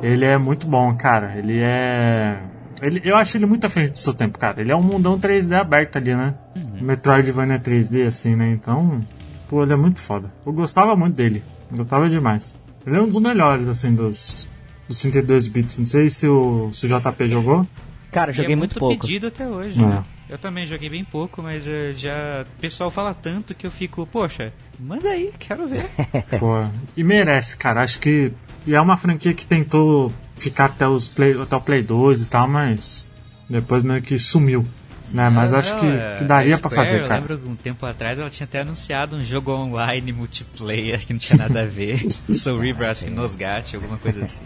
Ele 0.00 0.24
é 0.24 0.36
muito 0.36 0.66
bom, 0.66 0.94
cara. 0.96 1.36
Ele 1.36 1.60
é. 1.60 2.40
Ele, 2.80 3.00
eu 3.04 3.16
acho 3.16 3.36
ele 3.36 3.46
muito 3.46 3.64
à 3.66 3.70
frente 3.70 3.92
do 3.92 3.98
seu 3.98 4.12
tempo, 4.12 4.36
cara. 4.36 4.60
Ele 4.60 4.72
é 4.72 4.76
um 4.76 4.82
mundão 4.82 5.18
3D 5.18 5.52
aberto 5.56 5.96
ali, 5.96 6.14
né? 6.14 6.34
Metroidvania 6.80 7.60
3D, 7.60 8.06
assim, 8.06 8.34
né? 8.34 8.50
Então, 8.50 9.00
pô, 9.48 9.62
ele 9.62 9.72
é 9.72 9.76
muito 9.76 10.00
foda. 10.00 10.32
Eu 10.44 10.52
gostava 10.52 10.96
muito 10.96 11.14
dele. 11.14 11.44
Eu 11.70 11.78
gostava 11.78 12.08
demais. 12.10 12.58
Ele 12.84 12.96
é 12.96 13.00
um 13.00 13.06
dos 13.06 13.20
melhores, 13.20 13.68
assim, 13.68 13.94
dos, 13.94 14.48
dos 14.92 15.00
32 15.00 15.48
bits. 15.48 15.78
Não 15.78 15.86
sei 15.86 16.08
se 16.10 16.28
o, 16.28 16.70
se 16.72 16.86
o 16.86 16.88
JP 16.88 17.28
jogou. 17.28 17.66
Cara, 18.10 18.30
joguei 18.30 18.52
é 18.52 18.56
muito 18.56 18.78
pouco. 18.78 19.06
pedido 19.06 19.26
até 19.28 19.48
hoje. 19.48 19.82
É. 19.82 19.86
né? 19.86 20.04
Eu 20.28 20.38
também 20.38 20.64
joguei 20.64 20.88
bem 20.88 21.04
pouco, 21.04 21.42
mas 21.42 21.66
eh, 21.66 21.92
já 21.92 22.46
o 22.56 22.60
pessoal 22.60 22.90
fala 22.90 23.12
tanto 23.12 23.54
que 23.54 23.66
eu 23.66 23.70
fico, 23.70 24.06
poxa, 24.06 24.52
manda 24.78 25.08
aí, 25.08 25.32
quero 25.38 25.66
ver. 25.66 25.86
Pô, 26.40 26.64
e 26.96 27.04
merece, 27.04 27.56
cara. 27.56 27.82
Acho 27.82 27.98
que. 27.98 28.32
E 28.66 28.74
é 28.74 28.80
uma 28.80 28.96
franquia 28.96 29.34
que 29.34 29.44
tentou 29.44 30.12
ficar 30.36 30.66
até, 30.66 30.86
os 30.86 31.08
Play, 31.08 31.40
até 31.40 31.56
o 31.56 31.60
Play 31.60 31.82
2 31.82 32.22
e 32.22 32.28
tal, 32.28 32.48
mas 32.48 33.10
depois 33.48 33.82
meio 33.82 34.00
que 34.00 34.18
sumiu. 34.18 34.64
Né? 35.12 35.28
Mas 35.28 35.52
Não, 35.52 35.58
acho 35.58 35.74
não, 35.74 35.80
que, 35.80 35.86
é, 35.86 36.16
que 36.18 36.24
daria 36.24 36.54
a 36.54 36.58
pra 36.58 36.70
Square, 36.70 36.88
fazer, 36.88 37.02
Eu 37.02 37.08
cara. 37.08 37.20
lembro 37.20 37.40
um 37.46 37.54
tempo 37.54 37.84
atrás 37.84 38.18
ela 38.18 38.30
tinha 38.30 38.46
até 38.46 38.60
anunciado 38.60 39.16
um 39.16 39.20
jogo 39.20 39.52
online 39.52 40.10
multiplayer 40.12 41.04
que 41.06 41.12
não 41.12 41.20
tinha 41.20 41.36
nada 41.36 41.62
a 41.62 41.66
ver. 41.66 42.00
Soul 42.32 42.58
River, 42.58 42.88
acho 42.88 43.04
que 43.04 43.10
Nosgat, 43.10 43.74
alguma 43.76 43.98
coisa 43.98 44.24
assim. 44.24 44.42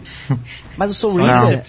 Mas 0.77 0.91
o 0.91 0.93
Soul. 0.93 1.15
River 1.15 1.63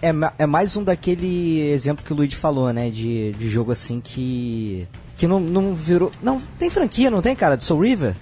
é, 0.00 0.10
é 0.38 0.46
mais 0.46 0.76
um 0.76 0.84
daquele 0.84 1.68
exemplo 1.70 2.04
que 2.04 2.12
o 2.12 2.16
Luigi 2.16 2.36
falou, 2.36 2.72
né? 2.72 2.90
De, 2.90 3.32
de 3.32 3.50
jogo 3.50 3.72
assim 3.72 4.00
que. 4.00 4.86
Que 5.16 5.26
não, 5.26 5.40
não 5.40 5.74
virou. 5.74 6.12
Não, 6.22 6.40
tem 6.58 6.70
franquia, 6.70 7.10
não 7.10 7.22
tem, 7.22 7.34
cara? 7.34 7.56
Do 7.56 7.64
Soul 7.64 7.82
River? 7.82 8.14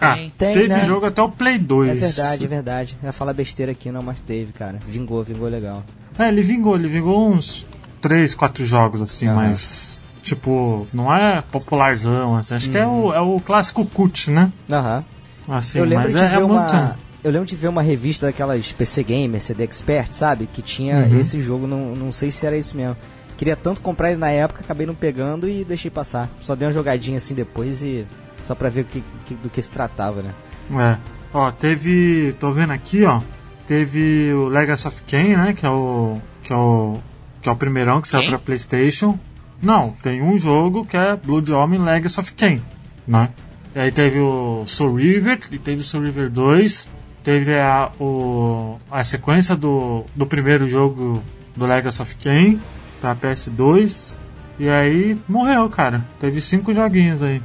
Ah, 0.00 0.16
Tem. 0.16 0.30
Tem, 0.36 0.54
teve 0.54 0.68
né? 0.68 0.84
jogo 0.84 1.06
até 1.06 1.22
o 1.22 1.30
Play 1.30 1.58
2. 1.58 1.90
É 1.90 1.94
verdade, 1.94 2.44
é 2.44 2.48
verdade. 2.48 2.96
Eu 3.02 3.06
ia 3.06 3.12
falar 3.12 3.32
besteira 3.32 3.72
aqui, 3.72 3.90
não, 3.90 4.02
mas 4.02 4.18
teve, 4.20 4.52
cara. 4.52 4.78
Vingou, 4.86 5.22
vingou 5.22 5.48
legal. 5.48 5.82
É, 6.18 6.28
ele 6.28 6.42
vingou, 6.42 6.76
ele 6.76 6.88
vingou 6.88 7.28
uns 7.28 7.66
3, 8.08 8.34
4 8.34 8.64
jogos, 8.66 9.00
assim, 9.02 9.26
Aham. 9.28 9.34
mas. 9.36 10.00
Tipo, 10.22 10.86
não 10.92 11.14
é 11.14 11.42
popularzão, 11.42 12.36
assim. 12.36 12.54
Acho 12.54 12.70
que 12.70 12.78
é 12.78 12.86
o, 12.86 13.12
é 13.12 13.20
o 13.20 13.40
clássico 13.40 13.84
cut, 13.86 14.30
né? 14.30 14.52
Aham. 14.70 15.04
Assim, 15.48 15.78
eu 15.78 15.84
lembro 15.84 16.04
mas 16.04 16.14
de 16.14 16.18
é, 16.20 16.28
ver 16.28 16.36
é 16.36 16.38
uma. 16.44 16.60
muito. 16.60 16.98
Eu 17.22 17.30
lembro 17.30 17.46
de 17.48 17.56
ver 17.56 17.68
uma 17.68 17.80
revista 17.82 18.26
daquelas 18.26 18.70
PC 18.72 19.02
Gamer, 19.04 19.40
CD 19.40 19.64
Expert, 19.64 20.08
sabe? 20.12 20.46
Que 20.52 20.60
tinha 20.62 20.96
Uhum. 20.98 21.18
esse 21.20 21.40
jogo, 21.40 21.66
não, 21.66 21.94
não 21.94 22.12
sei 22.12 22.30
se 22.30 22.46
era 22.46 22.56
isso 22.56 22.76
mesmo. 22.76 22.96
Queria 23.36 23.56
tanto 23.56 23.80
comprar 23.80 24.10
ele 24.10 24.20
na 24.20 24.30
época, 24.30 24.60
acabei 24.62 24.86
não 24.86 24.94
pegando 24.94 25.48
e 25.48 25.64
deixei 25.64 25.90
passar. 25.90 26.28
Só 26.40 26.54
dei 26.54 26.66
uma 26.68 26.72
jogadinha 26.74 27.16
assim 27.16 27.34
depois 27.34 27.82
e. 27.82 28.06
Só 28.46 28.54
pra 28.54 28.68
ver 28.68 28.82
o 28.82 28.84
que, 28.84 29.02
que- 29.26 29.34
do 29.34 29.48
que 29.48 29.60
se 29.62 29.72
tratava, 29.72 30.22
né? 30.22 30.30
É. 30.72 30.98
Ó, 31.32 31.50
teve. 31.50 32.34
Tô 32.38 32.50
vendo 32.52 32.72
aqui, 32.72 33.04
ó. 33.04 33.20
Teve 33.66 34.32
o 34.34 34.48
Legacy 34.48 34.86
of 34.88 35.02
Kain, 35.04 35.36
né? 35.36 35.52
Que 35.54 35.64
é 35.66 35.70
o. 35.70 36.18
Que 36.42 36.52
é 36.52 36.56
o. 36.56 36.98
Que 37.44 37.48
é 37.50 37.52
o 37.52 37.56
primeirão 37.56 38.00
que 38.00 38.08
saiu 38.08 38.22
pra 38.30 38.38
Playstation. 38.38 39.18
Não, 39.62 39.90
tem 40.02 40.22
um 40.22 40.38
jogo 40.38 40.84
que 40.86 40.96
é 40.96 41.14
Blood 41.14 41.52
Homem 41.52 41.78
Legacy 41.80 42.18
of 42.18 42.32
Kain, 42.34 42.62
né? 43.06 43.28
E 43.76 43.78
aí 43.78 43.92
teve 43.92 44.18
o 44.18 44.64
Soul 44.66 44.94
River, 44.96 45.38
e 45.50 45.58
teve 45.58 45.82
o 45.82 45.84
Soul 45.84 46.04
River 46.04 46.30
2, 46.30 46.88
teve 47.22 47.54
a, 47.54 47.92
o, 48.00 48.78
a 48.90 49.04
sequência 49.04 49.54
do, 49.54 50.04
do 50.16 50.26
primeiro 50.26 50.66
jogo 50.66 51.22
do 51.54 51.66
Legacy 51.66 52.00
of 52.00 52.14
Kain 52.16 52.58
pra 53.00 53.14
PS2, 53.14 54.18
e 54.58 54.68
aí 54.68 55.18
morreu, 55.28 55.68
cara. 55.68 56.02
Teve 56.18 56.40
cinco 56.40 56.72
joguinhos 56.72 57.22
aí. 57.22 57.42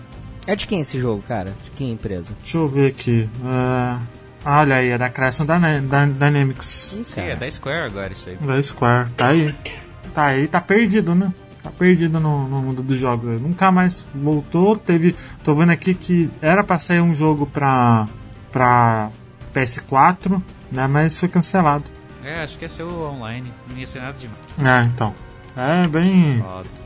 É 0.48 0.56
de 0.56 0.66
quem 0.66 0.80
esse 0.80 0.98
jogo, 0.98 1.22
cara? 1.28 1.54
De 1.66 1.72
quem 1.72 1.92
empresa? 1.92 2.34
Deixa 2.42 2.58
eu 2.58 2.68
ver 2.70 2.88
aqui. 2.88 3.30
É, 3.44 4.00
ah, 4.46 4.60
olha 4.62 4.76
aí, 4.76 4.90
é 4.90 4.98
da 4.98 5.10
Dy- 5.10 6.14
Dynamics. 6.18 7.00
Sim, 7.04 7.22
é 7.22 7.36
da 7.36 7.50
Square 7.52 7.88
agora 7.92 8.14
isso 8.14 8.30
aí. 8.30 8.38
Da 8.38 8.62
Square. 8.64 9.10
Tá 9.18 9.28
aí. 9.28 9.54
Tá 10.14 10.26
aí, 10.26 10.48
tá 10.48 10.60
perdido, 10.60 11.16
né? 11.16 11.34
Tá 11.64 11.70
perdido 11.70 12.20
no, 12.20 12.48
no 12.48 12.62
mundo 12.62 12.82
dos 12.82 12.98
jogos. 12.98 13.42
Nunca 13.42 13.72
mais 13.72 14.06
voltou. 14.14 14.78
Teve. 14.78 15.16
Tô 15.44 15.54
vendo 15.54 15.72
aqui 15.72 15.94
que 15.94 16.30
era 16.42 16.64
pra 16.64 16.80
sair 16.80 17.02
um 17.02 17.14
jogo 17.14 17.46
pra. 17.46 18.08
pra 18.52 19.10
PS4, 19.54 20.42
né? 20.72 20.88
Mas 20.88 21.18
foi 21.18 21.28
cancelado. 21.28 21.86
É, 22.24 22.44
acho 22.44 22.58
que 22.58 22.66
ia 22.66 22.70
ser 22.70 22.84
o 22.84 23.10
online, 23.10 23.52
não 23.70 23.78
ia 23.78 23.88
ser 23.88 24.02
nada 24.02 24.18
demais. 24.18 24.40
É, 24.64 24.86
então. 24.86 25.14
É 25.56 25.88
bem. 25.88 26.44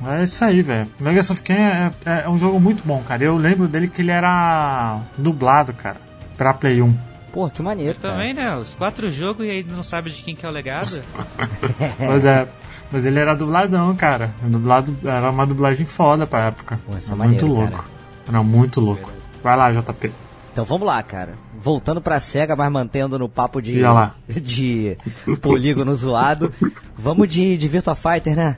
É 0.08 0.24
isso 0.24 0.44
aí, 0.44 0.62
velho. 0.62 0.90
Legacy 1.00 1.32
of 1.32 1.42
Kain 1.42 1.58
é, 1.58 1.92
é, 2.06 2.24
é 2.26 2.30
um 2.30 2.38
jogo 2.38 2.60
muito 2.60 2.84
bom, 2.86 3.04
cara. 3.04 3.24
Eu 3.24 3.36
lembro 3.36 3.68
dele 3.68 3.88
que 3.88 4.02
ele 4.02 4.12
era 4.12 5.00
dublado, 5.18 5.74
cara. 5.74 5.98
Pra 6.38 6.54
Play 6.54 6.82
1. 6.82 7.13
Porra, 7.34 7.50
que 7.50 7.64
maneiro. 7.64 7.98
Eu 7.98 8.02
também, 8.02 8.32
né? 8.34 8.56
Os 8.56 8.76
quatro 8.76 9.10
jogos 9.10 9.44
e 9.46 9.50
aí 9.50 9.64
não 9.64 9.82
sabe 9.82 10.12
de 10.12 10.22
quem 10.22 10.36
que 10.36 10.46
é 10.46 10.50
o 10.50 10.52
legado. 10.52 11.02
Mas 12.00 12.24
é. 12.26 12.48
Mas 12.92 13.06
ele 13.08 13.18
era 13.20 13.34
dubladão, 13.34 13.96
cara. 13.96 14.32
Dublado, 14.44 14.96
era 15.04 15.32
uma 15.32 15.46
dublagem 15.48 15.84
foda 15.84 16.28
pra 16.28 16.46
época. 16.48 16.80
Pô, 16.86 16.92
Era 16.94 17.00
muito 17.02 17.18
maneiro, 17.18 17.48
louco. 17.48 17.72
cara. 17.72 17.84
Era 18.28 18.44
muito 18.44 18.80
louco. 18.80 19.12
Vai 19.44 19.58
lá, 19.58 19.72
JP. 19.72 20.12
Então 20.52 20.64
vamos 20.64 20.86
lá, 20.86 21.02
cara. 21.02 21.34
Voltando 21.60 22.00
pra 22.00 22.20
SEGA, 22.20 22.56
mas 22.56 22.72
mantendo 22.72 23.18
no 23.18 23.28
papo 23.28 23.60
de, 23.60 23.82
de 24.30 24.96
polígono 25.42 25.96
zoado. 25.96 26.54
Vamos 26.96 27.28
de, 27.28 27.58
de 27.58 27.68
Virtua 27.68 27.96
Fighter, 27.96 28.36
né? 28.36 28.58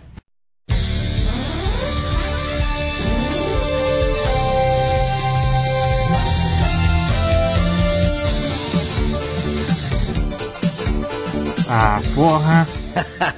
Ah, 11.78 12.02
porra. 12.16 12.66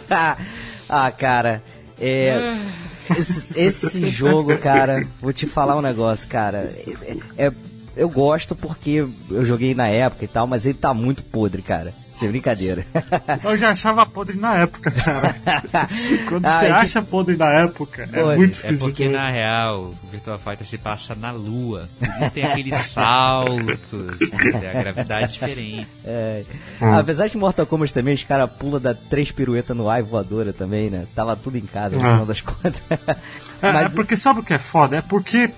ah, 0.87 1.11
cara, 1.11 1.63
é. 1.99 2.59
Esse, 3.09 3.59
esse 3.59 4.09
jogo, 4.13 4.55
cara, 4.59 5.07
vou 5.19 5.33
te 5.33 5.47
falar 5.47 5.75
um 5.75 5.81
negócio, 5.81 6.27
cara. 6.29 6.71
É, 7.35 7.47
é- 7.47 7.51
eu 7.95 8.07
gosto 8.07 8.55
porque 8.55 9.07
eu 9.31 9.43
joguei 9.43 9.73
na 9.73 9.87
época 9.87 10.23
e 10.23 10.27
tal, 10.27 10.45
mas 10.45 10.67
ele 10.67 10.75
tá 10.77 10.93
muito 10.93 11.23
podre, 11.23 11.63
cara. 11.63 11.91
Sem 12.19 12.29
brincadeira. 12.29 12.85
Eu 13.43 13.55
já 13.57 13.71
achava 13.71 14.05
podre 14.05 14.37
na 14.37 14.55
época, 14.57 14.89
cara. 14.91 15.35
Quando 16.27 16.45
Ah, 16.45 16.59
você 16.59 16.65
de- 16.65 16.71
acha 16.71 17.01
podre 17.01 17.37
na 17.37 17.49
época, 17.61 18.09
é 18.11 18.23
muito 18.35 18.43
É 18.43 18.51
esquisito. 18.51 18.79
porque 18.79 19.07
na 19.07 19.29
real 19.29 19.81
o 19.83 20.07
Virtua 20.11 20.39
Fighter 20.39 20.65
se 20.65 20.77
passa 20.77 21.13
na 21.15 21.31
lua. 21.31 21.87
Por 21.99 22.21
isso 22.23 22.31
tem 22.31 22.43
aqueles 22.43 22.75
saltos, 22.77 24.17
a 24.31 24.79
gravidade 24.81 25.23
é 25.25 25.27
diferente. 25.27 25.87
É. 26.05 26.43
Hum. 26.81 26.97
Apesar 26.97 27.27
de 27.27 27.37
Mortal 27.37 27.65
Kombat 27.65 27.93
também, 27.93 28.13
os 28.13 28.23
caras 28.23 28.49
pulam 28.51 28.81
da 28.81 28.93
três 28.93 29.31
piruetas 29.31 29.75
no 29.77 29.89
ar 29.89 29.99
e 29.99 30.03
voadora 30.03 30.51
também, 30.51 30.89
né? 30.89 31.05
Tava 31.15 31.35
tudo 31.35 31.57
em 31.57 31.65
casa, 31.65 31.95
no 31.95 32.01
final 32.01 32.25
das 32.25 32.41
contas. 32.41 32.81
É, 33.61 33.71
Mas- 33.71 33.93
é 33.93 33.95
porque 33.95 34.17
sabe 34.17 34.39
o 34.39 34.43
que 34.43 34.53
é 34.53 34.59
foda? 34.59 34.97
É 34.97 35.01
porque, 35.01 35.51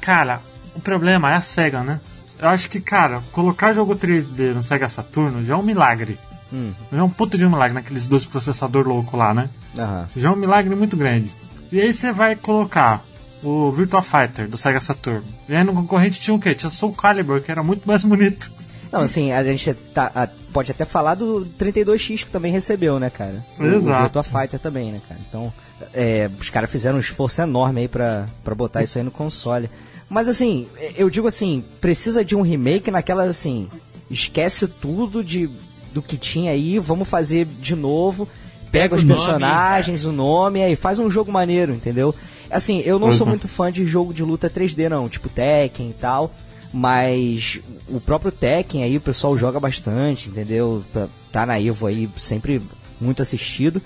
cara, 0.00 0.40
o 0.74 0.80
problema 0.80 1.32
é 1.32 1.36
a 1.36 1.40
SEGA, 1.42 1.82
né? 1.82 2.00
Eu 2.40 2.48
acho 2.48 2.70
que, 2.70 2.80
cara, 2.80 3.22
colocar 3.32 3.72
jogo 3.72 3.94
3D 3.96 4.54
no 4.54 4.62
Sega 4.62 4.88
Saturno 4.88 5.44
já 5.44 5.54
é 5.54 5.56
um 5.56 5.62
milagre. 5.62 6.18
Hum, 6.52 6.72
Já 6.90 6.98
é 6.98 7.02
um 7.02 7.10
puta 7.10 7.36
de 7.36 7.44
um 7.44 7.50
milagre 7.50 7.74
naqueles 7.74 8.06
dois 8.06 8.24
processadores 8.24 8.88
loucos 8.88 9.18
lá, 9.18 9.34
né? 9.34 9.50
aham. 9.78 10.06
Já 10.16 10.28
é 10.28 10.32
um 10.32 10.36
milagre 10.36 10.74
muito 10.74 10.96
grande. 10.96 11.30
E 11.70 11.80
aí 11.80 11.92
você 11.92 12.10
vai 12.12 12.34
colocar 12.36 13.02
o 13.42 13.70
Virtua 13.70 14.02
Fighter 14.02 14.48
do 14.48 14.56
Sega 14.56 14.80
Saturno. 14.80 15.24
E 15.48 15.54
aí 15.54 15.62
no 15.62 15.74
concorrente 15.74 16.18
tinha 16.18 16.34
o 16.34 16.40
quê? 16.40 16.54
Tinha 16.54 16.70
Soul 16.70 16.94
Calibur, 16.94 17.42
que 17.42 17.50
era 17.50 17.62
muito 17.62 17.86
mais 17.86 18.02
bonito. 18.04 18.50
Não, 18.90 19.00
assim, 19.02 19.32
a 19.32 19.44
gente 19.44 19.74
tá- 19.92 20.10
a- 20.14 20.28
pode 20.52 20.70
até 20.70 20.86
falar 20.86 21.14
do 21.16 21.44
32X 21.58 22.24
que 22.24 22.30
também 22.30 22.50
recebeu, 22.50 22.98
né, 22.98 23.10
cara? 23.10 23.44
O, 23.58 23.62
o 23.64 23.66
Exato. 23.76 24.02
Virtua 24.04 24.22
Fighter 24.22 24.58
também, 24.58 24.90
né, 24.92 25.00
cara? 25.06 25.20
Então, 25.28 25.52
é, 25.92 26.30
os 26.40 26.48
caras 26.48 26.70
fizeram 26.70 26.96
um 26.96 27.00
esforço 27.00 27.42
enorme 27.42 27.82
aí 27.82 27.88
pra, 27.88 28.24
pra 28.42 28.54
botar 28.54 28.82
isso 28.82 28.96
aí 28.96 29.04
no 29.04 29.10
console. 29.10 29.68
Mas 30.08 30.28
assim, 30.28 30.66
eu 30.96 31.10
digo 31.10 31.28
assim, 31.28 31.62
precisa 31.80 32.24
de 32.24 32.34
um 32.34 32.40
remake 32.42 32.90
naquela 32.90 33.24
assim, 33.24 33.68
esquece 34.10 34.66
tudo 34.66 35.22
de 35.22 35.48
do 35.92 36.00
que 36.02 36.16
tinha 36.16 36.52
aí, 36.52 36.78
vamos 36.78 37.08
fazer 37.08 37.44
de 37.46 37.74
novo, 37.74 38.26
pega 38.70 38.90
Pega 38.90 38.94
os 38.96 39.04
nome. 39.04 39.14
personagens, 39.20 40.04
o 40.04 40.12
nome, 40.12 40.62
aí 40.62 40.76
faz 40.76 40.98
um 40.98 41.10
jogo 41.10 41.32
maneiro, 41.32 41.72
entendeu? 41.74 42.14
Assim, 42.50 42.80
eu 42.80 42.98
não 42.98 43.08
Pois 43.08 43.16
sou 43.18 43.26
é. 43.26 43.30
muito 43.30 43.48
fã 43.48 43.70
de 43.72 43.84
jogo 43.84 44.12
de 44.14 44.22
luta 44.22 44.48
3D 44.48 44.88
não, 44.88 45.08
tipo 45.08 45.28
Tekken 45.28 45.90
e 45.90 45.94
tal, 45.94 46.32
mas 46.72 47.60
o 47.88 48.00
próprio 48.00 48.30
Tekken 48.32 48.82
aí 48.84 48.96
o 48.96 49.00
pessoal 49.00 49.36
joga 49.36 49.58
bastante, 49.60 50.28
entendeu? 50.28 50.82
Tá- 50.92 51.08
Tá 51.30 51.44
na 51.44 51.60
Evo 51.60 51.86
aí 51.86 52.08
sempre 52.16 52.62
muito 52.98 53.20
assistido. 53.20 53.82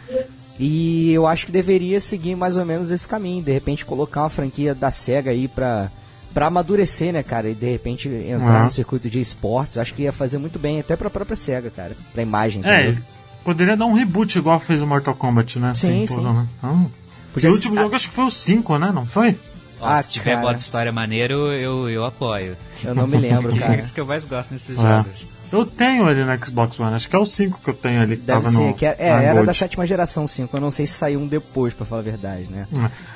E 0.58 1.10
eu 1.12 1.26
acho 1.26 1.46
que 1.46 1.52
deveria 1.52 2.00
seguir 2.00 2.36
mais 2.36 2.56
ou 2.56 2.64
menos 2.64 2.90
esse 2.92 3.08
caminho, 3.08 3.42
de 3.42 3.50
repente 3.50 3.84
colocar 3.84 4.22
uma 4.22 4.30
franquia 4.30 4.74
da 4.74 4.90
SEGA 4.92 5.32
aí 5.32 5.48
pra, 5.48 5.90
pra 6.34 6.46
amadurecer, 6.46 7.12
né, 7.12 7.22
cara? 7.22 7.48
E 7.48 7.54
de 7.54 7.70
repente 7.70 8.08
entrar 8.08 8.58
Uhum. 8.58 8.64
no 8.64 8.70
circuito 8.70 9.08
de 9.10 9.20
esportes, 9.20 9.76
acho 9.78 9.94
que 9.94 10.02
ia 10.02 10.12
fazer 10.12 10.38
muito 10.38 10.58
bem 10.58 10.80
até 10.80 10.96
pra 10.96 11.10
própria 11.10 11.36
SEGA, 11.36 11.70
cara. 11.70 11.96
Pra 12.12 12.22
imagem, 12.22 12.62
É, 12.64 12.82
entendeu? 12.88 13.02
poderia 13.44 13.76
dar 13.76 13.86
um 13.86 13.92
reboot 13.94 14.38
igual 14.38 14.58
fez 14.60 14.80
o 14.82 14.86
Mortal 14.86 15.14
Kombat, 15.14 15.58
né? 15.58 15.72
Sim, 15.74 16.06
pô, 16.06 16.14
sim. 16.14 16.22
né? 16.22 16.46
Então, 16.58 16.90
Podia 17.34 17.50
o 17.50 17.54
último 17.54 17.74
ser- 17.76 17.82
jogo 17.82 17.94
acho 17.96 18.08
que 18.08 18.14
foi 18.14 18.24
o 18.26 18.30
5, 18.30 18.78
né? 18.78 18.92
Não 18.94 19.06
foi? 19.06 19.36
Ó, 19.80 19.86
Ah, 19.88 20.00
se 20.02 20.10
tiver 20.12 20.34
cara. 20.34 20.46
modo 20.46 20.58
história 20.58 20.92
maneiro, 20.92 21.52
eu, 21.52 21.88
eu 21.90 22.04
apoio. 22.04 22.56
Eu 22.84 22.94
não 22.94 23.06
me 23.06 23.16
lembro, 23.16 23.50
cara. 23.58 23.74
é 23.74 23.80
isso 23.80 23.92
que 23.92 24.00
eu 24.00 24.06
mais 24.06 24.24
gosto 24.24 24.52
nesses 24.52 24.78
É. 24.78 24.80
jogos. 24.80 25.26
Eu 25.52 25.66
tenho 25.66 26.08
ele 26.08 26.24
no 26.24 26.44
Xbox 26.44 26.80
One, 26.80 26.94
acho 26.94 27.08
que 27.08 27.14
é 27.14 27.18
o 27.18 27.26
5 27.26 27.60
que 27.62 27.68
eu 27.70 27.74
tenho 27.74 28.00
ali 28.00 28.16
que 28.16 28.22
Deve 28.22 28.40
tava 28.42 28.50
ser, 28.56 28.62
no. 28.68 28.74
que 28.74 28.86
é, 28.86 28.96
é, 28.98 29.10
na 29.10 29.22
era 29.22 29.32
Gold. 29.34 29.46
da 29.46 29.54
sétima 29.54 29.86
geração 29.86 30.26
5, 30.26 30.56
eu 30.56 30.60
não 30.60 30.70
sei 30.70 30.86
se 30.86 30.94
saiu 30.94 31.20
um 31.20 31.26
depois, 31.26 31.74
pra 31.74 31.84
falar 31.84 32.00
a 32.00 32.04
verdade, 32.04 32.48
né? 32.50 32.66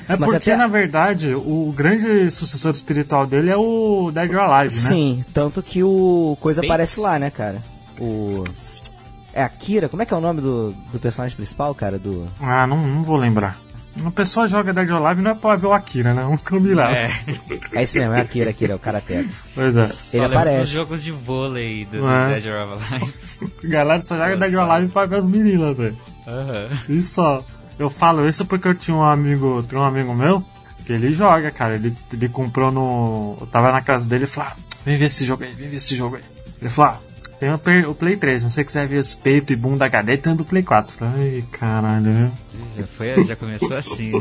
É 0.09 0.16
Mas 0.16 0.31
porque, 0.31 0.51
até- 0.51 0.57
na 0.57 0.66
verdade, 0.66 1.35
o 1.35 1.72
grande 1.75 2.31
sucessor 2.31 2.72
espiritual 2.75 3.27
dele 3.27 3.51
é 3.51 3.57
o 3.57 4.11
Dead 4.12 4.31
or 4.33 4.40
Alive, 4.40 4.75
né? 4.83 4.88
Sim, 4.90 5.25
tanto 5.33 5.62
que 5.62 5.83
o 5.83 6.37
coisa 6.40 6.61
Bates? 6.61 6.70
aparece 6.70 7.01
lá, 7.01 7.18
né, 7.18 7.31
cara? 7.31 7.57
O. 7.99 8.44
É 9.33 9.42
a 9.42 9.49
Kira, 9.49 9.88
como 9.88 10.03
é 10.03 10.07
que 10.07 10.14
é 10.14 10.16
o 10.16 10.20
nome 10.20 10.40
do, 10.40 10.72
do 10.92 10.99
personagem 10.99 11.37
principal, 11.37 11.75
cara? 11.75 11.99
Do. 11.99 12.27
Ah, 12.40 12.66
não, 12.66 12.77
não 12.87 13.03
vou 13.03 13.16
lembrar. 13.16 13.59
Uma 13.99 14.11
pessoa 14.11 14.47
joga 14.47 14.73
Dead 14.73 14.91
or 14.91 15.05
Alive 15.05 15.23
não 15.23 15.31
é 15.31 15.35
pra 15.35 15.57
ver 15.57 15.67
o 15.67 15.73
Akira, 15.73 16.13
né? 16.15 16.25
Um 16.25 16.37
combinado. 16.37 16.95
É, 16.95 17.11
É 17.73 17.83
isso 17.83 17.99
mesmo, 17.99 18.15
é 18.15 18.21
a 18.21 18.25
Kira, 18.25 18.51
Akira, 18.51 18.73
é 18.73 18.77
o 18.77 18.79
Karateka. 18.79 19.29
Pois 19.55 19.75
é. 19.77 19.81
Ele 19.81 19.91
só 19.91 20.19
dos 20.29 20.37
aparece. 20.37 20.67
jogos 20.73 21.03
de 21.03 21.11
vôlei 21.11 21.85
do, 21.87 21.99
do 22.01 22.11
É. 22.11 22.39
Dead 22.39 22.47
or 22.55 22.61
Alive. 22.61 23.15
A 23.65 23.67
galera 23.67 24.07
só 24.07 24.17
joga 24.17 24.37
Dead 24.37 24.55
or. 24.55 24.71
Alive 24.71 24.93
pra 24.93 25.07
ver 25.07 25.17
as 25.17 25.27
meninas, 25.27 25.77
velho. 25.77 25.97
Aham. 26.27 26.69
Isso 26.89 27.15
só. 27.15 27.45
Eu 27.79 27.91
falo 27.91 28.29
isso 28.29 28.45
porque 28.47 28.69
eu 28.69 28.75
tinha 28.75 28.97
um 28.97 29.03
amigo, 29.03 29.63
tinha 29.69 29.81
um 29.81 29.85
amigo 29.85 30.15
meu, 30.15 30.43
que 30.85 30.93
ele 30.93 31.13
joga, 31.13 31.51
cara. 31.51 31.75
Ele, 31.75 31.95
ele 32.13 32.29
comprou 32.29 32.71
no. 32.71 33.37
Eu 33.41 33.47
tava 33.47 33.73
na 33.73 33.81
casa 33.83 34.09
dele 34.09 34.25
e 34.25 34.27
falou, 34.27 34.51
ah, 34.51 34.57
vem 34.85 34.97
ver 34.99 35.07
esse 35.07 35.25
jogo 35.25 35.45
aí, 35.45 35.51
vem 35.53 35.69
ver 35.69 35.77
esse 35.77 35.95
jogo 35.97 36.17
aí. 36.17 36.23
Ele 36.61 36.71
falou, 36.71 36.93
ah, 36.93 37.01
tem 37.38 37.53
o 37.53 37.59
Play, 37.59 37.85
o 37.85 37.94
Play 37.94 38.16
3, 38.16 38.42
se 38.42 38.51
você 38.51 38.64
quiser 38.64 38.87
ver 38.88 38.99
os 38.99 39.14
peitos 39.14 39.51
e 39.51 39.57
bunda 39.57 39.85
HD, 39.85 40.16
tem 40.16 40.33
o 40.33 40.37
do 40.37 40.44
Play 40.44 40.62
4. 40.62 40.94
Eu 40.94 40.99
falei, 41.11 41.35
Ai, 41.37 41.44
caralho, 41.59 42.12
viu? 42.12 42.31
Já, 42.79 42.87
foi, 42.87 43.25
já 43.25 43.37
começou 43.37 43.75
assim. 43.77 44.12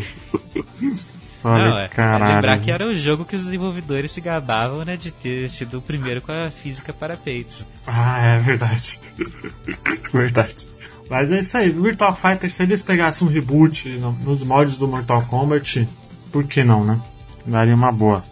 Falei, 1.41 1.69
Não, 1.69 1.77
é, 1.77 1.85
é 1.85 1.87
caralho. 1.87 2.35
lembrar 2.35 2.59
que 2.59 2.71
era 2.71 2.85
o 2.85 2.95
jogo 2.95 3.23
que 3.23 3.35
os 3.35 3.43
desenvolvedores 3.45 4.11
se 4.11 4.19
gabavam, 4.19 4.83
né, 4.83 4.97
de 4.97 5.11
ter 5.11 5.49
sido 5.49 5.77
o 5.77 5.81
primeiro 5.81 6.21
com 6.21 6.31
a 6.31 6.49
física 6.49 6.91
para 6.91 7.15
peitos. 7.15 7.65
Ah, 7.85 8.19
é 8.19 8.39
verdade. 8.39 8.99
verdade. 10.11 10.67
Mas 11.09 11.31
é 11.31 11.39
isso 11.39 11.55
aí, 11.57 11.69
Virtual 11.69 12.15
Fighter, 12.15 12.51
se 12.51 12.63
eles 12.63 12.81
pegassem 12.81 13.27
um 13.27 13.31
reboot 13.31 13.89
no- 13.99 14.11
nos 14.11 14.43
mods 14.43 14.77
do 14.79 14.87
Mortal 14.87 15.21
Kombat, 15.21 15.87
por 16.31 16.43
que 16.45 16.63
não, 16.63 16.83
né? 16.83 16.99
Daria 17.45 17.75
uma 17.75 17.91
boa. 17.91 18.23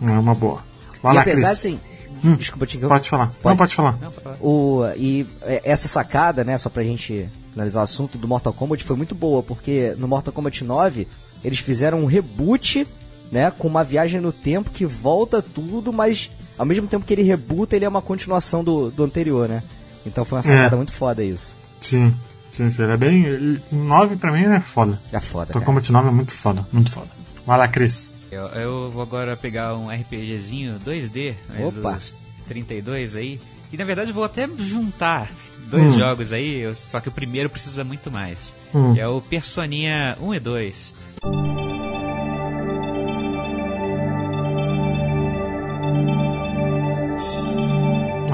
Não 0.00 0.14
é 0.14 0.18
uma 0.18 0.34
boa. 0.34 0.62
Vai 1.02 1.12
e 1.12 1.16
lá, 1.16 1.20
apesar 1.22 1.48
Cris. 1.48 1.52
assim. 1.58 1.80
Hum, 2.24 2.34
Desculpa, 2.36 2.66
te 2.66 2.78
Pode 2.78 3.10
falar. 3.10 3.26
Pode. 3.26 3.44
Não, 3.44 3.56
pode 3.56 3.74
falar. 3.74 3.98
Não, 4.00 4.10
pra 4.10 4.20
falar. 4.22 4.36
O, 4.40 4.82
e 4.96 5.26
é, 5.42 5.60
essa 5.64 5.86
sacada, 5.88 6.42
né, 6.42 6.56
só 6.58 6.68
pra 6.70 6.82
gente 6.82 7.28
finalizar 7.52 7.80
o 7.82 7.84
assunto 7.84 8.16
do 8.18 8.26
Mortal 8.26 8.52
Kombat 8.52 8.82
foi 8.82 8.96
muito 8.96 9.14
boa, 9.14 9.42
porque 9.42 9.94
no 9.98 10.08
Mortal 10.08 10.32
Kombat 10.32 10.64
9 10.64 11.06
eles 11.44 11.58
fizeram 11.58 12.00
um 12.02 12.06
reboot, 12.06 12.86
né, 13.30 13.50
com 13.50 13.68
uma 13.68 13.84
viagem 13.84 14.20
no 14.20 14.32
tempo 14.32 14.70
que 14.70 14.86
volta 14.86 15.42
tudo, 15.42 15.92
mas 15.92 16.30
ao 16.58 16.64
mesmo 16.64 16.86
tempo 16.88 17.04
que 17.04 17.12
ele 17.12 17.22
rebuta, 17.22 17.76
ele 17.76 17.84
é 17.84 17.88
uma 17.88 18.00
continuação 18.02 18.64
do, 18.64 18.90
do 18.90 19.04
anterior, 19.04 19.48
né? 19.48 19.62
Então 20.06 20.24
foi 20.24 20.38
uma 20.38 20.42
sacada 20.42 20.74
É. 20.74 20.76
muito 20.76 20.92
foda 20.92 21.22
isso. 21.22 21.52
Sim, 21.80 22.14
sim, 22.48 22.70
sim. 22.70 22.82
Ele 22.82 22.92
é 22.92 22.96
bem. 22.96 23.24
ele- 23.24 23.62
9 23.72 24.16
pra 24.16 24.32
mim 24.32 24.44
é 24.44 24.60
foda. 24.60 24.98
É 25.12 25.20
foda, 25.20 25.46
Mortal. 25.52 25.62
Kombat 25.62 25.92
9 25.92 26.08
é 26.08 26.12
muito 26.12 26.32
foda, 26.32 26.66
muito 26.72 26.90
foda. 26.90 27.08
Vai 27.46 27.58
lá, 27.58 27.68
Cris. 27.68 28.14
Eu, 28.34 28.46
eu 28.60 28.90
vou 28.90 29.02
agora 29.02 29.36
pegar 29.36 29.74
um 29.76 29.88
RPGzinho 29.90 30.78
2D, 30.84 31.34
mas 31.48 31.76
Opa. 31.78 31.92
dos 31.92 32.16
32 32.46 33.14
aí. 33.14 33.40
E 33.72 33.76
na 33.76 33.84
verdade 33.84 34.10
eu 34.10 34.14
vou 34.14 34.24
até 34.24 34.46
juntar 34.58 35.28
dois 35.68 35.94
Hum. 35.94 35.98
jogos 35.98 36.32
aí, 36.32 36.62
só 36.74 37.00
que 37.00 37.08
o 37.08 37.12
primeiro 37.12 37.48
precisa 37.48 37.82
muito 37.84 38.10
mais. 38.10 38.52
Hum. 38.74 38.94
É 38.96 39.06
o 39.08 39.20
Personinha 39.20 40.16
1 40.20 40.34
e 40.34 40.40
2. 40.40 40.94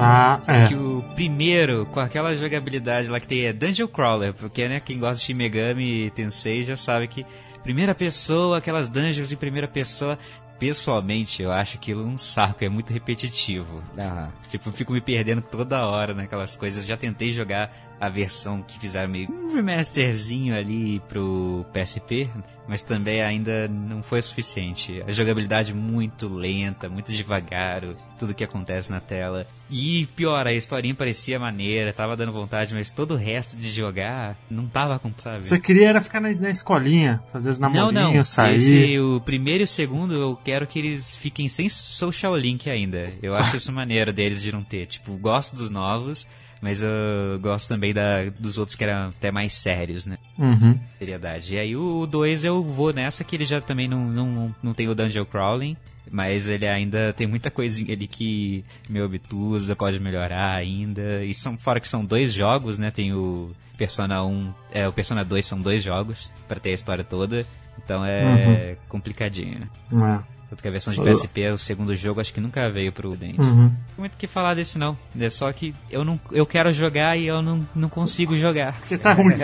Ah, 0.02 0.40
Só 0.42 0.52
é. 0.52 0.68
que 0.68 0.74
o 0.74 1.04
primeiro, 1.14 1.84
com 1.86 2.00
aquela 2.00 2.34
jogabilidade 2.34 3.08
lá 3.08 3.20
que 3.20 3.26
tem 3.26 3.44
é 3.44 3.52
Dungeon 3.52 3.86
Crawler, 3.86 4.32
porque 4.32 4.66
né, 4.66 4.80
quem 4.80 4.98
gosta 4.98 5.16
de 5.16 5.22
Shin 5.24 5.34
Megami 5.34 6.10
Tensei 6.10 6.62
já 6.62 6.76
sabe 6.76 7.06
que 7.06 7.26
primeira 7.62 7.94
pessoa, 7.94 8.58
aquelas 8.58 8.88
dungeons 8.88 9.32
em 9.32 9.36
primeira 9.36 9.68
pessoa, 9.68 10.18
pessoalmente 10.58 11.42
eu 11.42 11.50
acho 11.50 11.78
aquilo 11.78 12.04
um 12.04 12.18
saco, 12.18 12.62
é 12.62 12.68
muito 12.68 12.92
repetitivo. 12.92 13.82
Aham. 13.98 14.30
Tipo, 14.48 14.68
eu 14.68 14.72
fico 14.72 14.92
me 14.92 15.00
perdendo 15.00 15.40
toda 15.40 15.86
hora 15.86 16.12
naquelas 16.12 16.56
coisas. 16.56 16.84
Já 16.84 16.96
tentei 16.96 17.32
jogar 17.32 17.72
a 18.00 18.08
versão 18.08 18.62
que 18.62 18.78
fizeram 18.78 19.10
meio 19.10 19.30
um 19.30 19.54
remasterzinho 19.54 20.56
ali 20.56 21.00
pro 21.00 21.66
PSP, 21.72 22.30
mas 22.66 22.82
também 22.82 23.20
ainda 23.20 23.68
não 23.68 24.02
foi 24.02 24.20
o 24.20 24.22
suficiente. 24.22 25.02
A 25.06 25.12
jogabilidade 25.12 25.74
muito 25.74 26.26
lenta, 26.28 26.88
muito 26.88 27.12
devagar, 27.12 27.82
tudo 28.18 28.32
que 28.32 28.42
acontece 28.42 28.90
na 28.90 29.00
tela. 29.00 29.46
E 29.68 30.06
pior, 30.16 30.46
a 30.46 30.52
historinha 30.52 30.94
parecia 30.94 31.38
maneira, 31.38 31.92
tava 31.92 32.16
dando 32.16 32.32
vontade, 32.32 32.72
mas 32.74 32.90
todo 32.90 33.12
o 33.14 33.16
resto 33.16 33.56
de 33.56 33.70
jogar 33.70 34.36
não 34.50 34.66
tava 34.66 34.98
com, 34.98 35.12
sabe? 35.18 35.44
Você 35.46 35.58
queria 35.60 35.90
era 35.90 36.00
ficar 36.00 36.20
na, 36.20 36.32
na 36.32 36.50
escolinha, 36.50 37.22
fazer 37.30 37.50
os 37.50 37.58
Não, 37.58 37.70
namorinhos, 37.70 38.14
não. 38.14 38.24
sair. 38.24 38.54
Esse, 38.56 38.98
o 38.98 39.20
primeiro 39.20 39.62
e 39.62 39.64
o 39.64 39.66
segundo, 39.66 40.14
eu 40.14 40.36
quero 40.42 40.66
que 40.66 40.78
eles 40.78 41.14
fiquem 41.16 41.48
sem 41.48 41.68
social 41.68 42.34
link 42.34 42.70
ainda. 42.70 43.12
Eu 43.22 43.34
acho 43.34 43.56
isso 43.56 43.70
maneiro 43.72 44.12
deles 44.12 44.40
de 44.40 44.50
não 44.52 44.62
ter. 44.64 44.86
Tipo, 44.86 45.16
gosto 45.18 45.54
dos 45.54 45.70
novos, 45.70 46.26
mas 46.60 46.82
eu 46.82 47.38
gosto 47.40 47.68
também 47.68 47.94
da, 47.94 48.24
dos 48.38 48.58
outros 48.58 48.76
que 48.76 48.84
eram 48.84 49.08
até 49.08 49.30
mais 49.30 49.54
sérios, 49.54 50.04
né? 50.04 50.18
Uhum. 50.38 50.78
Seriedade. 50.98 51.54
E 51.54 51.58
aí 51.58 51.76
o 51.76 52.06
2 52.06 52.44
eu 52.44 52.62
vou 52.62 52.92
nessa 52.92 53.24
que 53.24 53.34
ele 53.34 53.44
já 53.44 53.60
também 53.60 53.88
não, 53.88 54.06
não, 54.06 54.54
não 54.62 54.74
tem 54.74 54.88
o 54.88 54.94
Dungeon 54.94 55.24
Crawling. 55.24 55.76
Mas 56.10 56.48
ele 56.48 56.66
ainda 56.66 57.12
tem 57.12 57.26
muita 57.26 57.52
coisinha 57.52 57.94
ali 57.94 58.08
que 58.08 58.64
me 58.88 59.00
obtusa, 59.00 59.76
pode 59.76 60.00
melhorar 60.00 60.56
ainda. 60.56 61.24
E 61.24 61.32
são, 61.32 61.56
fora 61.56 61.78
que 61.78 61.86
são 61.86 62.04
dois 62.04 62.32
jogos, 62.32 62.78
né? 62.78 62.90
Tem 62.90 63.14
o 63.14 63.52
Persona 63.78 64.24
1, 64.24 64.54
é, 64.72 64.88
o 64.88 64.92
Persona 64.92 65.24
2 65.24 65.46
são 65.46 65.60
dois 65.60 65.84
jogos 65.84 66.32
pra 66.48 66.58
ter 66.58 66.70
a 66.70 66.74
história 66.74 67.04
toda. 67.04 67.46
Então 67.78 68.04
é 68.04 68.76
complicadinho. 68.88 69.70
É. 69.92 70.39
Tanto 70.50 70.62
que 70.62 70.66
a 70.68 70.70
versão 70.72 70.92
de 70.92 71.00
PSP, 71.00 71.48
o 71.50 71.58
segundo 71.58 71.94
jogo, 71.94 72.20
acho 72.20 72.34
que 72.34 72.40
nunca 72.40 72.68
veio 72.68 72.90
pro 72.90 73.16
Dente. 73.16 73.40
Uhum. 73.40 73.62
Não 73.62 73.68
tem 73.68 73.98
muito 73.98 74.14
o 74.14 74.16
que 74.16 74.26
falar 74.26 74.54
desse 74.54 74.76
não. 74.78 74.98
É 75.16 75.30
só 75.30 75.52
que 75.52 75.72
eu 75.88 76.04
não 76.04 76.18
eu 76.32 76.44
quero 76.44 76.72
jogar 76.72 77.16
e 77.16 77.24
eu 77.24 77.40
não, 77.40 77.64
não 77.72 77.88
consigo 77.88 78.36
jogar. 78.36 78.72
Porque 78.80 78.98
tá 78.98 79.12
ruim. 79.12 79.36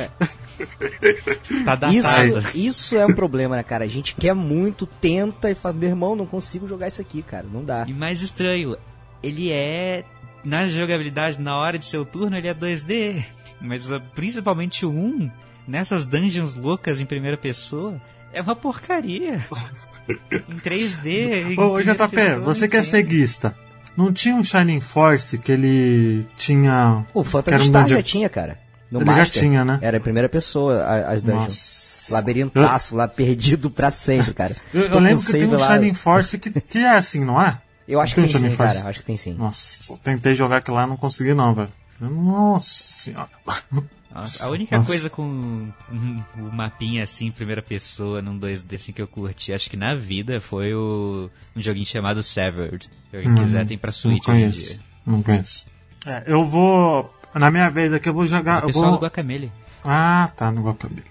Tá 1.65 1.75
datado. 1.77 1.95
Isso, 1.95 2.57
isso 2.57 2.97
é 2.97 3.05
um 3.05 3.15
problema, 3.15 3.57
né, 3.57 3.63
cara? 3.63 3.85
A 3.85 3.89
gente 3.89 4.15
quer 4.17 4.35
muito, 4.35 4.87
tenta 4.87 5.51
e 5.51 5.55
fala, 5.55 5.75
meu 5.75 5.91
irmão, 5.91 6.17
não 6.17 6.27
consigo 6.27 6.67
jogar 6.67 6.89
isso 6.89 7.03
aqui, 7.03 7.23
cara. 7.23 7.47
Não 7.53 7.63
dá. 7.63 7.85
E 7.87 7.93
mais 7.93 8.23
estranho, 8.23 8.77
ele 9.23 9.53
é. 9.53 10.03
Na 10.43 10.67
jogabilidade, 10.67 11.41
na 11.41 11.57
hora 11.57 11.79
de 11.79 11.85
seu 11.85 12.05
turno, 12.05 12.37
ele 12.37 12.49
é 12.49 12.55
2D. 12.55 13.23
Mas 13.61 13.91
uh, 13.91 14.01
principalmente 14.15 14.87
o 14.87 14.91
1, 14.91 15.31
nessas 15.69 16.07
dungeons 16.07 16.55
loucas 16.55 17.01
em 17.01 17.07
primeira 17.07 17.37
pessoa, 17.37 18.01
é 18.33 18.43
uma 18.43 18.57
porcaria. 18.57 19.35
em 20.09 20.57
3D. 20.59 21.53
em 21.53 21.59
Ô, 21.61 21.81
JP, 21.81 22.41
você 22.45 22.69
que 22.69 22.77
é 22.77 22.83
ceguista. 22.83 23.57
Não 23.97 24.13
tinha 24.13 24.35
um 24.35 24.45
Shining 24.45 24.81
Force 24.81 25.39
que 25.39 25.51
ele 25.53 26.27
tinha. 26.37 27.07
O 27.15 27.25
Phantasy 27.25 27.63
um 27.63 27.67
Star 27.67 27.83
dungeon- 27.85 27.97
já 27.97 28.03
tinha, 28.03 28.29
cara. 28.29 28.59
No 28.91 29.01
Ele 29.01 29.11
já 29.11 29.17
Master, 29.17 29.43
tinha, 29.43 29.65
né? 29.65 29.79
Era 29.83 29.97
em 29.97 30.01
primeira 30.01 30.29
pessoa 30.29 30.83
a- 30.83 31.13
as 31.13 31.23
dungeons. 31.23 31.45
Nossa. 31.45 32.15
Labirintaço 32.15 32.95
lá, 32.95 33.09
perdido 33.09 33.69
pra 33.71 33.91
sempre, 33.91 34.33
cara. 34.35 34.55
Eu, 34.73 34.83
eu 34.83 34.99
lembro 35.01 35.25
que 35.25 35.33
tem 35.33 35.47
um 35.47 35.57
lá. 35.57 35.67
Shining 35.67 35.95
Force 35.95 36.39
que, 36.39 36.51
que 36.61 36.79
é 36.79 36.91
assim, 36.97 37.25
não 37.25 37.41
é? 37.43 37.59
Eu 37.89 38.01
acho 38.01 38.15
que 38.15 38.21
Tem 38.21 38.29
sim, 38.31 38.51
Force? 38.51 38.77
cara. 38.77 38.89
Acho 38.91 38.99
que 39.01 39.05
tem 39.07 39.17
sim. 39.17 39.35
Nossa, 39.35 39.93
eu 39.93 39.97
tentei 39.99 40.35
jogar 40.35 40.59
aquilo 40.59 40.77
lá 40.77 40.85
e 40.85 40.89
não 40.89 40.97
consegui 40.97 41.35
não, 41.35 41.55
velho. 41.55 41.69
Nossa 42.01 42.69
senhora. 42.71 43.29
Nossa, 44.17 44.45
A 44.47 44.51
única 44.51 44.79
Nossa. 44.79 44.91
coisa 44.91 45.11
com 45.11 45.23
um- 45.23 45.73
o 46.39 46.53
mapinha 46.53 47.03
assim, 47.03 47.27
em 47.27 47.31
primeira 47.31 47.61
pessoa, 47.61 48.23
num 48.23 48.39
2D 48.39 48.75
assim 48.75 48.93
que 48.93 49.03
eu 49.03 49.07
curti, 49.07 49.53
acho 49.53 49.69
que 49.69 49.77
na 49.77 49.95
vida 49.95 50.41
foi 50.41 50.75
o 50.75 51.29
um 51.55 51.61
joguinho 51.61 51.87
chamado 51.87 52.23
Severed. 52.23 52.89
Se 53.11 53.17
alguém 53.17 53.35
quiser, 53.35 53.67
tem 53.67 53.79
pra 53.79 53.93
Switch 53.93 54.27
hoje 54.27 54.43
em 54.43 54.51
dia. 54.51 54.79
Não 55.07 55.23
conheço. 55.23 55.67
É, 56.05 56.25
eu 56.27 56.45
vou. 56.45 57.13
Na 57.35 57.51
minha 57.51 57.69
vez 57.69 57.93
aqui 57.93 58.09
eu 58.09 58.15
vou 58.15 58.27
jogar. 58.27 58.57
O 58.57 58.65
Eu 58.65 58.67
pessoal 58.69 58.91
vou... 58.91 58.99
do 58.99 59.05
Guacamele. 59.05 59.53
Ah, 59.85 60.29
tá, 60.37 60.51
no 60.51 60.63
Guacamole. 60.63 61.05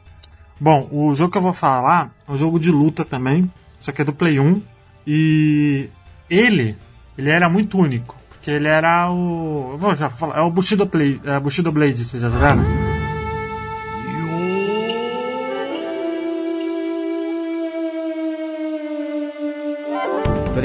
Bom, 0.59 0.87
o 0.91 1.13
jogo 1.15 1.31
que 1.31 1.37
eu 1.37 1.41
vou 1.41 1.53
falar 1.53 2.11
é 2.27 2.31
um 2.31 2.37
jogo 2.37 2.59
de 2.59 2.71
luta 2.71 3.03
também, 3.03 3.51
só 3.79 3.91
que 3.91 4.01
é 4.01 4.05
do 4.05 4.13
Play 4.13 4.39
1. 4.39 4.61
E 5.05 5.89
ele, 6.29 6.75
ele 7.17 7.29
era 7.29 7.49
muito 7.49 7.77
único, 7.77 8.15
porque 8.29 8.49
ele 8.49 8.67
era 8.67 9.11
o... 9.11 9.71
Eu 9.73 9.77
vou 9.77 9.93
já 9.93 10.09
falar, 10.09 10.37
é 10.37 10.41
o 10.41 10.49
Bushido, 10.49 10.87
Play, 10.87 11.21
é, 11.23 11.39
Bushido 11.39 11.71
Blade, 11.71 12.03
vocês 12.03 12.21
já 12.23 12.29
jogaram? 12.29 12.84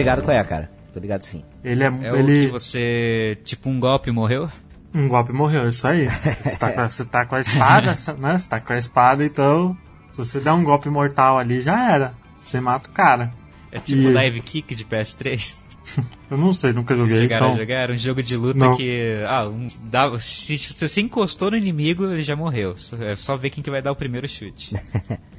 Ligado 0.01 0.23
qual 0.23 0.37
é, 0.37 0.43
cara. 0.45 0.71
Tô 0.93 0.99
ligado 1.01 1.23
sim. 1.23 1.43
Ele 1.63 1.85
é, 1.85 1.87
É 1.87 2.13
o 2.13 2.17
ele 2.17 2.47
que 2.47 2.53
você, 2.53 3.39
tipo, 3.45 3.69
um 3.69 3.79
golpe 3.79 4.11
morreu? 4.11 4.49
um 4.93 5.07
golpe 5.07 5.33
morreu, 5.33 5.69
isso 5.69 5.87
aí. 5.87 6.07
Você 6.09 6.57
tá, 6.59 6.73
com 6.73 6.81
a- 6.81 6.91
você 6.91 7.05
tá 7.05 7.25
com 7.27 7.35
a 7.37 7.41
espada, 7.41 7.95
né? 8.19 8.39
Você 8.39 8.51
tá 8.51 8.59
com 8.61 8.73
a 8.73 8.77
espada, 8.77 9.25
então 9.25 9.77
se 10.13 10.19
você 10.19 10.41
der 10.41 10.53
um 10.53 10.65
golpe 10.65 10.89
mortal 10.91 11.39
ali, 11.39 11.61
já 11.61 11.93
era. 11.93 12.13
Você 12.41 12.61
mata 12.61 12.91
o 12.91 12.93
cara. 12.93 13.33
É 13.71 13.79
tipo 13.79 14.01
E- 14.03 14.13
Live 14.13 14.41
Kick 14.41 14.75
de 14.75 14.85
PS3? 14.85 15.65
Eu 16.31 16.37
não 16.37 16.53
sei, 16.53 16.73
nunca 16.73 16.95
joguei, 16.95 17.21
Chegaram 17.21 17.47
então... 17.47 17.57
a 17.57 17.61
jogar? 17.61 17.75
Era 17.77 17.93
um 17.93 17.97
jogo 17.97 18.23
de 18.23 18.37
luta 18.37 18.59
Não. 18.59 18.77
que. 18.77 19.23
Ah, 19.27 19.49
um, 19.49 19.67
dava, 19.85 20.19
se, 20.21 20.59
se 20.59 20.89
você 20.89 21.01
encostou 21.01 21.51
no 21.53 21.57
inimigo, 21.57 22.05
ele 22.11 22.23
já 22.23 22.35
morreu. 22.37 22.75
É 23.01 23.15
só 23.17 23.37
ver 23.37 23.51
quem 23.51 23.63
que 23.63 23.71
vai 23.71 23.81
dar 23.81 23.93
o 23.93 23.97
primeiro 23.97 24.27
chute. 24.29 24.75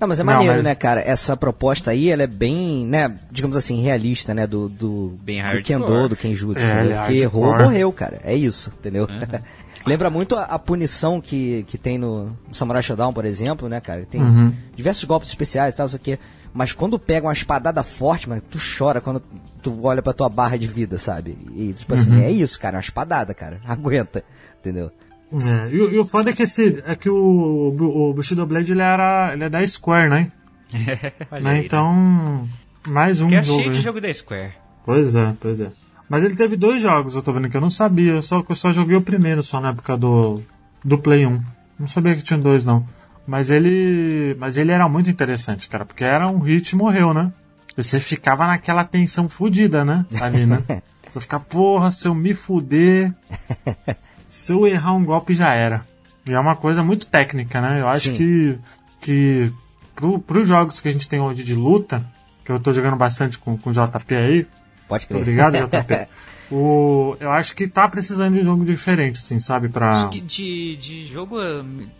Não, 0.00 0.06
mas 0.08 0.20
é 0.20 0.22
Não, 0.24 0.32
maneiro, 0.32 0.54
mas- 0.56 0.64
né, 0.64 0.74
cara? 0.74 1.00
Essa 1.00 1.36
proposta 1.36 1.90
aí, 1.90 2.10
ela 2.10 2.22
é 2.22 2.26
bem, 2.26 2.86
né, 2.86 3.18
digamos 3.30 3.56
assim, 3.56 3.80
realista, 3.82 4.34
né, 4.34 4.46
do, 4.46 4.68
do, 4.68 5.18
Bem 5.22 5.42
do. 5.42 5.62
Kendo, 5.62 6.08
do 6.08 6.16
Kenjutsu, 6.16 6.62
É, 6.64 6.66
entendeu? 6.72 6.84
ele 6.90 6.92
é 6.94 7.00
Porque 7.00 7.14
errou, 7.20 7.56
morreu, 7.58 7.92
cara. 7.92 8.20
É 8.24 8.34
isso, 8.34 8.72
entendeu? 8.78 9.08
Lembra 9.86 10.10
muito 10.10 10.36
a, 10.36 10.42
a 10.42 10.58
punição 10.58 11.20
que, 11.20 11.64
que 11.68 11.78
tem 11.78 11.96
no, 11.96 12.36
Samurai 12.52 12.82
Shodown, 12.82 13.12
por 13.12 13.24
exemplo, 13.24 13.68
né, 13.68 13.80
cara? 13.80 14.04
Tem 14.10 14.20
Uhum. 14.20 14.52
diversos 14.76 15.04
golpes 15.04 15.28
especiais 15.30 15.72
e 15.72 15.76
tal, 15.76 15.86
isso 15.86 15.96
aqui. 15.96 16.18
Mas 16.52 16.72
quando 16.72 16.98
pega 16.98 17.26
uma 17.26 17.32
espadada 17.32 17.82
forte, 17.82 18.28
mano, 18.28 18.42
tu 18.50 18.58
chora 18.58 19.00
quando 19.00 19.22
tu 19.62 19.78
olha 19.84 20.02
pra 20.02 20.12
tua 20.12 20.28
barra 20.28 20.56
de 20.58 20.66
vida, 20.66 20.98
sabe? 20.98 21.38
E, 21.54 21.72
tipo 21.72 21.94
Uhum. 21.94 22.00
assim, 22.00 22.20
é 22.22 22.30
isso, 22.30 22.58
cara, 22.60 22.76
uma 22.76 22.80
espadada, 22.82 23.32
cara. 23.32 23.60
Aguenta, 23.66 24.22
entendeu? 24.60 24.90
É, 25.32 25.70
e, 25.70 25.80
o- 25.80 25.92
e 25.94 25.98
o 25.98 26.04
foda 26.06 26.30
é 26.30 26.32
que 26.32 26.42
esse 26.44 26.82
é 26.86 26.94
que 26.96 27.10
o, 27.10 27.14
o, 27.16 28.10
o 28.10 28.14
Bushido 28.14 28.46
Blade 28.46 28.72
ele 28.72 28.80
era 28.80 29.30
ele 29.34 29.44
é 29.44 29.48
da 29.48 29.66
Square, 29.66 30.08
né? 30.08 30.32
Né, 30.72 31.26
aí, 31.30 31.42
né? 31.42 31.58
Então, 31.64 32.48
mais 32.86 33.20
um 33.20 33.28
Que 33.28 33.34
é 33.36 33.42
jogo. 33.42 33.58
cheio 33.60 33.72
de 33.72 33.80
jogo 33.80 34.00
da 34.00 34.12
Square. 34.12 34.52
Pois 34.84 35.14
é, 35.14 35.34
pois 35.40 35.60
é. 35.60 35.70
Mas 36.08 36.24
ele 36.24 36.34
teve 36.34 36.56
dois 36.56 36.80
jogos, 36.80 37.14
eu 37.14 37.20
tô 37.22 37.32
vendo 37.32 37.50
que 37.50 37.56
eu 37.56 37.60
não 37.60 37.68
sabia, 37.68 38.12
eu 38.12 38.22
só, 38.22 38.42
eu 38.48 38.54
só 38.54 38.72
joguei 38.72 38.96
o 38.96 39.02
primeiro 39.02 39.42
só 39.42 39.60
na 39.60 39.68
época 39.68 39.96
do, 39.96 40.42
do 40.82 40.96
Play 40.98 41.26
1. 41.26 41.38
Não 41.78 41.86
sabia 41.88 42.16
que 42.16 42.22
tinha 42.22 42.38
dois, 42.38 42.64
não. 42.64 42.84
Mas 43.26 43.50
ele. 43.50 44.34
Mas 44.38 44.56
ele 44.56 44.72
era 44.72 44.88
muito 44.88 45.10
interessante, 45.10 45.68
cara, 45.68 45.84
porque 45.84 46.02
era 46.04 46.26
um 46.28 46.38
hit 46.38 46.70
e 46.70 46.76
morreu, 46.76 47.12
né? 47.12 47.30
E 47.76 47.82
Você 47.82 48.00
ficava 48.00 48.46
naquela 48.46 48.84
tensão 48.84 49.28
fodida, 49.28 49.84
né? 49.84 50.06
Ali, 50.20 50.46
né? 50.46 50.62
Você 51.10 51.20
fica, 51.20 51.38
porra, 51.38 51.90
se 51.90 52.08
eu 52.08 52.14
me 52.14 52.34
fuder. 52.34 53.12
Se 54.28 54.52
eu 54.52 54.66
errar 54.66 54.94
um 54.94 55.04
golpe 55.04 55.34
já 55.34 55.52
era. 55.52 55.84
E 56.24 56.32
é 56.32 56.38
uma 56.38 56.54
coisa 56.54 56.82
muito 56.82 57.06
técnica, 57.06 57.60
né? 57.60 57.80
Eu 57.80 57.88
acho 57.88 58.10
Sim. 58.10 58.16
que. 58.16 58.58
que 59.00 59.52
pro, 59.96 60.20
pros 60.20 60.46
jogos 60.46 60.80
que 60.80 60.88
a 60.88 60.92
gente 60.92 61.08
tem 61.08 61.18
hoje 61.18 61.42
de 61.42 61.54
luta, 61.54 62.04
que 62.44 62.52
eu 62.52 62.60
tô 62.60 62.72
jogando 62.72 62.96
bastante 62.96 63.38
com, 63.38 63.56
com 63.56 63.70
o 63.70 63.72
JP 63.72 64.14
aí, 64.14 64.46
Pode 64.88 65.06
crer. 65.06 65.20
Obrigado, 65.20 65.54
JP. 65.68 66.08
O, 66.50 67.14
eu 67.20 67.30
acho 67.30 67.54
que 67.54 67.68
tá 67.68 67.86
precisando 67.86 68.34
de 68.34 68.40
um 68.40 68.44
jogo 68.44 68.64
diferente, 68.64 69.18
assim, 69.18 69.38
sabe? 69.38 69.68
Pra. 69.68 69.90
Acho 69.90 70.08
que 70.08 70.20
de, 70.20 70.76
de 70.76 71.06
jogo, 71.06 71.36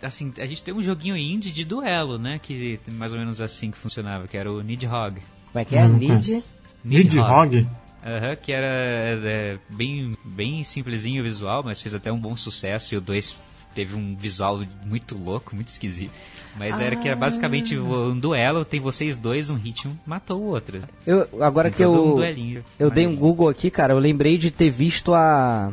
assim, 0.01 0.33
a 0.39 0.45
gente 0.47 0.63
tem 0.63 0.73
um 0.73 0.81
joguinho 0.81 1.15
indie 1.15 1.51
de 1.51 1.63
duelo, 1.63 2.17
né? 2.17 2.39
Que 2.41 2.79
mais 2.87 3.13
ou 3.13 3.19
menos 3.19 3.39
assim 3.39 3.69
que 3.69 3.77
funcionava, 3.77 4.27
que 4.27 4.35
era 4.35 4.51
o 4.51 4.61
Nidhogg. 4.61 5.21
Como 5.51 5.61
é 5.61 5.65
que 5.65 5.75
é? 5.75 5.87
Conheço. 5.87 6.49
Nidhogg? 6.83 7.67
Aham, 8.05 8.35
que 8.35 8.51
era 8.51 8.65
é, 8.67 9.19
é, 9.23 9.57
bem, 9.69 10.15
bem 10.23 10.63
simplesinho 10.63 11.21
o 11.21 11.23
visual, 11.25 11.63
mas 11.63 11.81
fez 11.81 11.93
até 11.93 12.11
um 12.11 12.17
bom 12.19 12.35
sucesso. 12.37 12.93
E 12.93 12.97
o 12.97 13.01
2 13.01 13.35
teve 13.75 13.95
um 13.95 14.15
visual 14.15 14.61
muito 14.85 15.17
louco, 15.17 15.53
muito 15.55 15.67
esquisito. 15.67 16.11
Mas 16.57 16.79
era 16.79 16.95
que 16.95 17.07
era 17.07 17.15
basicamente 17.15 17.77
um 17.77 18.17
duelo, 18.17 18.65
tem 18.65 18.79
vocês 18.79 19.15
dois, 19.15 19.49
um 19.49 19.55
hit, 19.55 19.87
um 19.87 19.95
matou 20.05 20.41
o 20.41 20.45
outro. 20.47 20.79
Eu, 21.05 21.27
agora 21.41 21.69
Tem 21.69 21.77
que 21.77 21.83
eu, 21.83 22.11
um 22.13 22.15
duelinho. 22.15 22.63
eu 22.79 22.89
dei 22.89 23.05
um 23.05 23.15
Google 23.15 23.47
aqui, 23.49 23.69
cara, 23.69 23.93
eu 23.93 23.99
lembrei 23.99 24.37
de 24.37 24.49
ter 24.49 24.69
visto 24.69 25.13
a, 25.13 25.71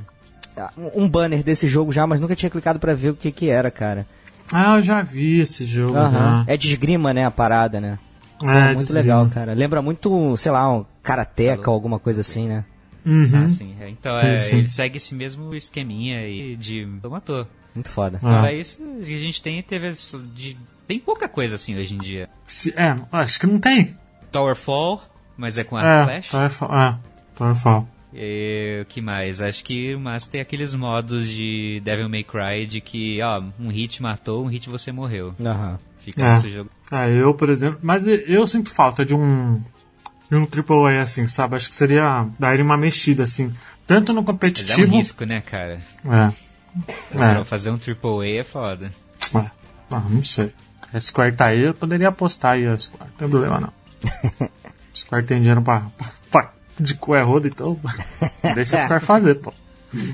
a- 0.57 0.71
um 0.95 1.09
banner 1.09 1.43
desse 1.43 1.67
jogo 1.67 1.93
já, 1.93 2.07
mas 2.07 2.21
nunca 2.21 2.37
tinha 2.37 2.51
clicado 2.51 2.79
pra 2.79 2.95
ver 2.95 3.11
o 3.11 3.15
que 3.15 3.33
que 3.33 3.49
era, 3.49 3.71
cara. 3.71 4.07
Ah, 4.53 4.77
eu 4.77 4.83
já 4.83 5.03
vi 5.03 5.41
esse 5.41 5.65
jogo. 5.65 5.95
Já. 5.95 6.45
É 6.47 6.57
de 6.57 6.69
esgrima, 6.69 7.13
né, 7.15 7.25
a 7.25 7.31
parada, 7.31 7.81
né? 7.81 7.99
É, 8.43 8.67
muito 8.67 8.79
desgrima. 8.81 9.01
legal, 9.01 9.29
cara. 9.31 9.55
Lembra 9.55 9.81
muito, 9.81 10.37
sei 10.37 10.53
lá, 10.53 10.71
um 10.73 10.85
karateca 11.07 11.71
ou 11.71 11.75
alguma 11.75 11.99
coisa 11.99 12.21
assim, 12.21 12.49
né? 12.49 12.65
Uhum. 13.05 13.45
Ah, 13.45 13.49
sim. 13.49 13.77
é. 13.81 13.89
Então, 13.89 14.19
Sim, 14.21 14.27
é, 14.27 14.39
sim. 14.39 14.57
ele 14.59 14.69
segue 14.69 14.97
esse 14.97 15.15
mesmo 15.15 15.55
esqueminha 15.55 16.19
aí 16.19 16.57
de 16.57 16.85
matou. 17.09 17.47
Muito 17.75 17.89
foda. 17.91 18.19
Ah. 18.23 18.53
Isso, 18.53 18.83
a 19.01 19.03
gente 19.05 19.41
tem 19.41 19.63
TV 19.63 19.93
de. 20.35 20.57
Tem 20.89 20.99
pouca 20.99 21.29
coisa 21.29 21.55
assim 21.55 21.77
hoje 21.79 21.95
em 21.95 21.99
dia. 21.99 22.29
Se- 22.47 22.75
é, 22.77 22.97
acho 23.13 23.39
que 23.39 23.47
não 23.47 23.59
tem. 23.61 23.97
Towerfall, 24.33 25.03
mas 25.37 25.57
é 25.57 25.63
com 25.65 25.77
a 25.77 25.87
é, 25.87 26.05
Flash. 26.05 26.29
Towerfall. 26.31 26.75
É, 26.75 26.95
Towerfall. 27.37 27.89
E 28.13 28.81
o 28.83 28.87
que 28.87 29.01
mais? 29.01 29.41
Acho 29.41 29.63
que 29.63 29.95
mas 29.97 30.27
tem 30.27 30.41
aqueles 30.41 30.75
modos 30.75 31.29
de 31.29 31.81
Devil 31.85 32.09
May 32.09 32.25
Cry 32.25 32.67
de 32.67 32.81
que, 32.81 33.21
ó, 33.23 33.43
um 33.61 33.69
hit 33.69 34.03
matou, 34.03 34.43
um 34.45 34.49
hit 34.49 34.69
você 34.71 34.91
morreu. 34.91 35.35
Aham. 35.45 35.79
Fica 36.01 36.25
É. 36.25 36.31
nesse 36.33 36.51
jogo. 36.51 36.71
Ah, 36.91 37.09
eu, 37.09 37.35
por 37.35 37.51
exemplo. 37.51 37.79
Mas 37.83 38.05
eu 38.07 38.47
sinto 38.47 38.71
falta 38.73 39.05
de 39.05 39.15
um. 39.15 39.61
De 40.31 40.37
um 40.37 40.43
AAA 40.47 41.03
assim, 41.03 41.27
sabe? 41.27 41.57
Acho 41.57 41.69
que 41.69 41.75
seria 41.75 42.27
dar 42.39 42.59
uma 42.61 42.77
mexida, 42.77 43.23
assim. 43.23 43.55
Tanto 43.87 44.13
no 44.13 44.21
Mas 44.21 44.29
é 44.29 44.33
competitivo. 44.33 44.93
um 44.93 44.97
risco, 44.99 45.25
né, 45.25 45.41
cara? 45.41 45.81
É. 46.05 46.33
Pra 47.11 47.41
É. 47.41 47.45
fazer 47.45 47.71
um 47.71 47.79
AAA 47.79 48.41
é 48.41 48.45
foda. 48.45 48.93
É. 49.35 49.51
Ah, 49.91 50.03
não 50.09 50.25
sei. 50.25 50.53
A 50.93 50.99
Square 51.01 51.33
tá 51.37 51.47
aí, 51.47 51.61
eu 51.61 51.75
poderia 51.75 52.09
apostar 52.09 52.53
aí 52.53 52.67
a 52.67 52.79
Square. 52.79 53.11
Não 53.13 53.19
tem 53.19 53.29
problema 53.29 53.61
não. 53.61 53.73
A 54.49 54.99
Square 54.99 55.25
tem 55.27 55.39
dinheiro 55.39 55.61
pra, 55.63 55.83
pra, 56.31 56.53
de 56.81 56.95
cu 56.95 57.15
é 57.15 57.23
roda, 57.23 57.47
então 57.49 57.79
deixa 58.55 58.79
a 58.79 58.83
Square 58.83 59.05
fazer, 59.05 59.35
pô. 59.37 59.53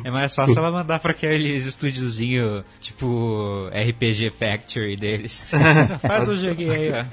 É 0.05 0.11
mais 0.11 0.35
fácil 0.35 0.59
ela 0.59 0.71
mandar 0.71 0.99
pra 0.99 1.13
aqueles 1.13 1.65
estúdiozinho, 1.67 2.65
tipo 2.81 3.69
RPG 3.73 4.31
Factory 4.31 4.97
deles. 4.97 5.51
Faz 6.07 6.29
um 6.29 6.37
joguinho 6.37 6.73
aí, 6.73 6.91
ó. 6.91 7.05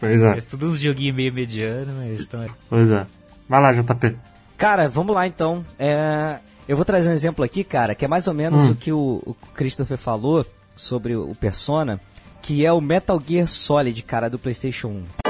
Pois 0.00 0.20
é, 0.20 0.38
É 0.38 0.40
tudo 0.40 0.68
uns 0.68 0.80
joguinhos 0.80 1.16
meio 1.16 1.32
mediano, 1.32 1.92
mas 1.96 2.20
estão 2.20 2.40
aí. 2.40 2.50
pois 2.68 2.90
é. 2.90 3.06
Vai 3.48 3.60
lá, 3.60 3.72
JP. 3.72 4.16
Cara, 4.56 4.88
vamos 4.88 5.14
lá 5.14 5.26
então. 5.26 5.64
É, 5.78 6.36
eu 6.68 6.76
vou 6.76 6.84
trazer 6.84 7.10
um 7.10 7.12
exemplo 7.12 7.44
aqui, 7.44 7.64
cara, 7.64 7.94
que 7.94 8.04
é 8.04 8.08
mais 8.08 8.26
ou 8.28 8.34
menos 8.34 8.68
Hum. 8.68 8.72
o 8.72 8.74
que 8.76 8.92
o, 8.92 9.22
o 9.26 9.36
Christopher 9.54 9.98
falou 9.98 10.46
sobre 10.76 11.14
o, 11.16 11.30
o 11.30 11.34
Persona, 11.34 12.00
que 12.40 12.64
é 12.64 12.72
o 12.72 12.80
Metal 12.80 13.20
Gear 13.26 13.46
Solid, 13.46 14.00
cara, 14.02 14.30
do 14.30 14.38
PlayStation 14.38 14.88
1. 14.88 15.21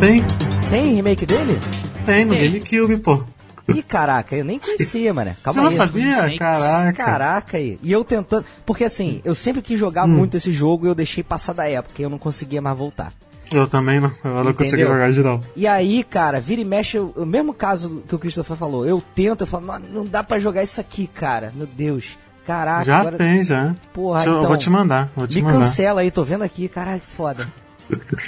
Tem. 0.00 0.22
Tem 0.70 0.94
remake 0.94 1.26
dele? 1.26 1.58
Tem 2.04 2.24
no 2.24 2.36
Tem. 2.36 2.50
GameCube, 2.50 2.96
pô. 2.98 3.22
Ih, 3.68 3.82
caraca, 3.82 4.36
eu 4.36 4.44
nem 4.44 4.58
conhecia, 4.60 5.12
mano. 5.12 5.30
Você 5.32 5.42
Calma 5.42 5.62
não 5.62 5.70
aí. 5.70 5.76
sabia? 5.76 6.38
Caraca. 6.38 6.92
Caraca 6.92 7.56
aí. 7.56 7.78
E 7.82 7.90
eu 7.90 8.04
tentando. 8.04 8.44
Porque 8.64 8.84
assim, 8.84 9.20
eu 9.24 9.34
sempre 9.34 9.60
quis 9.60 9.78
jogar 9.78 10.04
Hum. 10.04 10.12
muito 10.12 10.36
esse 10.36 10.52
jogo 10.52 10.86
e 10.86 10.88
eu 10.88 10.94
deixei 10.94 11.24
passar 11.24 11.52
da 11.52 11.68
época 11.68 11.94
e 12.00 12.04
eu 12.04 12.10
não 12.10 12.18
conseguia 12.18 12.62
mais 12.62 12.78
voltar. 12.78 13.12
Eu 13.50 13.66
também 13.66 13.98
não. 14.00 14.10
Eu 14.24 14.44
não 14.44 14.52
consegui 14.52 14.82
jogar 14.84 15.10
geral. 15.10 15.40
E 15.56 15.66
aí, 15.66 16.04
cara, 16.04 16.38
vira 16.40 16.60
e 16.60 16.64
mexe, 16.64 16.98
o 16.98 17.24
mesmo 17.26 17.52
caso 17.54 18.02
que 18.08 18.14
o 18.14 18.18
Christopher 18.18 18.56
falou, 18.56 18.86
eu 18.86 19.02
tento, 19.14 19.40
eu 19.42 19.46
falo, 19.46 19.66
mano, 19.66 19.86
não 19.90 20.04
dá 20.04 20.22
pra 20.22 20.38
jogar 20.38 20.62
isso 20.62 20.80
aqui, 20.80 21.06
cara. 21.08 21.52
Meu 21.54 21.66
Deus. 21.66 22.16
Caraca, 22.46 22.84
já 22.84 22.98
agora. 22.98 23.16
tem, 23.18 23.42
já. 23.42 23.74
Porra, 23.92 24.18
Deixa 24.20 24.30
eu- 24.30 24.34
então, 24.34 24.42
eu 24.44 24.48
vou 24.48 24.56
te 24.56 24.70
mandar. 24.70 25.10
Vou 25.16 25.26
te 25.26 25.36
Me 25.36 25.42
mandar. 25.42 25.58
cancela 25.58 26.00
aí, 26.02 26.10
tô 26.12 26.22
vendo 26.22 26.42
aqui, 26.44 26.68
caralho, 26.68 27.00
que 27.00 27.06
foda. 27.08 27.46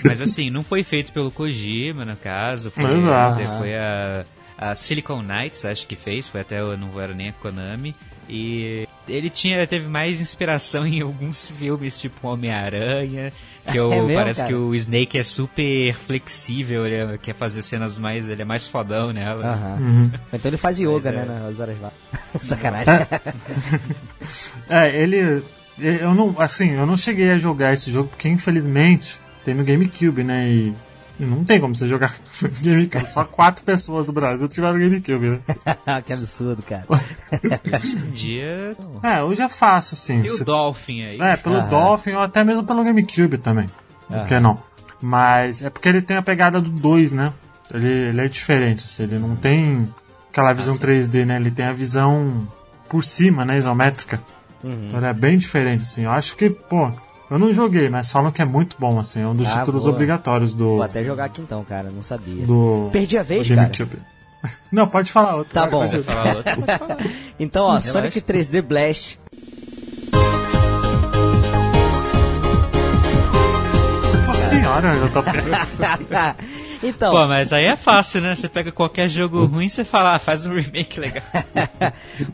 Mas 0.05 0.21
assim, 0.21 0.51
não 0.51 0.63
foi 0.63 0.83
feito 0.85 1.13
pelo 1.13 1.31
Kojima, 1.31 2.05
no 2.05 2.17
caso. 2.17 2.71
Foi, 2.71 2.85
Exato. 2.85 3.59
foi 3.59 3.75
a, 3.75 4.25
a 4.57 4.75
Silicon 4.75 5.23
Knights, 5.23 5.65
acho 5.65 5.87
que 5.87 5.97
fez. 5.97 6.29
Foi 6.29 6.41
até, 6.41 6.61
não 6.77 7.01
era 7.01 7.15
nem 7.15 7.29
a 7.31 7.33
Konami. 7.33 7.95
E 8.29 8.87
ele 9.09 9.31
tinha, 9.31 9.67
teve 9.67 9.89
mais 9.89 10.21
inspiração 10.21 10.85
em 10.87 11.01
alguns 11.01 11.49
filmes, 11.51 11.99
tipo 11.99 12.29
Homem-Aranha. 12.29 13.33
Que 13.71 13.79
o- 13.81 13.93
É 13.93 13.97
mesmo, 14.01 14.15
parece 14.15 14.41
cara? 14.41 14.49
que 14.49 14.55
o 14.55 14.75
Snake 14.75 15.19
é 15.19 15.23
super 15.23 15.95
flexível, 15.95 16.87
ele 16.87 16.97
é- 17.15 17.19
quer 17.19 17.35
fazer 17.35 17.63
cenas 17.63 17.99
mais. 17.99 18.29
Ele 18.29 18.41
é 18.41 18.45
mais 18.45 18.67
fodão 18.67 19.13
nela. 19.13 19.45
Aham. 19.47 19.77
Uhum. 19.81 20.11
Então 20.33 20.49
ele 20.51 20.57
faz 20.57 20.79
yoga, 20.79 21.11
é. 21.11 21.13
né, 21.13 21.41
nas 21.43 21.59
horas 21.61 21.79
lá. 21.81 21.93
Sacanagem. 22.41 22.95
É, 24.69 24.95
ele. 25.03 25.43
Eu 25.79 26.15
não. 26.15 26.35
Assim, 26.39 26.73
eu 26.73 26.87
não 26.87 26.97
cheguei 26.97 27.31
a 27.31 27.39
jogar 27.39 27.73
esse 27.73 27.91
jogo 27.93 28.09
porque 28.09 28.29
infelizmente 28.29 29.21
tem 29.49 29.55
no 29.55 29.65
GameCube, 29.65 30.23
né? 30.23 30.47
E. 30.47 30.75
e 31.19 31.25
não 31.25 31.43
tem 31.43 31.59
como 31.59 31.75
você 31.75 31.89
jogar 31.89 32.15
no 32.43 32.51
GameCube. 32.51 33.07
Só 33.07 33.25
quatro 33.25 33.65
pessoas 33.65 34.07
do 34.07 34.13
Brasil 34.13 34.47
tiveram 34.47 34.79
GameCube, 34.79 35.31
né? 35.31 35.41
que 36.05 36.13
absurdo, 36.13 36.63
cara. 36.63 36.85
Hoje 36.89 37.97
em 37.97 38.11
dia. 38.11 38.77
É, 39.03 39.23
hoje 39.23 39.41
é 39.41 39.49
fácil, 39.49 39.95
assim. 39.95 40.21
Tem 40.21 40.31
o 40.31 40.45
Dolphin 40.45 41.03
aí. 41.03 41.21
É, 41.21 41.37
pelo 41.37 41.57
Aham. 41.57 41.69
Dolphin 41.69 42.13
ou 42.13 42.21
até 42.21 42.45
mesmo 42.45 42.65
pelo 42.65 42.85
GameCube 42.85 43.39
também. 43.39 43.67
Por 44.07 44.27
que 44.27 44.39
não? 44.39 44.59
Mas 45.01 45.63
é 45.63 45.71
porque 45.71 45.89
ele 45.89 46.03
tem 46.03 46.17
a 46.17 46.23
pegada 46.23 46.61
do 46.61 46.71
2, 46.71 47.13
né? 47.15 47.33
Ele, 47.73 47.89
ele 47.89 48.21
é 48.21 48.29
diferente, 48.29 48.85
assim, 48.85 49.03
ele 49.05 49.19
não 49.19 49.37
tem 49.37 49.85
aquela 50.31 50.53
visão 50.53 50.77
3D, 50.77 51.25
né? 51.25 51.37
Ele 51.37 51.51
tem 51.51 51.67
a 51.67 51.73
visão 51.73 52.49
por 52.89 53.05
cima, 53.05 53.45
né? 53.45 53.57
Isométrica. 53.59 54.21
Então 54.65 54.99
ele 54.99 55.07
é 55.07 55.13
bem 55.13 55.37
diferente, 55.37 55.83
assim. 55.83 56.05
Eu 56.05 56.11
acho 56.11 56.35
que, 56.37 56.51
pô, 56.51 56.91
eu 57.31 57.39
não 57.39 57.53
joguei, 57.53 57.89
mas 57.89 58.11
falam 58.11 58.31
que 58.33 58.41
é 58.41 58.45
muito 58.45 58.77
bom, 58.79 58.99
assim. 58.99 59.23
É 59.23 59.27
um 59.27 59.35
dos 59.35 59.47
Ah, 59.49 59.59
títulos 59.61 59.85
boa. 59.85 59.95
obrigatórios 59.95 60.55
do. 60.55 60.69
Vou 60.77 60.83
até 60.83 61.03
jogar 61.03 61.25
aqui 61.25 61.41
então, 61.43 61.63
cara, 61.65 61.91
não 61.91 62.03
sabia. 62.03 62.47
do 62.47 62.89
Perdi 62.93 63.19
a 63.19 63.23
vez, 63.23 63.49
cara. 63.49 63.71
Não, 64.71 64.87
pode 64.87 65.11
falar 65.11 65.35
outro. 65.35 65.53
Tá 65.53 65.67
bom. 65.67 65.83
falar. 65.89 66.99
Então, 67.41 67.65
ó, 67.65 67.69
Relaxa. 67.71 67.91
Sonic 67.91 68.21
3D 68.21 68.63
Blast. 68.63 69.19
Nossa 74.27 74.49
senhora, 74.49 74.95
eu 74.95 75.11
tô 75.13 75.21
então, 76.87 77.13
Pô, 77.13 77.27
mas 77.27 77.53
aí 77.53 77.65
é 77.65 77.77
fácil, 77.77 78.21
né? 78.21 78.35
Você 78.35 78.49
pega 78.49 78.71
qualquer 78.73 79.09
jogo 79.09 79.45
ruim 79.47 79.67
e 79.67 79.71
você 79.71 79.85
fala, 79.85 80.15
ah, 80.15 80.19
faz 80.19 80.45
um 80.47 80.55
remake 80.55 81.01
legal. 81.01 81.23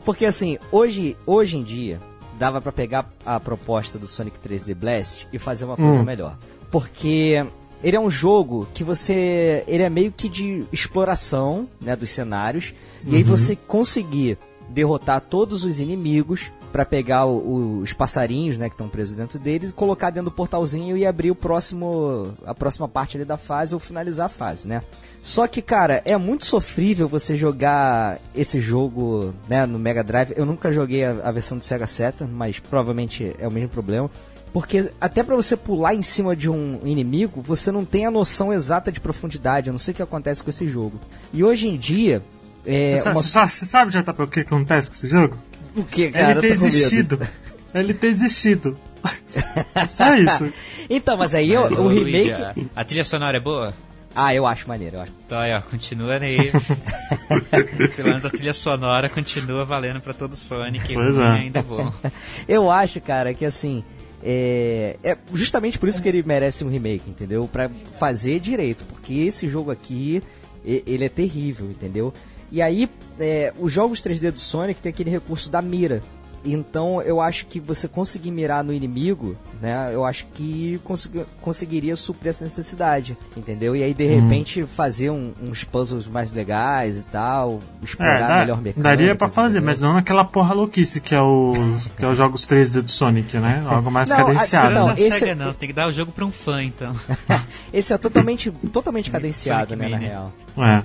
porque 0.03 0.25
assim, 0.25 0.57
hoje, 0.71 1.15
hoje 1.25 1.57
em 1.57 1.63
dia, 1.63 1.99
dava 2.37 2.61
pra 2.61 2.71
pegar 2.71 3.09
a 3.25 3.39
proposta 3.39 3.97
do 3.97 4.07
Sonic 4.07 4.37
3D 4.39 4.73
Blast 4.75 5.27
e 5.31 5.39
fazer 5.39 5.65
uma 5.65 5.75
coisa 5.75 5.99
Hum. 5.99 6.03
melhor. 6.03 6.37
Porque 6.71 7.45
ele 7.83 7.95
é 7.95 7.99
um 7.99 8.09
jogo 8.09 8.67
que 8.73 8.83
você. 8.83 9.63
Ele 9.67 9.83
é 9.83 9.89
meio 9.89 10.11
que 10.11 10.27
de 10.27 10.65
exploração 10.71 11.69
né, 11.79 11.95
dos 11.95 12.09
cenários. 12.09 12.73
E 13.05 13.15
aí 13.15 13.23
você 13.23 13.55
conseguir 13.55 14.37
derrotar 14.69 15.21
todos 15.21 15.63
os 15.63 15.79
inimigos 15.79 16.51
pra 16.75 16.83
pegar 16.83 17.25
o- 17.25 17.79
os 17.79 17.93
passarinhos 17.93 18.57
né, 18.57 18.67
que 18.67 18.73
estão 18.75 18.89
presos 18.89 19.15
dentro 19.15 19.39
deles, 19.39 19.71
colocar 19.71 20.09
dentro 20.09 20.29
do 20.29 20.35
portalzinho 20.35 20.97
e 20.97 21.05
abrir 21.05 21.31
o 21.31 21.35
próximo. 21.35 22.33
a 22.45 22.53
próxima 22.53 22.85
parte 22.85 23.15
ali 23.15 23.23
da 23.25 23.37
fase 23.37 23.73
ou 23.73 23.79
finalizar 23.79 24.25
a 24.25 24.29
fase, 24.29 24.67
né? 24.67 24.81
Só 25.23 25.47
que, 25.47 25.61
cara, 25.61 26.01
é 26.03 26.17
muito 26.17 26.45
sofrível 26.45 27.07
você 27.07 27.37
jogar 27.37 28.19
esse 28.35 28.59
jogo 28.59 29.33
né, 29.47 29.65
no 29.65 29.79
Mega 29.79 30.03
Drive. 30.03 30.33
Eu 30.35 30.45
nunca 30.45 30.69
joguei 30.73 31.05
a, 31.05 31.11
a 31.23 31.31
versão 31.31 31.57
do 31.57 31.63
Sega 31.63 31.87
Saturn, 31.87 32.33
mas 32.33 32.59
provavelmente 32.59 33.33
é 33.39 33.47
o 33.47 33.51
mesmo 33.51 33.69
problema. 33.69 34.11
Porque 34.51 34.91
até 34.99 35.23
pra 35.23 35.33
você 35.37 35.55
pular 35.55 35.95
em 35.95 36.01
cima 36.01 36.35
de 36.35 36.49
um 36.49 36.81
inimigo, 36.83 37.41
você 37.41 37.71
não 37.71 37.85
tem 37.85 38.05
a 38.05 38.11
noção 38.11 38.51
exata 38.51 38.91
de 38.91 38.99
profundidade. 38.99 39.67
Eu 39.69 39.71
não 39.71 39.79
sei 39.79 39.93
o 39.93 39.95
que 39.95 40.03
acontece 40.03 40.43
com 40.43 40.49
esse 40.49 40.67
jogo. 40.67 40.99
E 41.33 41.41
hoje 41.41 41.69
em 41.69 41.77
dia. 41.77 42.21
É 42.65 42.97
Você 42.97 43.03
sabe, 43.03 43.15
uma... 43.17 43.23
sabe, 43.23 43.51
você 43.51 43.65
sabe 43.65 43.91
já 43.93 44.03
tá 44.03 44.13
o 44.21 44.27
que 44.27 44.41
acontece 44.41 44.89
com 44.89 44.95
esse 44.95 45.07
jogo? 45.07 45.37
O 45.75 45.83
que, 45.83 46.03
Ele 46.03 46.11
cara? 46.11 46.41
ter 46.41 46.57
com 46.57 46.63
medo. 46.63 46.65
existido. 46.65 47.27
Ele 47.73 47.93
ter 47.93 48.07
existido. 48.07 48.77
Só 49.89 50.15
isso. 50.15 50.51
Então, 50.89 51.17
mas 51.17 51.33
aí 51.33 51.55
o, 51.55 51.61
o 51.61 51.85
Ô, 51.85 51.87
remake. 51.87 52.29
Luigi, 52.29 52.69
a, 52.75 52.83
trilha 52.83 53.03
sonora 53.03 53.37
é 53.37 53.39
boa? 53.39 53.73
Ah, 54.15 54.33
eu 54.33 54.47
acho 54.47 54.67
maneiro, 54.67 54.95
eu 54.95 55.01
acho. 55.01 55.11
Então 55.25 55.37
aí, 55.37 55.53
ó, 55.53 55.61
continua 55.61 56.15
aí. 56.15 56.37
Pelo 57.95 58.07
menos 58.07 58.23
a 58.23 58.29
trilha 58.29 58.53
sonora 58.53 59.09
continua 59.09 59.65
valendo 59.65 59.99
pra 59.99 60.13
todo 60.13 60.35
Sonic. 60.37 60.93
Pois 60.93 61.17
é. 61.17 61.23
ainda 61.23 61.59
é 61.59 61.63
bom. 61.63 61.93
Eu 62.47 62.71
acho, 62.71 63.01
cara, 63.01 63.33
que 63.33 63.43
assim. 63.43 63.83
É, 64.27 64.95
é 65.03 65.17
justamente 65.33 65.77
por 65.77 65.87
isso 65.87 66.01
que 66.01 66.09
ele 66.09 66.23
merece 66.23 66.63
um 66.63 66.69
remake, 66.69 67.07
entendeu? 67.07 67.47
Pra 67.51 67.69
fazer 67.99 68.39
direito, 68.39 68.83
porque 68.85 69.13
esse 69.13 69.47
jogo 69.47 69.69
aqui, 69.69 70.23
ele 70.65 71.05
é 71.05 71.09
terrível, 71.09 71.69
entendeu? 71.69 72.11
E 72.51 72.61
aí, 72.61 72.89
é, 73.19 73.53
os 73.59 73.71
jogos 73.71 74.01
3D 74.01 74.31
do 74.31 74.39
Sonic 74.39 74.79
tem 74.81 74.89
aquele 74.89 75.09
recurso 75.09 75.49
da 75.51 75.61
mira. 75.61 76.01
Então, 76.47 77.01
eu 77.01 77.19
acho 77.19 77.47
que 77.47 77.59
você 77.59 77.87
conseguir 77.87 78.29
mirar 78.29 78.63
no 78.63 78.71
inimigo, 78.71 79.35
né? 79.59 79.89
Eu 79.91 80.05
acho 80.05 80.27
que 80.27 80.79
consegui- 80.83 81.25
conseguiria 81.41 81.95
suprir 81.95 82.29
essa 82.29 82.43
necessidade, 82.43 83.17
entendeu? 83.35 83.75
E 83.75 83.81
aí, 83.81 83.95
de 83.95 84.05
repente, 84.05 84.63
fazer 84.67 85.09
um- 85.09 85.33
uns 85.41 85.63
puzzles 85.63 86.07
mais 86.07 86.31
legais 86.33 86.99
e 86.99 87.01
tal, 87.01 87.53
É, 87.81 87.85
explorar 87.85 88.27
dá- 88.27 88.39
melhor 88.41 88.57
mecânica. 88.61 88.81
daria 88.83 89.15
pra 89.15 89.27
fazer, 89.27 89.59
mas 89.59 89.81
não 89.81 89.93
naquela 89.93 90.23
porra 90.23 90.53
louquice 90.53 91.01
que 91.01 91.15
é 91.15 91.21
o 91.21 91.53
que 91.97 92.05
é 92.05 92.07
os 92.07 92.15
jogos 92.15 92.45
3D 92.45 92.83
do 92.83 92.91
Sonic, 92.91 93.39
né? 93.39 93.63
Algo 93.67 93.89
mais 93.89 94.11
Não, 94.11 94.17
cadenciado. 94.17 94.75
Não, 94.75 94.87
Não, 94.89 94.93
esse- 94.93 95.17
SEGA 95.17 95.33
não, 95.33 95.51
tem 95.51 95.67
que 95.67 95.73
dar 95.73 95.87
o 95.87 95.91
jogo 95.91 96.11
pra 96.11 96.25
um 96.25 96.31
fã, 96.31 96.61
então. 96.63 96.93
Esse 97.73 97.91
é 97.91 97.97
totalmente, 97.97 98.51
totalmente 98.71 99.09
cadenciado, 99.09 99.69
Sonic 99.69 99.81
né, 99.83 99.89
na 99.89 99.97
real. 99.97 100.31
É. 100.59 100.83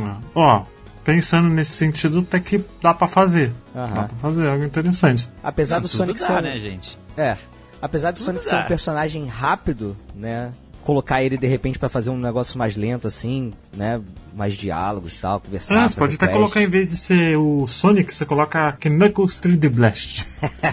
é. 0.00 0.10
Ó, 0.34 0.62
pensando 1.04 1.48
nesse 1.48 1.72
sentido, 1.72 2.20
até 2.20 2.38
que 2.40 2.64
dá 2.80 2.92
pra 2.94 3.08
fazer. 3.08 3.52
Aham. 3.74 3.94
Dá 3.94 4.02
pra 4.04 4.16
fazer 4.18 4.48
algo 4.48 4.64
interessante. 4.64 5.28
Apesar 5.42 5.78
do 5.78 5.88
Tudo 5.88 5.96
Sonic 5.96 6.20
dá, 6.20 6.26
ser. 6.26 6.42
né, 6.42 6.58
gente? 6.58 6.98
É. 7.16 7.36
Apesar 7.80 8.10
do 8.12 8.18
Sonic 8.20 8.44
ser 8.44 8.52
dá. 8.52 8.60
um 8.60 8.66
personagem 8.66 9.26
rápido, 9.26 9.96
né? 10.14 10.52
Colocar 10.82 11.22
ele 11.22 11.36
de 11.36 11.46
repente 11.46 11.78
pra 11.78 11.88
fazer 11.88 12.10
um 12.10 12.18
negócio 12.18 12.58
mais 12.58 12.74
lento, 12.76 13.06
assim, 13.06 13.52
né? 13.76 14.00
Mais 14.34 14.54
diálogos 14.54 15.14
e 15.14 15.18
tal, 15.18 15.38
conversar. 15.40 15.78
Ah, 15.84 15.88
você 15.88 15.96
pode 15.96 16.14
até 16.16 16.26
colocar 16.28 16.60
em 16.60 16.66
vez 16.68 16.88
de 16.88 16.96
ser 16.96 17.36
o 17.36 17.66
Sonic, 17.68 18.12
você 18.12 18.24
coloca 18.24 18.72
Knuckles 18.80 19.40
3D 19.40 19.68
Blast. 19.68 20.26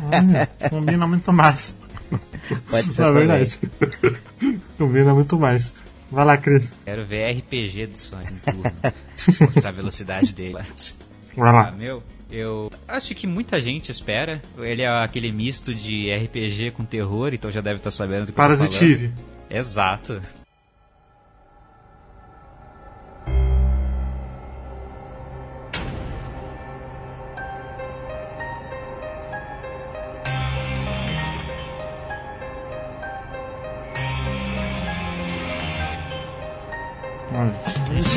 Combina 0.70 1.06
muito 1.06 1.32
mais. 1.32 1.78
quest. 2.48 2.62
Pode 2.70 2.94
ser 2.94 3.02
É 3.04 3.06
também. 3.06 3.28
verdade. 3.28 3.60
combina 4.78 5.14
muito 5.14 5.38
mais. 5.38 5.74
Vai 6.12 6.26
lá, 6.26 6.38
Cris. 6.38 6.74
Quero 6.86 7.06
ver 7.06 7.32
RPG 7.38 7.88
do 7.88 7.98
Sonic 8.00 8.34
em 8.34 8.38
turno. 8.52 8.64
Mostrar 9.42 9.70
a 9.70 9.72
velocidade 9.72 10.34
dele. 10.34 10.54
Vai 11.36 11.50
Ah, 11.50 11.52
lá. 11.52 11.72
meu, 11.72 12.02
eu 12.32 12.72
acho 12.88 13.14
que 13.14 13.28
muita 13.28 13.62
gente 13.62 13.92
espera. 13.92 14.42
Ele 14.58 14.82
é 14.82 14.88
aquele 14.88 15.32
misto 15.32 15.74
de 15.74 16.12
RPG 16.14 16.72
com 16.72 16.84
terror, 16.84 17.34
então 17.34 17.52
já 17.52 17.62
deve 17.62 17.78
estar 17.78 17.92
sabendo 17.92 18.26
do 18.26 18.34
que 18.34 18.40
eu 18.40 18.44
tô 18.44 18.56
falando. 18.56 18.58
Parasitive. 18.60 19.12
Exato. 19.50 20.22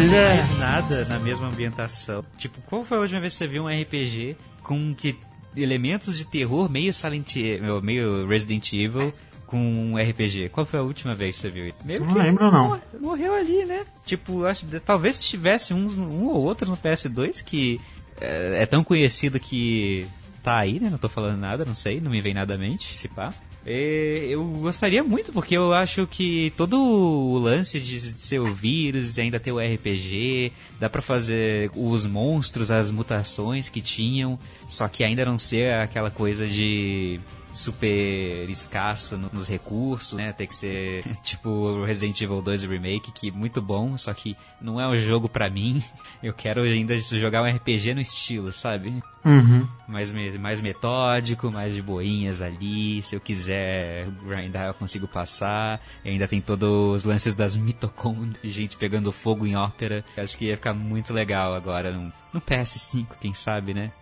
Ele 0.03 0.14
é. 0.14 0.34
mais 0.36 0.59
nada 0.59 1.05
na 1.07 1.18
mesma 1.18 1.46
ambientação. 1.48 2.24
Tipo, 2.38 2.61
qual 2.62 2.84
foi 2.84 2.98
a 2.98 3.00
última 3.00 3.20
vez 3.20 3.32
que 3.32 3.38
você 3.38 3.46
viu 3.46 3.64
um 3.64 3.68
RPG 3.68 4.36
com 4.62 4.94
que 4.94 5.16
elementos 5.57 6.16
de 6.16 6.24
terror 6.24 6.70
meio 6.70 6.92
Silent 6.92 7.36
Evil, 7.36 7.80
meio 7.82 8.26
Resident 8.26 8.72
Evil 8.72 9.12
com 9.46 9.59
um 9.59 9.96
RPG? 9.96 10.48
Qual 10.50 10.64
foi 10.66 10.80
a 10.80 10.82
última 10.82 11.14
vez 11.14 11.36
que 11.36 11.42
você 11.42 11.50
viu? 11.50 11.74
Meio 11.84 12.05
Não 12.05 12.14
lembro, 12.14 12.50
não. 12.50 12.68
mor- 12.68 12.80
Morreu 13.00 13.34
ali, 13.34 13.64
né? 13.64 13.84
Tipo, 14.05 14.44
acho 14.46 14.66
que 14.66 14.80
talvez 14.80 15.18
tivesse 15.18 15.72
uns, 15.74 15.96
um 15.98 16.26
ou 16.28 16.42
outro 16.42 16.68
no 16.68 16.76
PS2 16.76 17.42
que 17.44 17.80
é, 18.20 18.62
é 18.62 18.66
tão 18.66 18.82
conhecido 18.82 19.38
que 19.38 20.07
tá 20.43 20.59
aí, 20.59 20.80
né? 20.80 20.90
Não 20.90 20.99
tô 20.99 21.09
falando 21.09 21.38
nada, 21.38 21.64
não 21.64 21.74
sei, 21.74 22.01
não 22.01 22.11
me 22.11 22.20
vem 22.20 22.34
nada 22.34 22.55
à 22.55 22.59
mente, 22.59 22.99
se 22.99 23.09
pá. 23.09 23.32
É, 23.64 24.26
eu 24.28 24.45
gostaria 24.45 25.05
muito, 25.05 25.32
porque 25.32 25.57
eu 25.57 25.72
acho 25.72 26.05
que 26.07 26.53
todo 26.57 26.76
o 26.80 27.38
lance 27.38 27.78
de 27.78 28.01
ser 28.01 28.40
o 28.40 28.53
vírus, 28.53 29.16
ainda 29.18 29.38
ter 29.38 29.53
o 29.53 29.61
RPG, 29.61 30.53
dá 30.80 30.90
pra 30.90 31.01
fazer 31.01 31.70
os 31.76 32.05
monstros, 32.05 32.72
as 32.72 32.90
mutações 32.90 33.68
que 33.68 33.80
tinham, 33.80 34.36
só 34.68 34.88
que 34.88 35.05
ainda 35.05 35.24
não 35.24 35.38
ser 35.38 35.74
aquela 35.74 36.11
coisa 36.11 36.47
de 36.47 37.20
super 37.53 38.48
escassa 38.48 39.16
no- 39.16 39.30
nos 39.32 39.48
recursos, 39.48 40.12
né? 40.14 40.32
Tem 40.32 40.46
que 40.46 40.55
ser 40.55 41.05
tipo 41.22 41.84
Resident 41.84 42.20
Evil 42.20 42.42
2 42.42 42.62
Remake, 42.64 43.12
que 43.12 43.28
é 43.28 43.32
muito 43.32 43.61
bom, 43.61 43.96
só 43.98 44.12
que 44.14 44.36
não 44.61 44.80
é 44.80 44.86
um 44.88 44.96
jogo 44.96 45.28
pra 45.28 45.48
mim. 45.50 45.82
Eu 46.22 46.32
quero 46.32 46.62
ainda 46.62 46.96
jogar 46.96 47.42
um 47.42 47.46
RPG 47.57 47.94
no 47.94 48.00
estilo, 48.00 48.53
sabe? 48.53 49.03
Uhum. 49.24 49.68
mais, 49.86 50.12
mais 50.12 50.61
metódico, 50.61 51.50
mais 51.50 51.74
de 51.74 51.82
boinhas 51.82 52.40
ali. 52.40 53.00
Se 53.03 53.14
eu 53.14 53.20
quiser 53.20 54.09
grindar, 54.26 54.66
eu 54.66 54.74
consigo 54.74 55.07
passar. 55.07 55.80
E 56.05 56.09
ainda 56.11 56.26
tem 56.26 56.40
todos 56.40 56.68
os 56.68 57.05
lances 57.05 57.32
das 57.34 57.57
mitocôndrias, 57.57 58.38
gente 58.53 58.76
pegando 58.76 59.12
fogo 59.12 59.46
em 59.46 59.55
ópera. 59.57 60.05
Acho 60.16 60.36
que 60.36 60.46
ia 60.46 60.57
ficar 60.57 60.74
muito 60.74 61.12
legal 61.12 61.55
agora 61.55 61.92
no 62.32 62.40
PS5, 62.40 63.07
quem 63.20 63.32
sabe, 63.34 63.74
né? 63.74 63.92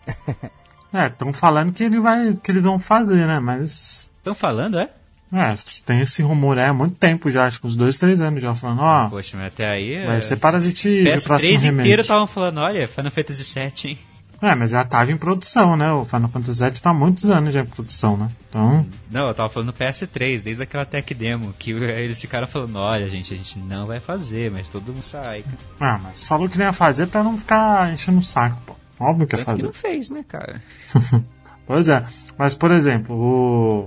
É, 0.92 1.06
estão 1.06 1.32
falando 1.32 1.72
que 1.72 1.84
ele 1.84 2.00
vai. 2.00 2.34
que 2.34 2.50
eles 2.50 2.64
vão 2.64 2.78
fazer, 2.78 3.26
né? 3.26 3.38
Mas. 3.40 4.12
Estão 4.18 4.34
falando, 4.34 4.78
é? 4.78 4.88
É, 5.32 5.54
tem 5.86 6.00
esse 6.00 6.22
rumor 6.22 6.58
aí 6.58 6.66
há 6.66 6.74
muito 6.74 6.96
tempo 6.96 7.30
já, 7.30 7.46
acho 7.46 7.60
que 7.60 7.66
uns 7.66 7.76
dois, 7.76 7.98
três 7.98 8.20
anos 8.20 8.42
já 8.42 8.52
falando, 8.52 8.80
ó. 8.80 9.08
Poxa, 9.08 9.36
mas 9.36 9.46
até 9.46 9.70
aí. 9.70 10.04
Vai 10.04 10.16
é, 10.16 10.20
ser 10.20 10.36
Parasite 10.36 10.88
Eve, 10.88 11.18
o 11.18 11.22
próximo 11.22 11.52
PS3 11.52 11.60
remake. 11.62 11.80
inteiro 11.80 12.02
estavam 12.02 12.26
falando, 12.26 12.58
olha, 12.58 12.88
Final 12.88 13.12
Fantasy 13.12 13.44
VII, 13.54 13.90
hein? 13.90 13.98
É, 14.42 14.54
mas 14.54 14.70
já 14.70 14.82
tava 14.84 15.12
em 15.12 15.18
produção, 15.18 15.76
né? 15.76 15.92
O 15.92 16.04
Final 16.04 16.30
Fantasy 16.30 16.64
VII 16.64 16.80
tá 16.80 16.90
há 16.90 16.94
muitos 16.94 17.28
anos 17.28 17.52
já 17.52 17.60
em 17.60 17.66
produção, 17.66 18.16
né? 18.16 18.28
Então. 18.48 18.86
Não, 19.10 19.28
eu 19.28 19.34
tava 19.34 19.50
falando 19.50 19.66
no 19.68 19.72
PS3, 19.74 20.40
desde 20.40 20.62
aquela 20.62 20.86
tech 20.86 21.12
demo, 21.14 21.54
que 21.58 21.72
eles 21.72 22.20
ficaram 22.20 22.46
falando, 22.46 22.76
olha, 22.76 23.08
gente, 23.08 23.34
a 23.34 23.36
gente 23.36 23.58
não 23.58 23.86
vai 23.86 24.00
fazer, 24.00 24.50
mas 24.50 24.66
todo 24.66 24.92
mundo 24.92 25.02
sai. 25.02 25.44
Ah, 25.78 26.00
mas 26.02 26.24
falou 26.24 26.48
que 26.48 26.58
não 26.58 26.64
ia 26.64 26.72
fazer 26.72 27.06
pra 27.06 27.22
não 27.22 27.38
ficar 27.38 27.92
enchendo 27.92 28.18
o 28.18 28.22
saco, 28.22 28.60
pô. 28.66 28.79
Óbvio 29.00 29.26
que 29.26 29.34
ia 29.34 29.38
que 29.38 29.44
fazer. 29.44 29.62
não 29.62 29.72
fez, 29.72 30.10
né, 30.10 30.22
cara? 30.26 30.62
Pois 31.66 31.88
é. 31.88 32.04
Mas, 32.36 32.54
por 32.56 32.72
exemplo, 32.72 33.14
o. 33.16 33.86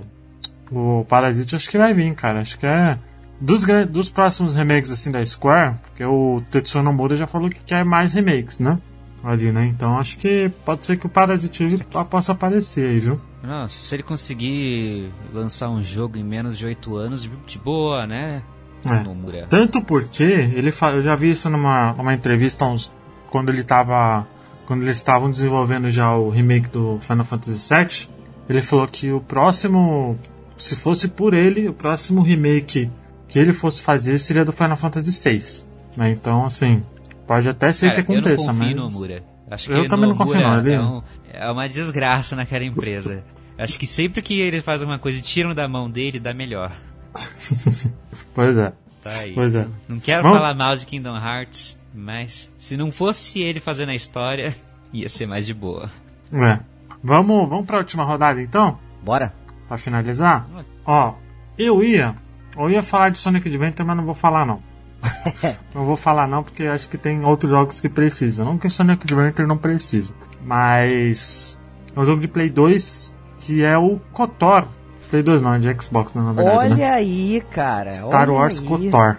O 0.72 1.04
Parasite 1.04 1.54
acho 1.54 1.68
que 1.70 1.76
vai 1.76 1.92
vir, 1.92 2.14
cara. 2.14 2.40
Acho 2.40 2.58
que 2.58 2.66
é. 2.66 2.98
Dos, 3.38 3.64
dos 3.90 4.08
próximos 4.10 4.54
remakes 4.56 4.90
assim 4.90 5.10
da 5.10 5.22
Square, 5.24 5.74
porque 5.82 6.02
o 6.04 6.42
Tetsuya 6.50 6.82
Nomura 6.82 7.14
já 7.14 7.26
falou 7.26 7.50
que 7.50 7.62
quer 7.62 7.84
mais 7.84 8.14
remakes, 8.14 8.58
né? 8.60 8.78
Ali, 9.22 9.52
né? 9.52 9.66
Então 9.66 9.98
acho 9.98 10.16
que 10.16 10.50
pode 10.64 10.86
ser 10.86 10.96
que 10.96 11.04
o 11.04 11.10
Parasite 11.10 11.62
Eve 11.64 11.84
possa 12.08 12.32
aparecer 12.32 12.88
aí, 12.88 13.00
viu? 13.00 13.20
Nossa, 13.42 13.74
se 13.74 13.94
ele 13.94 14.02
conseguir 14.02 15.10
lançar 15.32 15.68
um 15.68 15.82
jogo 15.82 16.16
em 16.16 16.24
menos 16.24 16.56
de 16.56 16.64
8 16.64 16.96
anos, 16.96 17.28
de, 17.46 17.58
boa, 17.58 18.06
né? 18.06 18.42
É. 18.86 19.46
Tanto 19.46 19.82
porque 19.82 20.22
ele 20.22 20.70
fa- 20.72 20.92
eu 20.92 21.02
já 21.02 21.14
vi 21.14 21.30
isso 21.30 21.50
numa, 21.50 21.92
numa 21.92 22.14
entrevista 22.14 22.64
uns, 22.64 22.90
quando 23.30 23.50
ele 23.50 23.62
tava 23.62 24.26
quando 24.66 24.82
eles 24.82 24.96
estavam 24.96 25.30
desenvolvendo 25.30 25.90
já 25.90 26.14
o 26.14 26.30
remake 26.30 26.68
do 26.68 26.98
Final 27.00 27.24
Fantasy 27.24 27.74
VII, 27.74 28.08
ele 28.48 28.62
falou 28.62 28.86
que 28.88 29.10
o 29.12 29.20
próximo, 29.20 30.18
se 30.58 30.76
fosse 30.76 31.08
por 31.08 31.34
ele, 31.34 31.68
o 31.68 31.72
próximo 31.74 32.22
remake 32.22 32.90
que 33.28 33.38
ele 33.38 33.52
fosse 33.54 33.82
fazer 33.82 34.18
seria 34.18 34.44
do 34.44 34.52
Final 34.52 34.76
Fantasy 34.76 35.10
VI, 35.30 35.64
né? 35.96 36.10
Então 36.10 36.44
assim, 36.44 36.82
pode 37.26 37.48
até 37.48 37.72
ser 37.72 37.86
Cara, 37.90 37.94
que 38.02 38.12
aconteça, 38.12 38.42
eu 38.42 38.46
não 38.46 38.54
confio 38.54 38.66
mas 38.66 38.76
no 38.76 38.82
Nomura. 38.90 39.24
Acho 39.50 39.70
Eu 39.72 39.82
que 39.82 39.88
também 39.88 40.08
não 40.08 40.16
confio, 40.16 40.40
não, 40.40 40.58
ele- 40.60 40.72
é, 40.72 40.80
um- 40.80 41.02
é 41.32 41.50
uma 41.50 41.68
desgraça 41.68 42.34
naquela 42.34 42.64
empresa. 42.64 43.22
Acho 43.58 43.78
que 43.78 43.86
sempre 43.86 44.20
que 44.22 44.40
ele 44.40 44.60
faz 44.60 44.82
uma 44.82 44.98
coisa 44.98 45.18
e 45.18 45.22
tiram 45.22 45.54
da 45.54 45.68
mão 45.68 45.88
dele, 45.90 46.18
dá 46.18 46.32
melhor. 46.34 46.72
pois 48.34 48.56
é. 48.56 48.72
Tá 49.02 49.10
aí. 49.10 49.34
Pois 49.34 49.54
é. 49.54 49.66
Não 49.88 50.00
quero 50.00 50.22
Vamos- 50.22 50.38
falar 50.38 50.54
mal 50.54 50.74
de 50.76 50.86
Kingdom 50.86 51.16
Hearts, 51.16 51.78
mas 51.94 52.50
se 52.58 52.76
não 52.76 52.90
fosse 52.90 53.40
ele 53.40 53.60
fazendo 53.60 53.90
a 53.90 53.94
história, 53.94 54.54
ia 54.92 55.08
ser 55.08 55.26
mais 55.26 55.46
de 55.46 55.54
boa. 55.54 55.90
É. 56.32 56.58
Vamos, 57.02 57.48
vamos 57.48 57.66
para 57.66 57.76
a 57.76 57.80
última 57.80 58.04
rodada 58.04 58.42
então? 58.42 58.78
Bora? 59.02 59.32
Pra 59.68 59.78
finalizar, 59.78 60.46
ó, 60.84 61.14
eu 61.56 61.82
ia, 61.82 62.14
eu 62.56 62.68
ia 62.68 62.82
falar 62.82 63.10
de 63.10 63.18
Sonic 63.18 63.48
Adventure, 63.48 63.86
mas 63.86 63.96
não 63.96 64.04
vou 64.04 64.14
falar 64.14 64.44
não. 64.44 64.60
não 65.74 65.84
vou 65.84 65.96
falar 65.96 66.26
não, 66.26 66.42
porque 66.42 66.64
acho 66.64 66.88
que 66.88 66.98
tem 66.98 67.24
outros 67.24 67.50
jogos 67.50 67.80
que 67.80 67.88
precisam. 67.88 68.46
Não 68.46 68.58
que 68.58 68.66
o 68.66 68.70
Sonic 68.70 69.02
Adventure 69.04 69.46
não 69.46 69.56
precisa, 69.56 70.14
mas 70.44 71.60
é 71.94 72.00
um 72.00 72.04
jogo 72.04 72.20
de 72.20 72.28
Play 72.28 72.50
2 72.50 73.16
que 73.38 73.62
é 73.62 73.76
o 73.76 74.00
KOTOR. 74.12 74.66
Play 75.10 75.22
2 75.22 75.42
não, 75.42 75.54
é 75.54 75.58
de 75.58 75.82
Xbox, 75.82 76.14
né, 76.14 76.22
na 76.22 76.32
verdade, 76.32 76.56
Olha 76.56 76.74
né? 76.76 76.90
aí, 76.90 77.42
cara. 77.50 77.90
Star 77.90 78.28
olha 78.28 78.32
Wars 78.32 78.58
aí. 78.58 78.66
KOTOR. 78.66 79.18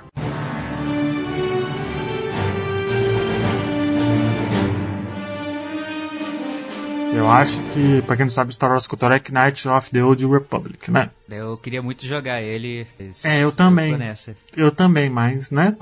Eu 7.15 7.31
acho 7.31 7.61
que, 7.71 8.01
pra 8.01 8.17
quem 8.17 8.25
não 8.25 8.29
sabe, 8.29 8.53
Star 8.53 8.69
Wars 8.69 8.85
KOTOR 8.85 9.13
é 9.13 9.21
Knight 9.31 9.69
of 9.69 9.89
the 9.89 10.03
Old 10.03 10.25
Republic, 10.27 10.91
né? 10.91 11.09
Eu 11.29 11.57
queria 11.57 11.81
muito 11.81 12.05
jogar 12.05 12.41
ele. 12.41 12.85
É, 13.23 13.41
eu 13.41 13.53
também. 13.53 13.95
nessa. 13.97 14.35
Eu 14.55 14.69
também, 14.69 15.09
mas, 15.09 15.49
né? 15.49 15.75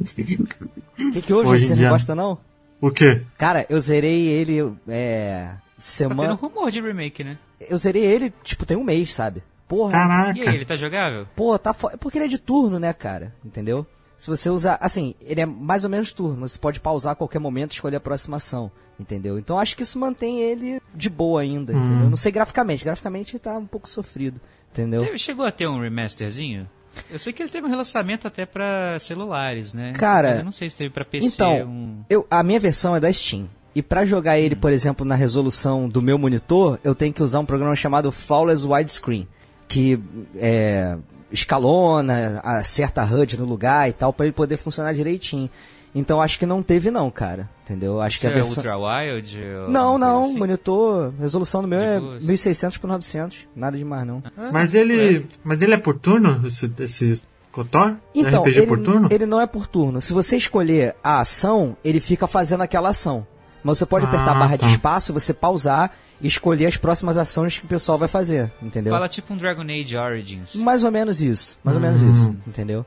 O 0.00 0.04
que, 1.12 1.22
que 1.22 1.34
Hoje 1.34 1.64
em 1.64 1.68
Você 1.68 1.74
dia- 1.74 1.84
não 1.84 1.92
gosta, 1.92 2.14
não? 2.14 2.38
O 2.80 2.90
quê? 2.90 3.22
Cara, 3.36 3.66
eu 3.68 3.78
zerei 3.78 4.26
ele, 4.26 4.72
é... 4.88 5.48
Tá 5.48 5.56
tendo 5.58 5.76
Semana... 5.76 6.32
rumor 6.32 6.70
de 6.70 6.80
remake, 6.80 7.22
né? 7.22 7.36
Eu 7.68 7.76
zerei 7.76 8.02
ele, 8.02 8.32
tipo, 8.42 8.64
tem 8.64 8.76
um 8.76 8.84
mês, 8.84 9.12
sabe? 9.12 9.42
Porra, 9.68 9.92
Caraca. 9.92 10.38
E 10.38 10.48
aí, 10.48 10.54
ele 10.54 10.64
tá 10.64 10.76
jogável? 10.76 11.26
Pô, 11.36 11.58
tá 11.58 11.74
fo... 11.74 11.90
Porque 11.98 12.16
ele 12.16 12.24
é 12.24 12.28
de 12.28 12.38
turno, 12.38 12.78
né, 12.78 12.94
cara? 12.94 13.34
Entendeu? 13.44 13.86
Se 14.16 14.28
você 14.28 14.48
usar. 14.48 14.78
Assim, 14.80 15.14
ele 15.20 15.40
é 15.40 15.46
mais 15.46 15.84
ou 15.84 15.90
menos 15.90 16.10
turno. 16.12 16.48
Você 16.48 16.58
pode 16.58 16.80
pausar 16.80 17.12
a 17.12 17.16
qualquer 17.16 17.38
momento 17.38 17.72
e 17.72 17.74
escolher 17.74 17.96
a 17.96 18.00
próxima 18.00 18.38
ação. 18.38 18.70
Entendeu? 19.00 19.38
Então 19.38 19.58
acho 19.58 19.74
que 19.76 19.82
isso 19.82 19.98
mantém 19.98 20.40
ele 20.40 20.78
de 20.94 21.08
boa 21.08 21.40
ainda, 21.40 21.72
Hum. 21.72 21.82
entendeu? 21.84 22.10
Não 22.10 22.16
sei 22.18 22.30
graficamente. 22.30 22.84
Graficamente 22.84 23.38
tá 23.38 23.56
um 23.56 23.64
pouco 23.66 23.88
sofrido. 23.88 24.38
Entendeu? 24.70 25.02
Teve- 25.04 25.18
Chegou 25.18 25.44
a 25.46 25.50
ter 25.50 25.66
um 25.66 25.80
remasterzinho? 25.80 26.68
Eu 27.10 27.18
sei 27.18 27.32
que 27.32 27.42
ele 27.42 27.48
teve 27.50 27.66
um 27.66 27.70
relançamento 27.70 28.26
até 28.26 28.44
pra 28.44 28.98
celulares, 28.98 29.72
né? 29.72 29.92
Cara, 29.94 30.28
Mas 30.30 30.38
eu 30.38 30.44
não 30.44 30.52
sei 30.52 30.68
se 30.68 30.76
teve 30.76 30.90
pra 30.90 31.04
PC 31.04 31.26
Então, 31.26 31.62
um... 31.62 32.04
eu, 32.10 32.26
a 32.30 32.42
minha 32.42 32.60
versão 32.60 32.94
é 32.94 33.00
da 33.00 33.10
Steam. 33.12 33.48
E 33.74 33.80
pra 33.82 34.04
jogar 34.04 34.38
ele, 34.38 34.54
por 34.56 34.72
exemplo, 34.72 35.06
na 35.06 35.14
resolução 35.14 35.88
do 35.88 36.02
meu 36.02 36.18
monitor, 36.18 36.78
eu 36.84 36.94
tenho 36.94 37.12
que 37.14 37.22
usar 37.22 37.38
um 37.40 37.46
programa 37.46 37.74
chamado 37.76 38.10
Flawless 38.12 38.66
Widescreen, 38.66 39.26
que 39.68 39.98
é, 40.36 40.96
escalona, 41.32 42.40
acerta 42.42 43.02
a 43.02 43.04
HUD 43.04 43.38
no 43.38 43.44
lugar 43.44 43.88
e 43.88 43.92
tal, 43.92 44.12
pra 44.12 44.26
ele 44.26 44.32
poder 44.32 44.56
funcionar 44.56 44.92
direitinho. 44.92 45.48
Então 45.94 46.20
acho 46.22 46.38
que 46.38 46.46
não 46.46 46.62
teve 46.62 46.90
não, 46.90 47.10
cara. 47.10 47.48
Entendeu? 47.64 48.00
Acho 48.00 48.20
que 48.20 48.26
a 48.26 48.30
Isso 48.30 48.38
é 48.38 48.42
versão... 48.42 48.56
Ultra 48.56 48.78
Wild? 49.12 49.40
ou 49.64 49.70
Não, 49.70 49.98
não, 49.98 50.22
assim? 50.24 50.38
monitor, 50.38 51.12
resolução 51.18 51.62
do 51.62 51.68
meu 51.68 51.78
De 51.80 51.84
é 51.86 52.00
boas. 52.00 52.22
1600 52.24 52.78
por 52.78 52.86
900, 52.88 53.38
nada 53.56 53.76
demais 53.76 54.06
não. 54.06 54.22
Ah, 54.36 54.50
Mas 54.52 54.74
ele, 54.74 55.26
mas 55.42 55.62
ele 55.62 55.74
é 55.74 55.76
por 55.76 55.98
turno, 55.98 56.46
esse, 56.46 56.72
esse 56.80 57.22
KOTOR? 57.52 57.96
Então, 58.14 58.42
RPG 58.42 58.58
ele, 58.58 58.66
por 58.66 58.78
turno? 58.78 59.08
ele 59.10 59.26
não 59.26 59.40
é 59.40 59.46
por 59.46 59.66
turno. 59.66 60.00
Se 60.00 60.12
você 60.12 60.36
escolher 60.36 60.94
a 61.02 61.20
ação, 61.20 61.76
ele 61.84 61.98
fica 62.00 62.26
fazendo 62.28 62.62
aquela 62.62 62.90
ação. 62.90 63.26
Mas 63.62 63.78
você 63.78 63.84
pode 63.86 64.04
apertar 64.06 64.28
a 64.28 64.36
Ah, 64.36 64.38
barra 64.38 64.56
tá. 64.58 64.66
de 64.66 64.72
espaço, 64.72 65.12
você 65.12 65.34
pausar 65.34 65.92
e 66.20 66.26
escolher 66.26 66.66
as 66.66 66.76
próximas 66.76 67.16
ações 67.18 67.58
que 67.58 67.64
o 67.64 67.68
pessoal 67.68 67.98
vai 67.98 68.08
fazer, 68.08 68.50
entendeu? 68.62 68.92
Fala 68.92 69.08
tipo 69.08 69.32
um 69.34 69.36
Dragon 69.36 69.62
Age 69.62 69.96
Origins. 69.96 70.54
Mais 70.54 70.82
ou 70.84 70.90
menos 70.90 71.20
isso, 71.20 71.58
mais 71.64 71.76
ou 71.76 71.82
Hum. 71.82 71.86
menos 71.86 72.00
isso, 72.02 72.36
entendeu? 72.46 72.84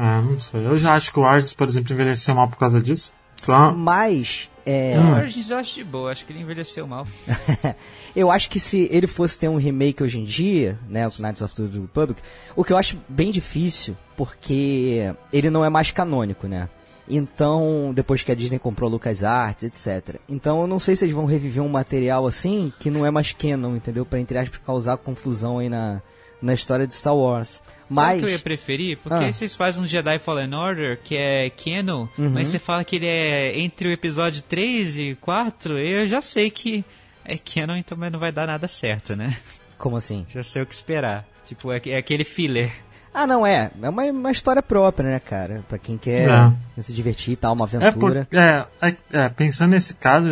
Ah, 0.00 0.22
não 0.22 0.38
sei. 0.38 0.64
Eu 0.64 0.78
já 0.78 0.94
acho 0.94 1.12
que 1.12 1.18
o 1.18 1.24
Origins, 1.24 1.52
por 1.52 1.66
exemplo, 1.66 1.92
envelheceu 1.92 2.32
mal 2.32 2.46
por 2.46 2.56
causa 2.56 2.80
disso. 2.80 3.12
Então, 3.42 3.74
Mas, 3.76 4.48
é, 4.64 4.96
O. 4.96 5.16
Origins 5.16 5.50
eu 5.50 5.56
acho 5.56 5.74
de 5.74 5.82
boa, 5.82 6.12
acho 6.12 6.24
que 6.24 6.32
ele 6.32 6.40
envelheceu 6.40 6.86
mal. 6.86 7.04
eu 8.14 8.30
acho 8.30 8.48
que 8.48 8.60
se 8.60 8.88
ele 8.92 9.08
fosse 9.08 9.38
ter 9.38 9.48
um 9.48 9.56
remake 9.56 10.02
hoje 10.02 10.20
em 10.20 10.24
dia, 10.24 10.78
né, 10.88 11.08
o 11.08 11.10
Knights 11.20 11.42
of 11.42 11.54
the 11.54 11.62
Republic, 11.62 12.20
o 12.54 12.62
que 12.62 12.72
eu 12.72 12.76
acho 12.76 12.96
bem 13.08 13.32
difícil, 13.32 13.96
porque 14.16 15.12
ele 15.32 15.50
não 15.50 15.64
é 15.64 15.68
mais 15.68 15.90
canônico, 15.90 16.46
né? 16.46 16.68
Então, 17.08 17.90
depois 17.94 18.22
que 18.22 18.30
a 18.30 18.34
Disney 18.34 18.58
comprou 18.58 18.90
LucasArts, 18.90 19.64
etc. 19.64 20.20
Então, 20.28 20.60
eu 20.60 20.66
não 20.66 20.78
sei 20.78 20.94
se 20.94 21.04
eles 21.04 21.14
vão 21.14 21.24
reviver 21.24 21.62
um 21.62 21.68
material 21.68 22.26
assim 22.26 22.72
que 22.78 22.90
não 22.90 23.04
é 23.06 23.10
mais 23.10 23.32
canon, 23.32 23.74
entendeu? 23.74 24.04
Pra, 24.04 24.20
entre 24.20 24.38
aspas, 24.38 24.60
causar 24.64 24.98
confusão 24.98 25.58
aí 25.58 25.70
na, 25.70 26.02
na 26.40 26.52
história 26.52 26.86
de 26.86 26.94
Star 26.94 27.16
Wars. 27.16 27.62
Sabe 27.88 27.94
Mas 27.94 28.16
o 28.16 28.20
que 28.20 28.24
eu 28.26 28.30
ia 28.30 28.38
preferir? 28.38 28.98
Porque 28.98 29.24
Ah. 29.24 29.26
aí 29.26 29.32
vocês 29.32 29.54
fazem 29.54 29.82
um 29.82 29.86
Jedi 29.86 30.18
Fallen 30.18 30.54
Order, 30.54 30.98
que 31.02 31.16
é 31.16 31.48
canon, 31.50 32.06
Uhum. 32.18 32.30
mas 32.30 32.48
você 32.48 32.58
fala 32.58 32.84
que 32.84 32.96
ele 32.96 33.06
é 33.06 33.58
entre 33.58 33.88
o 33.88 33.92
episódio 33.92 34.42
3 34.42 34.96
e 34.98 35.14
4, 35.20 35.78
eu 35.78 36.06
já 36.06 36.20
sei 36.20 36.50
que 36.50 36.84
é 37.24 37.38
canon, 37.38 37.76
então 37.76 37.96
mas 37.96 38.12
não 38.12 38.18
vai 38.18 38.30
dar 38.32 38.46
nada 38.46 38.68
certo, 38.68 39.16
né? 39.16 39.36
como 39.78 39.96
assim? 39.96 40.26
Já 40.28 40.42
sei 40.42 40.62
o 40.62 40.66
que 40.66 40.74
esperar. 40.74 41.24
Tipo, 41.46 41.72
é, 41.72 41.80
é 41.86 41.96
aquele 41.96 42.24
filler. 42.24 42.70
Ah, 43.14 43.26
não 43.26 43.46
é, 43.46 43.70
é 43.82 43.88
uma, 43.88 44.02
uma 44.04 44.30
história 44.30 44.62
própria, 44.62 45.08
né, 45.10 45.18
cara? 45.18 45.64
Pra 45.68 45.78
quem 45.78 45.96
quer 45.96 46.28
É. 46.28 46.82
se 46.82 46.92
divertir 46.92 47.32
e 47.32 47.36
tal, 47.36 47.54
uma 47.54 47.64
É, 47.64 47.90
por, 47.90 48.12
aventura. 48.12 48.28
é, 48.30 48.66
é, 48.88 48.96
é, 49.12 49.28
pensando 49.30 49.70
nesse 49.70 49.94
caso, 49.94 50.28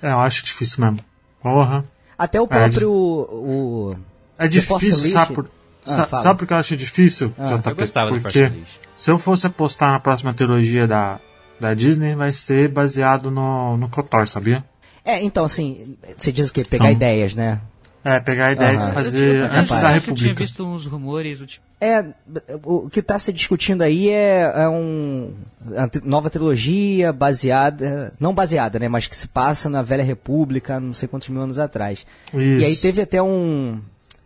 é, 0.00 0.12
eu 0.12 0.20
acho 0.20 0.44
difícil 0.44 0.84
mesmo. 0.84 1.00
Porra. 1.42 1.84
Até 2.16 2.40
o 2.40 2.46
próprio 2.46 2.90
o, 2.92 3.96
É 4.38 4.48
The 4.48 4.60
Force 4.60 4.86
difícil, 4.86 5.10
sabe 5.12 5.34
por, 5.34 5.50
Ah, 5.86 6.04
sa- 6.06 6.16
sabe 6.16 6.38
por 6.38 6.46
que 6.46 6.52
eu 6.52 6.56
acho 6.58 6.76
difícil, 6.76 7.32
Ah. 7.38 7.56
JP? 7.56 7.70
Eu 7.70 7.76
gostava 7.76 8.10
do 8.10 8.20
Force 8.20 8.38
Porque 8.38 8.52
Unleashed. 8.54 8.80
se 8.94 9.10
eu 9.10 9.18
fosse 9.18 9.46
apostar 9.46 9.92
na 9.92 10.00
próxima 10.00 10.32
trilogia 10.34 10.86
da, 10.86 11.18
da 11.58 11.74
Disney, 11.74 12.14
vai 12.14 12.32
ser 12.32 12.68
baseado 12.68 13.30
no, 13.30 13.76
no 13.76 13.88
KOTOR, 13.88 14.26
sabia? 14.28 14.64
É, 15.04 15.22
então 15.22 15.44
assim, 15.44 15.96
você 16.16 16.30
diz 16.30 16.48
o 16.50 16.52
quê? 16.52 16.62
Pegar 16.68 16.84
Então- 16.86 16.92
ideias, 16.96 17.34
né? 17.34 17.60
É, 18.02 18.18
pegar 18.18 18.46
a 18.46 18.52
ideia 18.52 18.78
de 18.78 18.82
Eu 18.84 18.92
fazer 18.94 19.34
eu 19.36 19.44
antes 19.44 19.66
tinha- 19.66 19.80
da 19.82 19.88
acho 19.88 20.00
que 20.00 20.10
Eu 20.10 20.14
tinha 20.14 20.28
República. 20.28 20.34
visto 20.44 20.66
uns 20.66 20.86
rumores 20.86 21.38
do 21.38 21.46
tipo. 21.46 21.66
É, 21.78 22.02
o 22.64 22.88
que 22.88 23.00
está 23.00 23.18
se 23.18 23.30
discutindo 23.30 23.82
aí 23.82 24.08
é, 24.08 24.50
é 24.54 24.68
um 24.68 25.32
a 25.76 25.86
tri- 25.86 26.00
nova 26.06 26.30
trilogia 26.30 27.12
baseada, 27.12 28.12
não 28.18 28.32
baseada, 28.34 28.78
né, 28.78 28.88
mas 28.88 29.06
que 29.06 29.14
se 29.14 29.28
passa 29.28 29.68
na 29.68 29.82
Velha 29.82 30.02
República, 30.02 30.80
não 30.80 30.94
sei 30.94 31.08
quantos 31.08 31.28
mil 31.28 31.42
anos 31.42 31.58
atrás. 31.58 32.06
E 32.32 32.38
aí 32.64 32.72
Isso. 32.72 32.80
teve 32.82 33.02
até 33.02 33.22
um, 33.22 33.80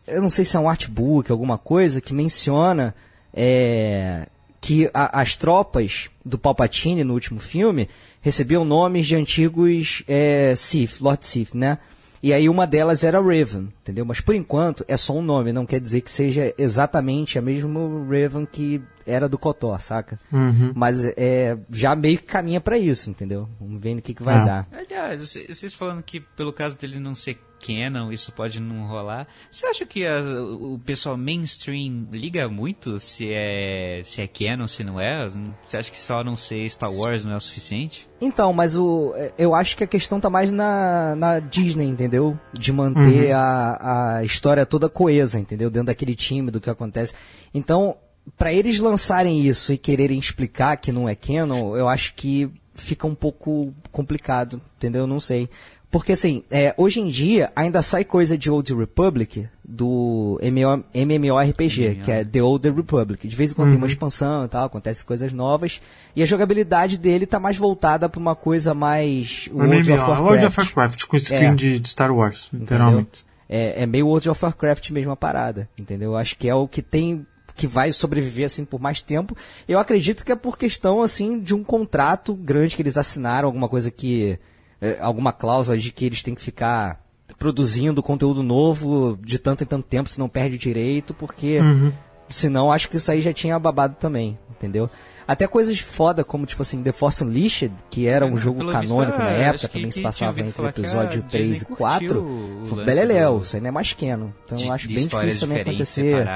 eu 0.06 0.20
não 0.22 0.30
sei 0.30 0.44
se 0.44 0.56
é 0.56 0.60
um 0.60 0.68
artbook, 0.68 1.30
alguma 1.30 1.56
coisa, 1.58 2.00
que 2.00 2.12
menciona 2.14 2.94
é, 3.32 4.26
que 4.60 4.88
a- 4.94 5.20
as 5.20 5.36
tropas 5.36 6.08
do 6.24 6.38
Palpatine 6.38 7.04
no 7.04 7.12
último 7.14 7.40
filme 7.40 7.88
recebiam 8.20 8.64
nomes 8.64 9.06
de 9.06 9.16
antigos 9.16 10.02
é, 10.08 10.54
Sith, 10.56 11.00
Lord 11.00 11.26
Sith, 11.26 11.54
né? 11.54 11.78
E 12.22 12.32
aí 12.32 12.48
uma 12.48 12.66
delas 12.66 13.04
era 13.04 13.20
Raven, 13.20 13.68
entendeu? 13.82 14.02
Mas 14.06 14.18
por 14.18 14.34
enquanto 14.34 14.82
é 14.88 14.96
só 14.96 15.12
um 15.14 15.20
nome, 15.20 15.52
não 15.52 15.66
quer 15.66 15.78
dizer 15.78 16.00
que 16.00 16.10
seja 16.10 16.54
exatamente 16.56 17.38
a 17.38 17.42
mesma 17.42 17.80
Raven 18.08 18.46
que 18.50 18.80
era 19.06 19.28
do 19.28 19.36
KOTOR, 19.36 19.78
saca? 19.82 20.18
Uhum. 20.32 20.72
Mas 20.74 21.04
é, 21.18 21.58
já 21.70 21.94
meio 21.94 22.16
que 22.16 22.24
caminha 22.24 22.62
pra 22.62 22.78
isso, 22.78 23.10
entendeu? 23.10 23.46
Vamos 23.60 23.78
ver 23.78 23.94
no 23.94 24.00
que, 24.00 24.14
que 24.14 24.22
vai 24.22 24.36
Ah. 24.36 24.44
dar. 24.44 24.68
Aliás, 24.72 25.20
vocês 25.20 25.58
vocês 25.58 25.74
falando 25.74 26.02
que 26.02 26.18
pelo 26.18 26.50
caso 26.50 26.78
dele 26.78 26.98
não 26.98 27.14
ser 27.14 27.38
canon, 27.66 28.10
isso 28.12 28.30
pode 28.32 28.60
não 28.60 28.86
rolar. 28.86 29.26
Você 29.50 29.66
acha 29.66 29.86
que 29.86 30.04
a- 30.06 30.20
o 30.22 30.78
pessoal 30.84 31.16
mainstream 31.16 32.06
liga 32.12 32.48
muito 32.48 32.98
se 33.00 33.28
é, 33.32 34.00
se 34.04 34.20
é 34.20 34.26
canon, 34.26 34.66
se 34.66 34.82
não 34.84 35.00
é? 35.00 35.26
Você 35.66 35.76
acha 35.76 35.90
que 35.90 35.96
só 35.98 36.22
não 36.24 36.36
ser 36.36 36.68
Star 36.68 36.92
Wars 36.92 37.24
não 37.24 37.32
é 37.32 37.36
o 37.36 37.40
suficiente? 37.40 38.08
Então, 38.20 38.52
mas 38.52 38.76
o, 38.76 39.12
eu 39.38 39.54
acho 39.54 39.76
que 39.76 39.84
a 39.84 39.86
questão 39.86 40.18
tá 40.20 40.28
mais 40.30 40.50
na, 40.50 41.14
na 41.16 41.38
Disney, 41.38 41.86
entendeu? 41.86 42.38
De 42.52 42.72
manter 42.72 43.32
a, 43.32 44.16
a 44.18 44.24
história 44.24 44.64
toda 44.66 44.88
coesa, 44.88 45.38
entendeu? 45.38 45.70
Dentro 45.70 45.86
daquele 45.86 46.14
time, 46.14 46.50
do 46.50 46.60
que 46.60 46.70
acontece. 46.70 47.14
Então, 47.52 47.96
pra 48.36 48.52
eles 48.52 48.78
lançarem 48.78 49.40
isso 49.40 49.72
e 49.72 49.78
quererem 49.78 50.18
explicar 50.18 50.76
que 50.76 50.90
não 50.92 51.08
é 51.08 51.14
canon, 51.14 51.76
eu 51.76 51.88
acho 51.88 52.14
que 52.14 52.50
fica 52.76 53.06
um 53.06 53.14
pouco 53.14 53.72
complicado, 53.92 54.60
entendeu? 54.76 55.02
Eu 55.02 55.06
Não 55.06 55.20
sei. 55.20 55.48
Porque 55.94 56.10
assim, 56.10 56.42
é, 56.50 56.74
hoje 56.76 57.00
em 57.00 57.06
dia 57.06 57.52
ainda 57.54 57.80
sai 57.80 58.04
coisa 58.04 58.36
de 58.36 58.50
Old 58.50 58.74
Republic 58.74 59.48
do 59.64 60.40
MMO, 60.42 60.84
MMORPG, 60.92 62.00
que 62.02 62.10
é 62.10 62.24
The 62.24 62.42
Old 62.42 62.68
Republic. 62.68 63.28
De 63.28 63.36
vez 63.36 63.52
em 63.52 63.54
quando 63.54 63.68
tem 63.68 63.78
uma 63.78 63.86
expansão 63.86 64.44
e 64.44 64.48
tal, 64.48 64.66
acontece 64.66 65.04
coisas 65.04 65.32
novas. 65.32 65.80
E 66.16 66.20
a 66.20 66.26
jogabilidade 66.26 66.98
dele 66.98 67.26
tá 67.26 67.38
mais 67.38 67.56
voltada 67.56 68.08
pra 68.08 68.18
uma 68.18 68.34
coisa 68.34 68.74
mais 68.74 69.48
World 69.52 69.82
of 69.82 69.88
MMO, 69.88 69.98
Warcraft. 69.98 70.20
World 70.20 70.46
of 70.46 70.60
Warcraft, 70.60 71.04
com 71.04 71.16
skin 71.16 71.34
É. 71.36 71.54
de, 71.54 71.78
de 71.78 71.88
Star 71.88 72.12
Wars, 72.12 72.50
literalmente. 72.52 73.24
É, 73.48 73.84
é 73.84 73.86
meio 73.86 74.08
World 74.08 74.30
of 74.30 74.44
Warcraft 74.44 74.90
mesmo 74.90 75.12
a 75.12 75.16
parada, 75.16 75.68
entendeu? 75.78 76.10
Eu 76.10 76.16
acho 76.16 76.36
que 76.36 76.48
é 76.48 76.54
o 76.56 76.66
que 76.66 76.82
tem 76.82 77.24
que 77.54 77.68
vai 77.68 77.92
sobreviver 77.92 78.46
assim 78.46 78.64
por 78.64 78.80
mais 78.80 79.00
tempo. 79.00 79.36
Eu 79.68 79.78
acredito 79.78 80.24
que 80.24 80.32
é 80.32 80.34
por 80.34 80.58
questão 80.58 81.02
assim 81.02 81.38
de 81.38 81.54
um 81.54 81.62
contrato 81.62 82.34
grande 82.34 82.74
que 82.74 82.82
eles 82.82 82.96
assinaram, 82.96 83.46
alguma 83.46 83.68
coisa 83.68 83.92
que 83.92 84.40
é, 84.84 84.98
alguma 85.00 85.32
cláusula 85.32 85.78
de 85.78 85.90
que 85.90 86.04
eles 86.04 86.22
têm 86.22 86.34
que 86.34 86.42
ficar 86.42 87.00
produzindo 87.38 88.02
conteúdo 88.02 88.42
novo 88.42 89.18
de 89.22 89.38
tanto 89.38 89.64
em 89.64 89.66
tanto 89.66 89.86
tempo, 89.86 90.08
senão 90.08 90.28
perde 90.28 90.58
direito, 90.58 91.14
porque 91.14 91.58
Uhum. 91.58 91.92
senão 92.28 92.70
acho 92.70 92.88
que 92.88 92.96
isso 92.98 93.10
aí 93.10 93.20
já 93.22 93.32
tinha 93.32 93.58
babado 93.58 93.96
também, 93.98 94.38
entendeu? 94.50 94.88
Até 95.26 95.46
coisas 95.46 95.78
foda 95.80 96.22
como, 96.24 96.44
tipo 96.46 96.62
assim, 96.62 96.82
The 96.82 96.92
Force 96.92 97.22
Unleashed, 97.24 97.72
que 97.90 98.06
era 98.06 98.26
um 98.26 98.34
É, 98.34 98.36
jogo 98.36 98.66
canônico 98.70 99.18
na 99.18 99.30
é, 99.30 99.42
época, 99.44 99.68
também 99.68 99.88
que 99.88 99.94
se 99.94 100.02
passava 100.02 100.40
entre 100.40 100.62
o 100.62 100.68
episódio 100.68 101.22
Disney 101.22 101.30
3 101.30 101.62
e 101.62 101.64
curtiu 101.64 101.76
4. 101.76 102.20
o 102.20 102.66
Foi 102.66 102.84
beleléu, 102.84 103.40
isso 103.42 103.58
não 103.60 103.68
é 103.68 103.70
mais 103.70 103.92
canon. 103.92 104.28
Então 104.44 104.58
de, 104.58 104.66
eu 104.66 104.72
acho 104.72 104.86
bem 104.88 105.06
difícil 105.06 105.40
também 105.40 105.62
acontecer 105.62 106.26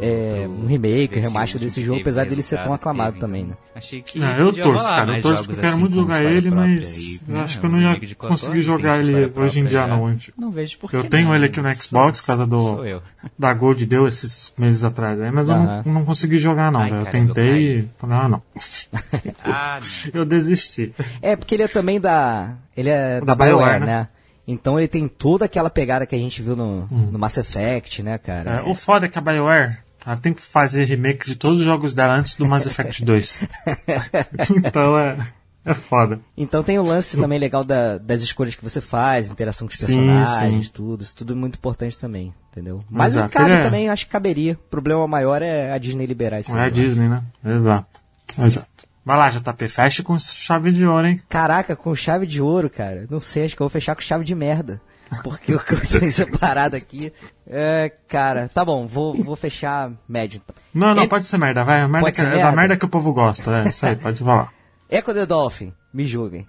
é, 0.00 0.46
do- 0.46 0.52
um 0.62 0.66
remake, 0.66 1.18
remaster 1.18 1.60
desse 1.60 1.82
jogo, 1.82 2.00
apesar 2.00 2.24
dele 2.26 2.42
ser 2.42 2.62
tão 2.62 2.72
aclamado 2.72 3.12
teve, 3.12 3.20
também, 3.20 3.42
então. 3.42 3.52
né? 3.52 3.56
Achei 3.74 4.02
que 4.02 4.18
Não, 4.18 4.36
eu 4.36 4.52
torço, 4.52 4.84
cara. 4.84 5.16
Eu 5.16 5.22
torço 5.22 5.44
porque 5.44 5.52
eu 5.52 5.62
quero 5.62 5.68
assim, 5.72 5.80
muito 5.80 5.94
jogar 5.94 6.22
ele, 6.24 6.50
mas 6.50 7.20
né, 7.26 7.40
acho 7.42 7.58
que 7.60 7.66
eu 7.66 7.70
um 7.70 7.72
não 7.72 7.80
ia 7.80 8.00
conseguir 8.16 8.62
jogar 8.62 8.98
ele 9.00 9.32
hoje 9.34 9.60
em 9.60 9.64
dia, 9.64 9.70
já. 9.72 9.86
não. 9.86 10.16
Não 10.36 10.50
vejo 10.50 10.78
por 10.78 10.92
Eu 10.94 11.02
que 11.02 11.08
tenho 11.08 11.34
ele 11.34 11.46
aqui 11.46 11.60
no 11.60 11.74
Xbox, 11.74 12.20
por 12.20 12.26
causa 12.26 12.46
do, 12.46 13.00
da 13.38 13.54
Gold 13.54 13.84
deu 13.86 14.06
esses 14.06 14.52
meses 14.58 14.84
atrás 14.84 15.20
aí, 15.20 15.30
mas 15.30 15.48
eu 15.48 15.54
não, 15.56 15.82
não 15.84 16.04
consegui 16.04 16.36
jogar 16.38 16.70
não, 16.70 16.80
velho. 16.80 16.96
Eu 17.00 17.06
tentei 17.06 17.88
ah, 18.24 18.28
não. 18.28 18.42
Ah, 19.44 19.78
não. 20.14 20.20
eu 20.20 20.24
desisti. 20.24 20.94
É, 21.22 21.34
porque 21.36 21.54
ele 21.54 21.62
é 21.64 21.68
também 21.68 22.00
da. 22.00 22.54
Ele 22.76 22.88
é 22.88 23.20
da, 23.20 23.26
Da 23.26 23.34
BioWare, 23.34 23.56
BioWare, 23.56 23.80
né? 23.80 23.86
né? 23.86 24.08
Então 24.46 24.78
ele 24.78 24.88
tem 24.88 25.06
toda 25.06 25.44
aquela 25.44 25.70
pegada 25.70 26.04
que 26.06 26.14
a 26.14 26.18
gente 26.18 26.42
viu 26.42 26.56
no, 26.56 26.86
no 26.86 27.18
Mass 27.18 27.36
Effect, 27.36 28.02
né, 28.02 28.18
cara? 28.18 28.56
É, 28.56 28.62
o 28.62 28.74
foda 28.74 29.06
é 29.06 29.08
que 29.08 29.18
a 29.18 29.22
BioWare 29.22 29.78
ela 30.04 30.16
tem 30.16 30.32
que 30.32 30.40
fazer 30.42 30.84
remake 30.84 31.26
de 31.26 31.36
todos 31.36 31.58
os 31.60 31.64
jogos 31.64 31.92
dela 31.94 32.14
antes 32.14 32.34
do 32.34 32.46
Mass 32.46 32.66
Effect 32.66 33.04
2. 33.04 33.44
então 34.56 34.98
é, 34.98 35.16
é 35.64 35.74
foda. 35.74 36.20
Então 36.36 36.62
tem 36.62 36.78
o 36.78 36.82
lance 36.82 37.16
também 37.18 37.38
legal 37.38 37.62
da- 37.62 37.98
das 37.98 38.22
escolhas 38.22 38.54
que 38.56 38.62
você 38.64 38.80
faz, 38.80 39.28
interação 39.28 39.68
com 39.68 39.72
os 39.74 39.78
Sim, 39.78 40.06
personagens, 40.06 40.66
sim. 40.66 40.72
tudo. 40.72 41.02
Isso 41.04 41.14
tudo 41.16 41.34
é 41.34 41.36
muito 41.36 41.56
importante 41.56 41.98
também, 41.98 42.32
entendeu? 42.50 42.82
Mas 42.90 43.14
Exato. 43.14 43.32
cabe 43.32 43.52
é- 43.52 43.62
também, 43.62 43.88
acho 43.88 44.06
que 44.06 44.12
caberia. 44.12 44.54
O 44.54 44.70
problema 44.70 45.06
maior 45.06 45.42
é 45.42 45.70
a 45.72 45.78
Disney 45.78 46.06
liberar 46.06 46.40
isso. 46.40 46.56
É 46.56 46.64
a 46.64 46.70
Disney, 46.70 47.08
né? 47.08 47.22
Exato. 47.44 48.00
Exato. 48.38 48.68
Vai 49.04 49.16
lá, 49.16 49.28
JP, 49.30 49.68
fecha 49.68 50.02
com 50.02 50.18
chave 50.18 50.70
de 50.70 50.86
ouro, 50.86 51.06
hein? 51.06 51.20
Caraca, 51.28 51.74
com 51.74 51.94
chave 51.94 52.26
de 52.26 52.40
ouro, 52.40 52.68
cara. 52.68 53.06
Não 53.10 53.18
sei, 53.18 53.44
acho 53.44 53.56
que 53.56 53.62
eu 53.62 53.64
vou 53.64 53.70
fechar 53.70 53.94
com 53.94 54.02
chave 54.02 54.24
de 54.24 54.34
merda. 54.34 54.80
Porque 55.24 55.54
o 55.54 55.58
que 55.58 55.72
eu 55.72 55.80
tenho 55.98 56.12
separado 56.12 56.76
aqui. 56.76 57.12
É, 57.46 57.90
cara, 58.06 58.48
tá 58.48 58.64
bom, 58.64 58.86
vou, 58.86 59.20
vou 59.24 59.34
fechar 59.34 59.90
médio. 60.08 60.40
então. 60.44 60.54
Não, 60.72 60.94
não, 60.94 61.04
E- 61.04 61.08
pode 61.08 61.24
ser 61.24 61.38
merda, 61.38 61.64
vai. 61.64 61.80
Merda 61.88 62.00
Pode 62.00 62.12
que, 62.14 62.20
ser 62.20 62.26
é 62.26 62.30
da 62.30 62.36
merda? 62.36 62.56
merda 62.56 62.76
que 62.76 62.84
o 62.84 62.88
povo 62.88 63.12
gosta, 63.12 63.62
é 63.64 63.68
isso 63.70 63.84
aí, 63.86 63.96
pode 63.96 64.22
falar. 64.22 64.52
Echo 64.88 65.12
the 65.14 65.26
Dolphin, 65.26 65.72
me 65.92 66.04
julguem. 66.04 66.46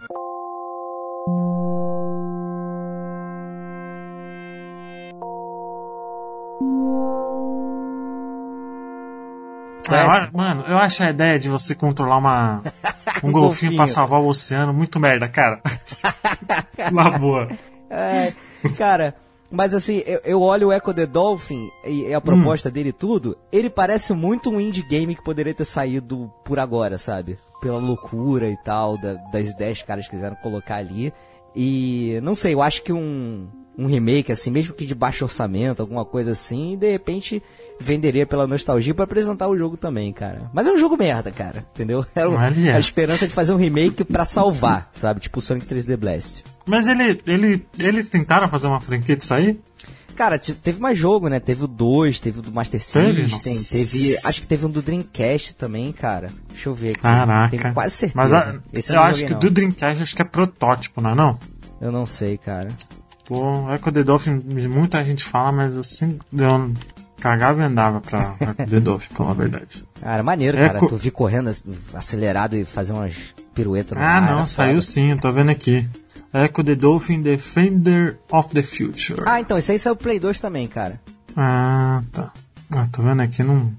É, 9.90 10.06
olha, 10.06 10.30
mano, 10.34 10.64
eu 10.68 10.78
acho 10.78 11.04
a 11.04 11.10
ideia 11.10 11.40
de 11.40 11.50
você 11.50 11.74
controlar 11.76 12.18
uma, 12.18 12.62
um, 13.24 13.32
golfinho 13.32 13.72
pra 13.72 13.78
golfinho. 13.80 13.88
salvar 13.88 14.22
o 14.22 14.28
oceano 14.28 14.74
muito 14.74 15.00
merda, 15.00 15.28
cara. 15.28 15.62
Na 16.92 17.10
boa. 17.18 17.48
É, 17.90 18.34
cara, 18.78 19.16
mas 19.50 19.74
assim, 19.74 20.02
eu, 20.06 20.22
eu 20.24 20.42
olho 20.42 20.70
o 20.70 20.74
Echo 20.74 20.94
the 20.94 21.06
Dolphin 21.06 21.70
e, 21.86 22.14
a 22.14 22.22
proposta 22.22 22.70
dele 22.72 22.90
e 22.90 22.94
tudo, 22.94 23.38
ele 23.52 23.70
parece 23.70 24.14
muito 24.14 24.50
um 24.50 24.60
indie 24.62 24.84
game 24.84 25.16
que 25.16 25.24
poderia 25.24 25.54
ter 25.54 25.66
saído 25.66 26.32
por 26.46 26.60
agora, 26.60 26.98
sabe? 26.98 27.38
Pela 27.62 27.78
loucura 27.80 28.50
e 28.50 28.58
tal, 28.64 28.98
da- 28.98 29.16
das 29.32 29.50
ideias 29.50 29.78
que 29.80 29.84
os 29.84 29.88
caras 29.88 30.08
quiseram 30.08 30.36
colocar 30.38 30.76
ali. 30.78 31.14
E 31.56 32.18
não 32.24 32.34
sei, 32.34 32.54
eu 32.54 32.62
acho 32.62 32.82
que 32.82 32.94
um, 32.94 33.48
um 33.82 33.88
remake, 33.88 34.32
assim, 34.32 34.52
mesmo 34.52 34.74
que 34.74 34.86
de 34.86 34.94
baixo 34.96 35.24
orçamento, 35.24 35.82
alguma 35.82 36.06
coisa 36.06 36.32
assim, 36.32 36.78
de 36.78 36.92
repente 36.92 37.42
venderia 37.80 38.26
pela 38.28 38.46
nostalgia 38.46 38.94
pra 38.94 39.06
apresentar 39.06 39.48
o 39.48 39.58
jogo 39.58 39.76
também, 39.78 40.12
cara. 40.14 40.50
Mas 40.54 40.68
é 40.68 40.72
um 40.72 40.78
jogo 40.78 40.96
merda, 40.98 41.32
cara, 41.32 41.66
entendeu? 41.74 42.06
Era 42.16 42.30
o- 42.32 42.36
é. 42.40 42.74
a 42.74 42.80
esperança 42.80 43.28
de 43.28 43.34
fazer 43.34 43.54
um 43.54 43.58
remake 43.58 44.04
pra 44.04 44.24
salvar, 44.26 44.90
sabe? 44.94 45.20
Tipo 45.20 45.40
o 45.40 45.42
Sonic 45.42 45.66
3D 45.66 45.98
Blast. 45.98 46.44
Mas 46.66 46.88
ele, 46.88 47.20
ele, 47.26 47.66
eles 47.82 48.10
tentaram 48.10 48.48
fazer 48.48 48.68
uma 48.68 48.80
franquia 48.80 49.16
disso 49.18 49.34
aí? 49.34 49.60
Cara, 50.16 50.38
te- 50.38 50.54
teve 50.54 50.80
mais 50.80 50.98
jogo, 51.00 51.28
né? 51.30 51.40
Teve 51.40 51.64
o 51.64 51.68
2, 51.68 52.20
teve 52.20 52.40
o 52.40 52.42
do 52.44 52.52
Master 52.52 52.80
Teve? 52.86 53.24
System, 53.30 53.54
Nossa. 53.54 53.76
teve. 53.78 54.18
Acho 54.26 54.42
que 54.42 54.48
teve 54.48 54.66
um 54.66 54.70
do 54.70 54.82
Dreamcast 54.82 55.56
também, 55.56 55.92
cara. 55.92 56.28
Deixa 56.50 56.70
eu 56.70 56.76
ver 56.76 56.90
aqui. 56.90 57.00
Caraca. 57.00 57.58
Tenho 57.58 57.74
quase 57.74 57.96
certeza. 57.96 58.18
Mas 58.18 58.34
a- 58.34 58.54
eu 58.74 58.96
não 58.96 59.04
acho 59.04 59.26
que 59.26 59.32
não. 59.32 59.40
do 59.40 59.50
Dreamcast 59.50 60.04
acho 60.04 60.16
que 60.16 60.22
é 60.22 60.26
protótipo, 60.26 61.02
não 61.02 61.12
é 61.12 61.16
não? 61.16 61.40
Eu 61.80 61.92
não 61.92 62.06
sei, 62.06 62.38
cara. 62.38 62.68
Pô, 63.34 63.72
Echo 63.74 63.92
the 63.94 64.04
Dolphin, 64.04 64.42
muita 64.68 65.04
gente 65.06 65.24
fala, 65.24 65.52
mas 65.54 65.74
eu 65.74 65.84
sempre. 65.84 66.20
Eu 66.38 66.74
cagava 67.22 67.62
e 67.62 67.66
andava 67.66 68.02
pra, 68.02 68.32
pra 68.32 68.54
The 68.66 68.80
Dolphin, 68.82 69.14
falar 69.14 69.32
a 69.32 69.34
verdade. 69.34 69.86
Cara, 70.02 70.22
maneiro, 70.22 70.58
É 70.58 70.68
cara. 70.68 70.80
co- 70.80 70.88
Tu 70.88 70.98
vi 70.98 71.12
correndo 71.12 71.50
ac- 71.50 71.64
acelerado 71.94 72.58
e 72.58 72.66
fazer 72.66 72.92
umas 72.92 73.14
piruetas 73.54 73.98
Ah, 73.98 74.20
não, 74.20 74.46
saiu 74.46 74.82
sim, 74.82 75.12
eu 75.12 75.18
tô 75.20 75.32
vendo 75.32 75.50
aqui. 75.50 75.88
Echo 76.34 76.62
the 76.64 76.76
Dolphin 76.76 77.22
Defender 77.22 78.18
of 78.32 78.50
the 78.50 78.64
Future. 78.64 79.22
Ah, 79.26 79.40
então, 79.40 79.58
esse 79.58 79.72
aí 79.72 79.80
saiu 79.80 79.96
Play 79.96 80.20
2 80.20 80.40
também, 80.42 80.68
cara. 80.68 81.00
Ah, 81.36 82.02
tá. 82.12 82.34
Ah, 82.76 82.88
tô 82.92 83.02
vendo 83.02 83.22
aqui, 83.22 83.44
não. 83.44 83.72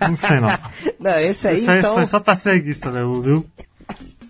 Não 0.00 0.16
sei 0.18 0.38
não. 0.40 0.48
Não, 1.00 1.18
esse 1.18 1.48
aí, 1.48 1.56
Isso 1.56 1.70
aí 1.70 1.78
então, 1.78 1.94
foi 1.94 2.04
só 2.06 2.18
pra 2.20 2.34
ceguista, 2.34 2.90
né, 2.90 3.00
viu? 3.22 3.46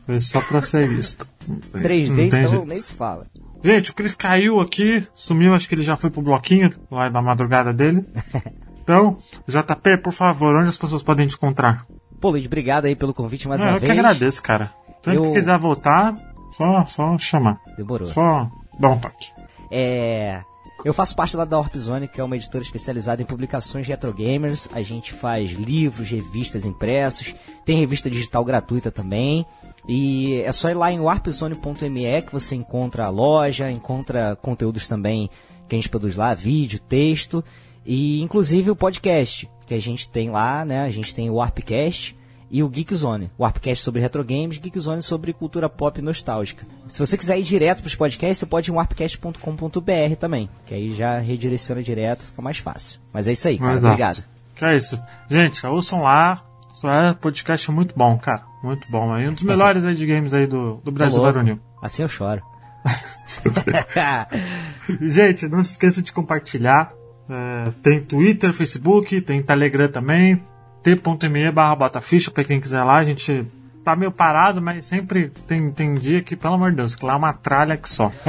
Foi 0.07 0.21
só 0.21 0.41
pra 0.41 0.61
ceguista. 0.63 1.27
Não 1.49 1.57
tem- 1.59 1.83
3D, 1.83 2.09
não 2.11 2.17
tem 2.17 2.27
então 2.27 2.49
jeito. 2.49 2.67
nem 2.67 2.81
se 2.81 2.95
fala. 2.95 3.27
Gente, 3.63 3.91
o 3.91 3.95
Chris 3.95 4.15
caiu 4.15 4.61
aqui, 4.61 5.07
sumiu, 5.15 5.55
acho 5.55 5.69
que 5.69 5.75
ele 5.75 5.83
já 5.83 5.97
foi 5.97 6.11
pro 6.11 6.23
bloquinho 6.23 6.71
lá 6.91 7.09
da 7.09 7.21
madrugada 7.23 7.73
dele. 7.73 8.05
Então, 8.87 9.17
JP, 9.49 9.99
por 10.01 10.13
favor, 10.13 10.55
onde 10.55 10.69
as 10.69 10.79
pessoas 10.79 11.03
podem 11.03 11.27
te 11.27 11.35
encontrar? 11.35 11.85
Pô, 12.21 12.31
Luiz, 12.31 12.47
obrigado 12.47 12.85
aí 12.85 12.95
pelo 12.95 13.13
convite 13.13 13.49
mais 13.49 13.61
Não, 13.61 13.67
uma 13.71 13.77
eu 13.79 13.81
vez. 13.81 13.93
que 13.93 13.99
agradeço, 13.99 14.41
cara. 14.41 14.71
Sempre 15.03 15.19
Eu- 15.19 15.23
que 15.25 15.33
quiser 15.33 15.59
voltar, 15.59 16.17
só, 16.53 16.85
só 16.87 17.19
chamar. 17.19 17.61
Demorou. 17.77 18.07
Só 18.07 18.49
dar 18.79 18.91
um 18.91 18.99
toque. 19.01 19.33
É. 19.73 20.41
Eu 20.85 20.95
faço 20.95 21.17
parte 21.17 21.37
lá 21.37 21.45
da 21.45 21.59
Warp 21.59 21.75
Zone, 21.77 22.07
que 22.07 22.21
é 22.21 22.23
uma 22.23 22.37
editora 22.37 22.63
especializada 22.63 23.21
em 23.21 23.25
publicações 23.25 23.89
retro 23.89 24.13
gamers. 24.13 24.71
A 24.73 24.83
gente 24.83 25.13
faz 25.13 25.51
livros, 25.51 26.09
revistas 26.09 26.65
impressos, 26.65 27.35
tem 27.65 27.81
revista 27.81 28.09
digital 28.09 28.45
gratuita 28.45 28.93
também. 28.93 29.45
E 29.89 30.41
é 30.43 30.53
só 30.53 30.69
ir 30.69 30.75
lá 30.75 30.91
em 30.91 31.01
warpzone.me 31.01 32.23
que 32.23 32.33
você 32.33 32.57
encontra 32.57 33.07
a 33.07 33.11
loja, 33.11 33.71
encontra 33.71 34.37
conteúdos 34.37 34.87
também 34.87 35.31
que 35.69 35.75
a 35.75 35.79
gente 35.79 35.89
produz 35.89 36.17
lá, 36.17 36.35
vídeo, 36.35 36.79
texto 36.79 37.45
e 37.85 38.21
inclusive 38.23 38.71
o 38.71 38.77
podcast 38.77 39.49
que 39.67 39.75
a 39.75 39.81
gente 39.81 40.09
tem 40.09 40.31
lá, 40.31 40.65
né? 40.65 40.83
A 40.83 40.91
gente 40.91 41.15
tem 41.15 41.29
o 41.31 41.35
Warpcast 41.35 42.17
e 42.51 42.63
o 42.63 42.69
Geek 42.69 42.95
Zone. 42.95 43.31
O 43.37 43.43
Warpcast 43.43 43.83
sobre 43.83 44.01
retro 44.01 44.25
games, 44.25 44.59
Geek 44.59 44.79
Zone 44.79 45.03
sobre 45.03 45.33
cultura 45.33 45.69
pop 45.69 46.01
nostálgica. 46.01 46.67
Se 46.89 46.99
você 46.99 47.17
quiser 47.17 47.39
ir 47.39 47.43
direto 47.43 47.81
para 47.81 47.89
os 47.89 47.95
podcasts, 47.95 48.39
você 48.39 48.47
pode 48.47 48.71
ir 48.71 48.73
em 48.73 48.77
warpcast.com.br 48.77 50.17
também, 50.19 50.49
que 50.65 50.75
aí 50.75 50.95
já 50.95 51.19
redireciona 51.19 51.83
direto, 51.83 52.25
fica 52.25 52.43
mais 52.43 52.59
fácil. 52.59 53.01
Mas 53.13 53.27
é 53.27 53.33
isso 53.33 53.49
aí, 53.49 53.59
cara. 53.59 53.77
Exato. 53.77 53.87
Obrigado. 53.87 54.25
Que 54.55 54.65
é 54.65 54.77
isso. 54.77 54.99
Gente, 55.29 55.67
ouçam 55.67 56.03
lá. 56.03 56.43
Isso 56.73 56.89
é 56.89 57.15
podcast 57.15 57.71
muito 57.71 57.95
bom, 57.97 58.19
cara. 58.19 58.45
Muito 58.63 58.91
bom. 58.91 59.13
Aí 59.13 59.29
um 59.29 59.33
dos 59.33 59.43
melhores 59.43 59.83
aí 59.85 59.95
de 59.95 60.07
games 60.07 60.35
aí 60.35 60.47
do, 60.47 60.81
do 60.85 60.91
Brasil 60.91 61.21
louco. 61.21 61.33
Varonil. 61.33 61.59
Assim 61.83 62.03
eu 62.03 62.09
choro. 62.09 62.43
Gente, 65.03 65.49
não 65.49 65.63
se 65.63 65.73
esqueça 65.73 66.01
de 66.01 66.13
compartilhar. 66.13 66.93
É, 67.29 67.71
tem 67.83 68.01
Twitter, 68.01 68.53
Facebook, 68.53 69.21
tem 69.21 69.43
Telegram 69.43 69.89
também. 69.89 70.43
t.me 70.83 71.51
barra 71.51 71.75
botaficha 71.75 72.31
pra 72.31 72.45
quem 72.45 72.61
quiser 72.61 72.85
lá. 72.85 72.97
A 72.97 73.05
gente 73.05 73.47
tá 73.83 73.95
meio 73.95 74.11
parado, 74.11 74.61
mas 74.61 74.85
sempre 74.85 75.29
tem, 75.47 75.71
tem 75.71 75.95
dia 75.95 76.23
que, 76.23 76.35
pelo 76.35 76.55
amor 76.55 76.71
de 76.71 76.77
Deus, 76.77 76.97
que 76.97 77.05
lá 77.05 77.15
é 77.15 77.17
uma 77.17 77.33
tralha 77.33 77.77
que 77.77 77.89
só. 77.89 78.11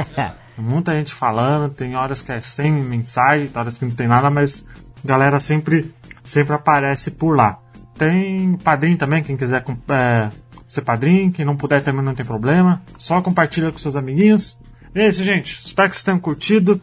Tem 0.58 0.64
muita 0.64 0.92
gente 0.92 1.14
falando, 1.14 1.72
tem 1.72 1.94
horas 1.94 2.20
que 2.20 2.32
é 2.32 2.40
sem 2.40 2.72
mensagem, 2.72 3.46
tem 3.46 3.60
horas 3.60 3.78
que 3.78 3.84
não 3.84 3.92
tem 3.92 4.08
nada, 4.08 4.28
mas 4.28 4.64
a 5.04 5.06
galera 5.06 5.38
sempre, 5.38 5.94
sempre 6.24 6.52
aparece 6.52 7.12
por 7.12 7.36
lá. 7.36 7.60
Tem 7.98 8.56
padrinho 8.56 8.96
também, 8.96 9.22
quem 9.22 9.36
quiser 9.36 9.64
é, 9.90 10.28
ser 10.66 10.82
padrinho, 10.82 11.32
quem 11.32 11.44
não 11.44 11.56
puder 11.56 11.82
também 11.82 12.02
não 12.04 12.14
tem 12.14 12.24
problema. 12.24 12.80
Só 12.96 13.20
compartilha 13.20 13.72
com 13.72 13.78
seus 13.78 13.96
amiguinhos. 13.96 14.58
E 14.94 15.00
é 15.00 15.08
isso, 15.08 15.24
gente. 15.24 15.60
Espero 15.64 15.88
que 15.88 15.96
vocês 15.96 16.04
tenham 16.04 16.18
curtido. 16.18 16.80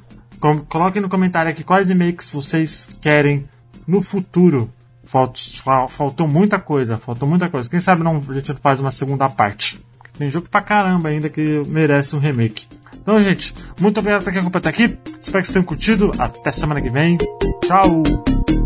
Coloquem 0.70 1.02
no 1.02 1.10
comentário 1.10 1.50
aqui 1.50 1.64
quais 1.64 1.90
remakes 1.90 2.30
vocês 2.30 2.90
querem 3.02 3.48
no 3.88 4.02
futuro. 4.02 4.70
Falt- 5.06 5.60
fal- 5.64 5.88
faltou 5.88 6.28
muita 6.28 6.60
coisa, 6.60 6.98
faltou 6.98 7.28
muita 7.30 7.48
coisa. 7.50 7.70
Quem 7.70 7.80
sabe 7.80 8.04
não, 8.04 8.24
a 8.28 8.34
gente 8.34 8.54
faz 8.62 8.80
uma 8.80 8.92
segunda 8.92 9.30
parte. 9.30 9.80
Tem 10.18 10.30
jogo 10.30 10.50
pra 10.50 10.62
caramba 10.62 11.10
ainda 11.10 11.30
que 11.30 11.62
merece 11.68 12.16
um 12.16 12.20
remake. 12.20 12.68
Então, 13.02 13.20
gente, 13.22 13.54
muito 13.80 14.00
obrigado 14.00 14.24
por 14.24 14.32
quem 14.32 14.42
acompanhou 14.42 14.60
até 14.62 14.70
aqui. 14.70 14.84
Espero 15.22 15.22
que 15.22 15.30
vocês 15.48 15.52
tenham 15.52 15.64
curtido. 15.66 16.12
Até 16.18 16.52
semana 16.52 16.82
que 16.82 16.90
vem. 16.90 17.18
Tchau! 17.66 18.65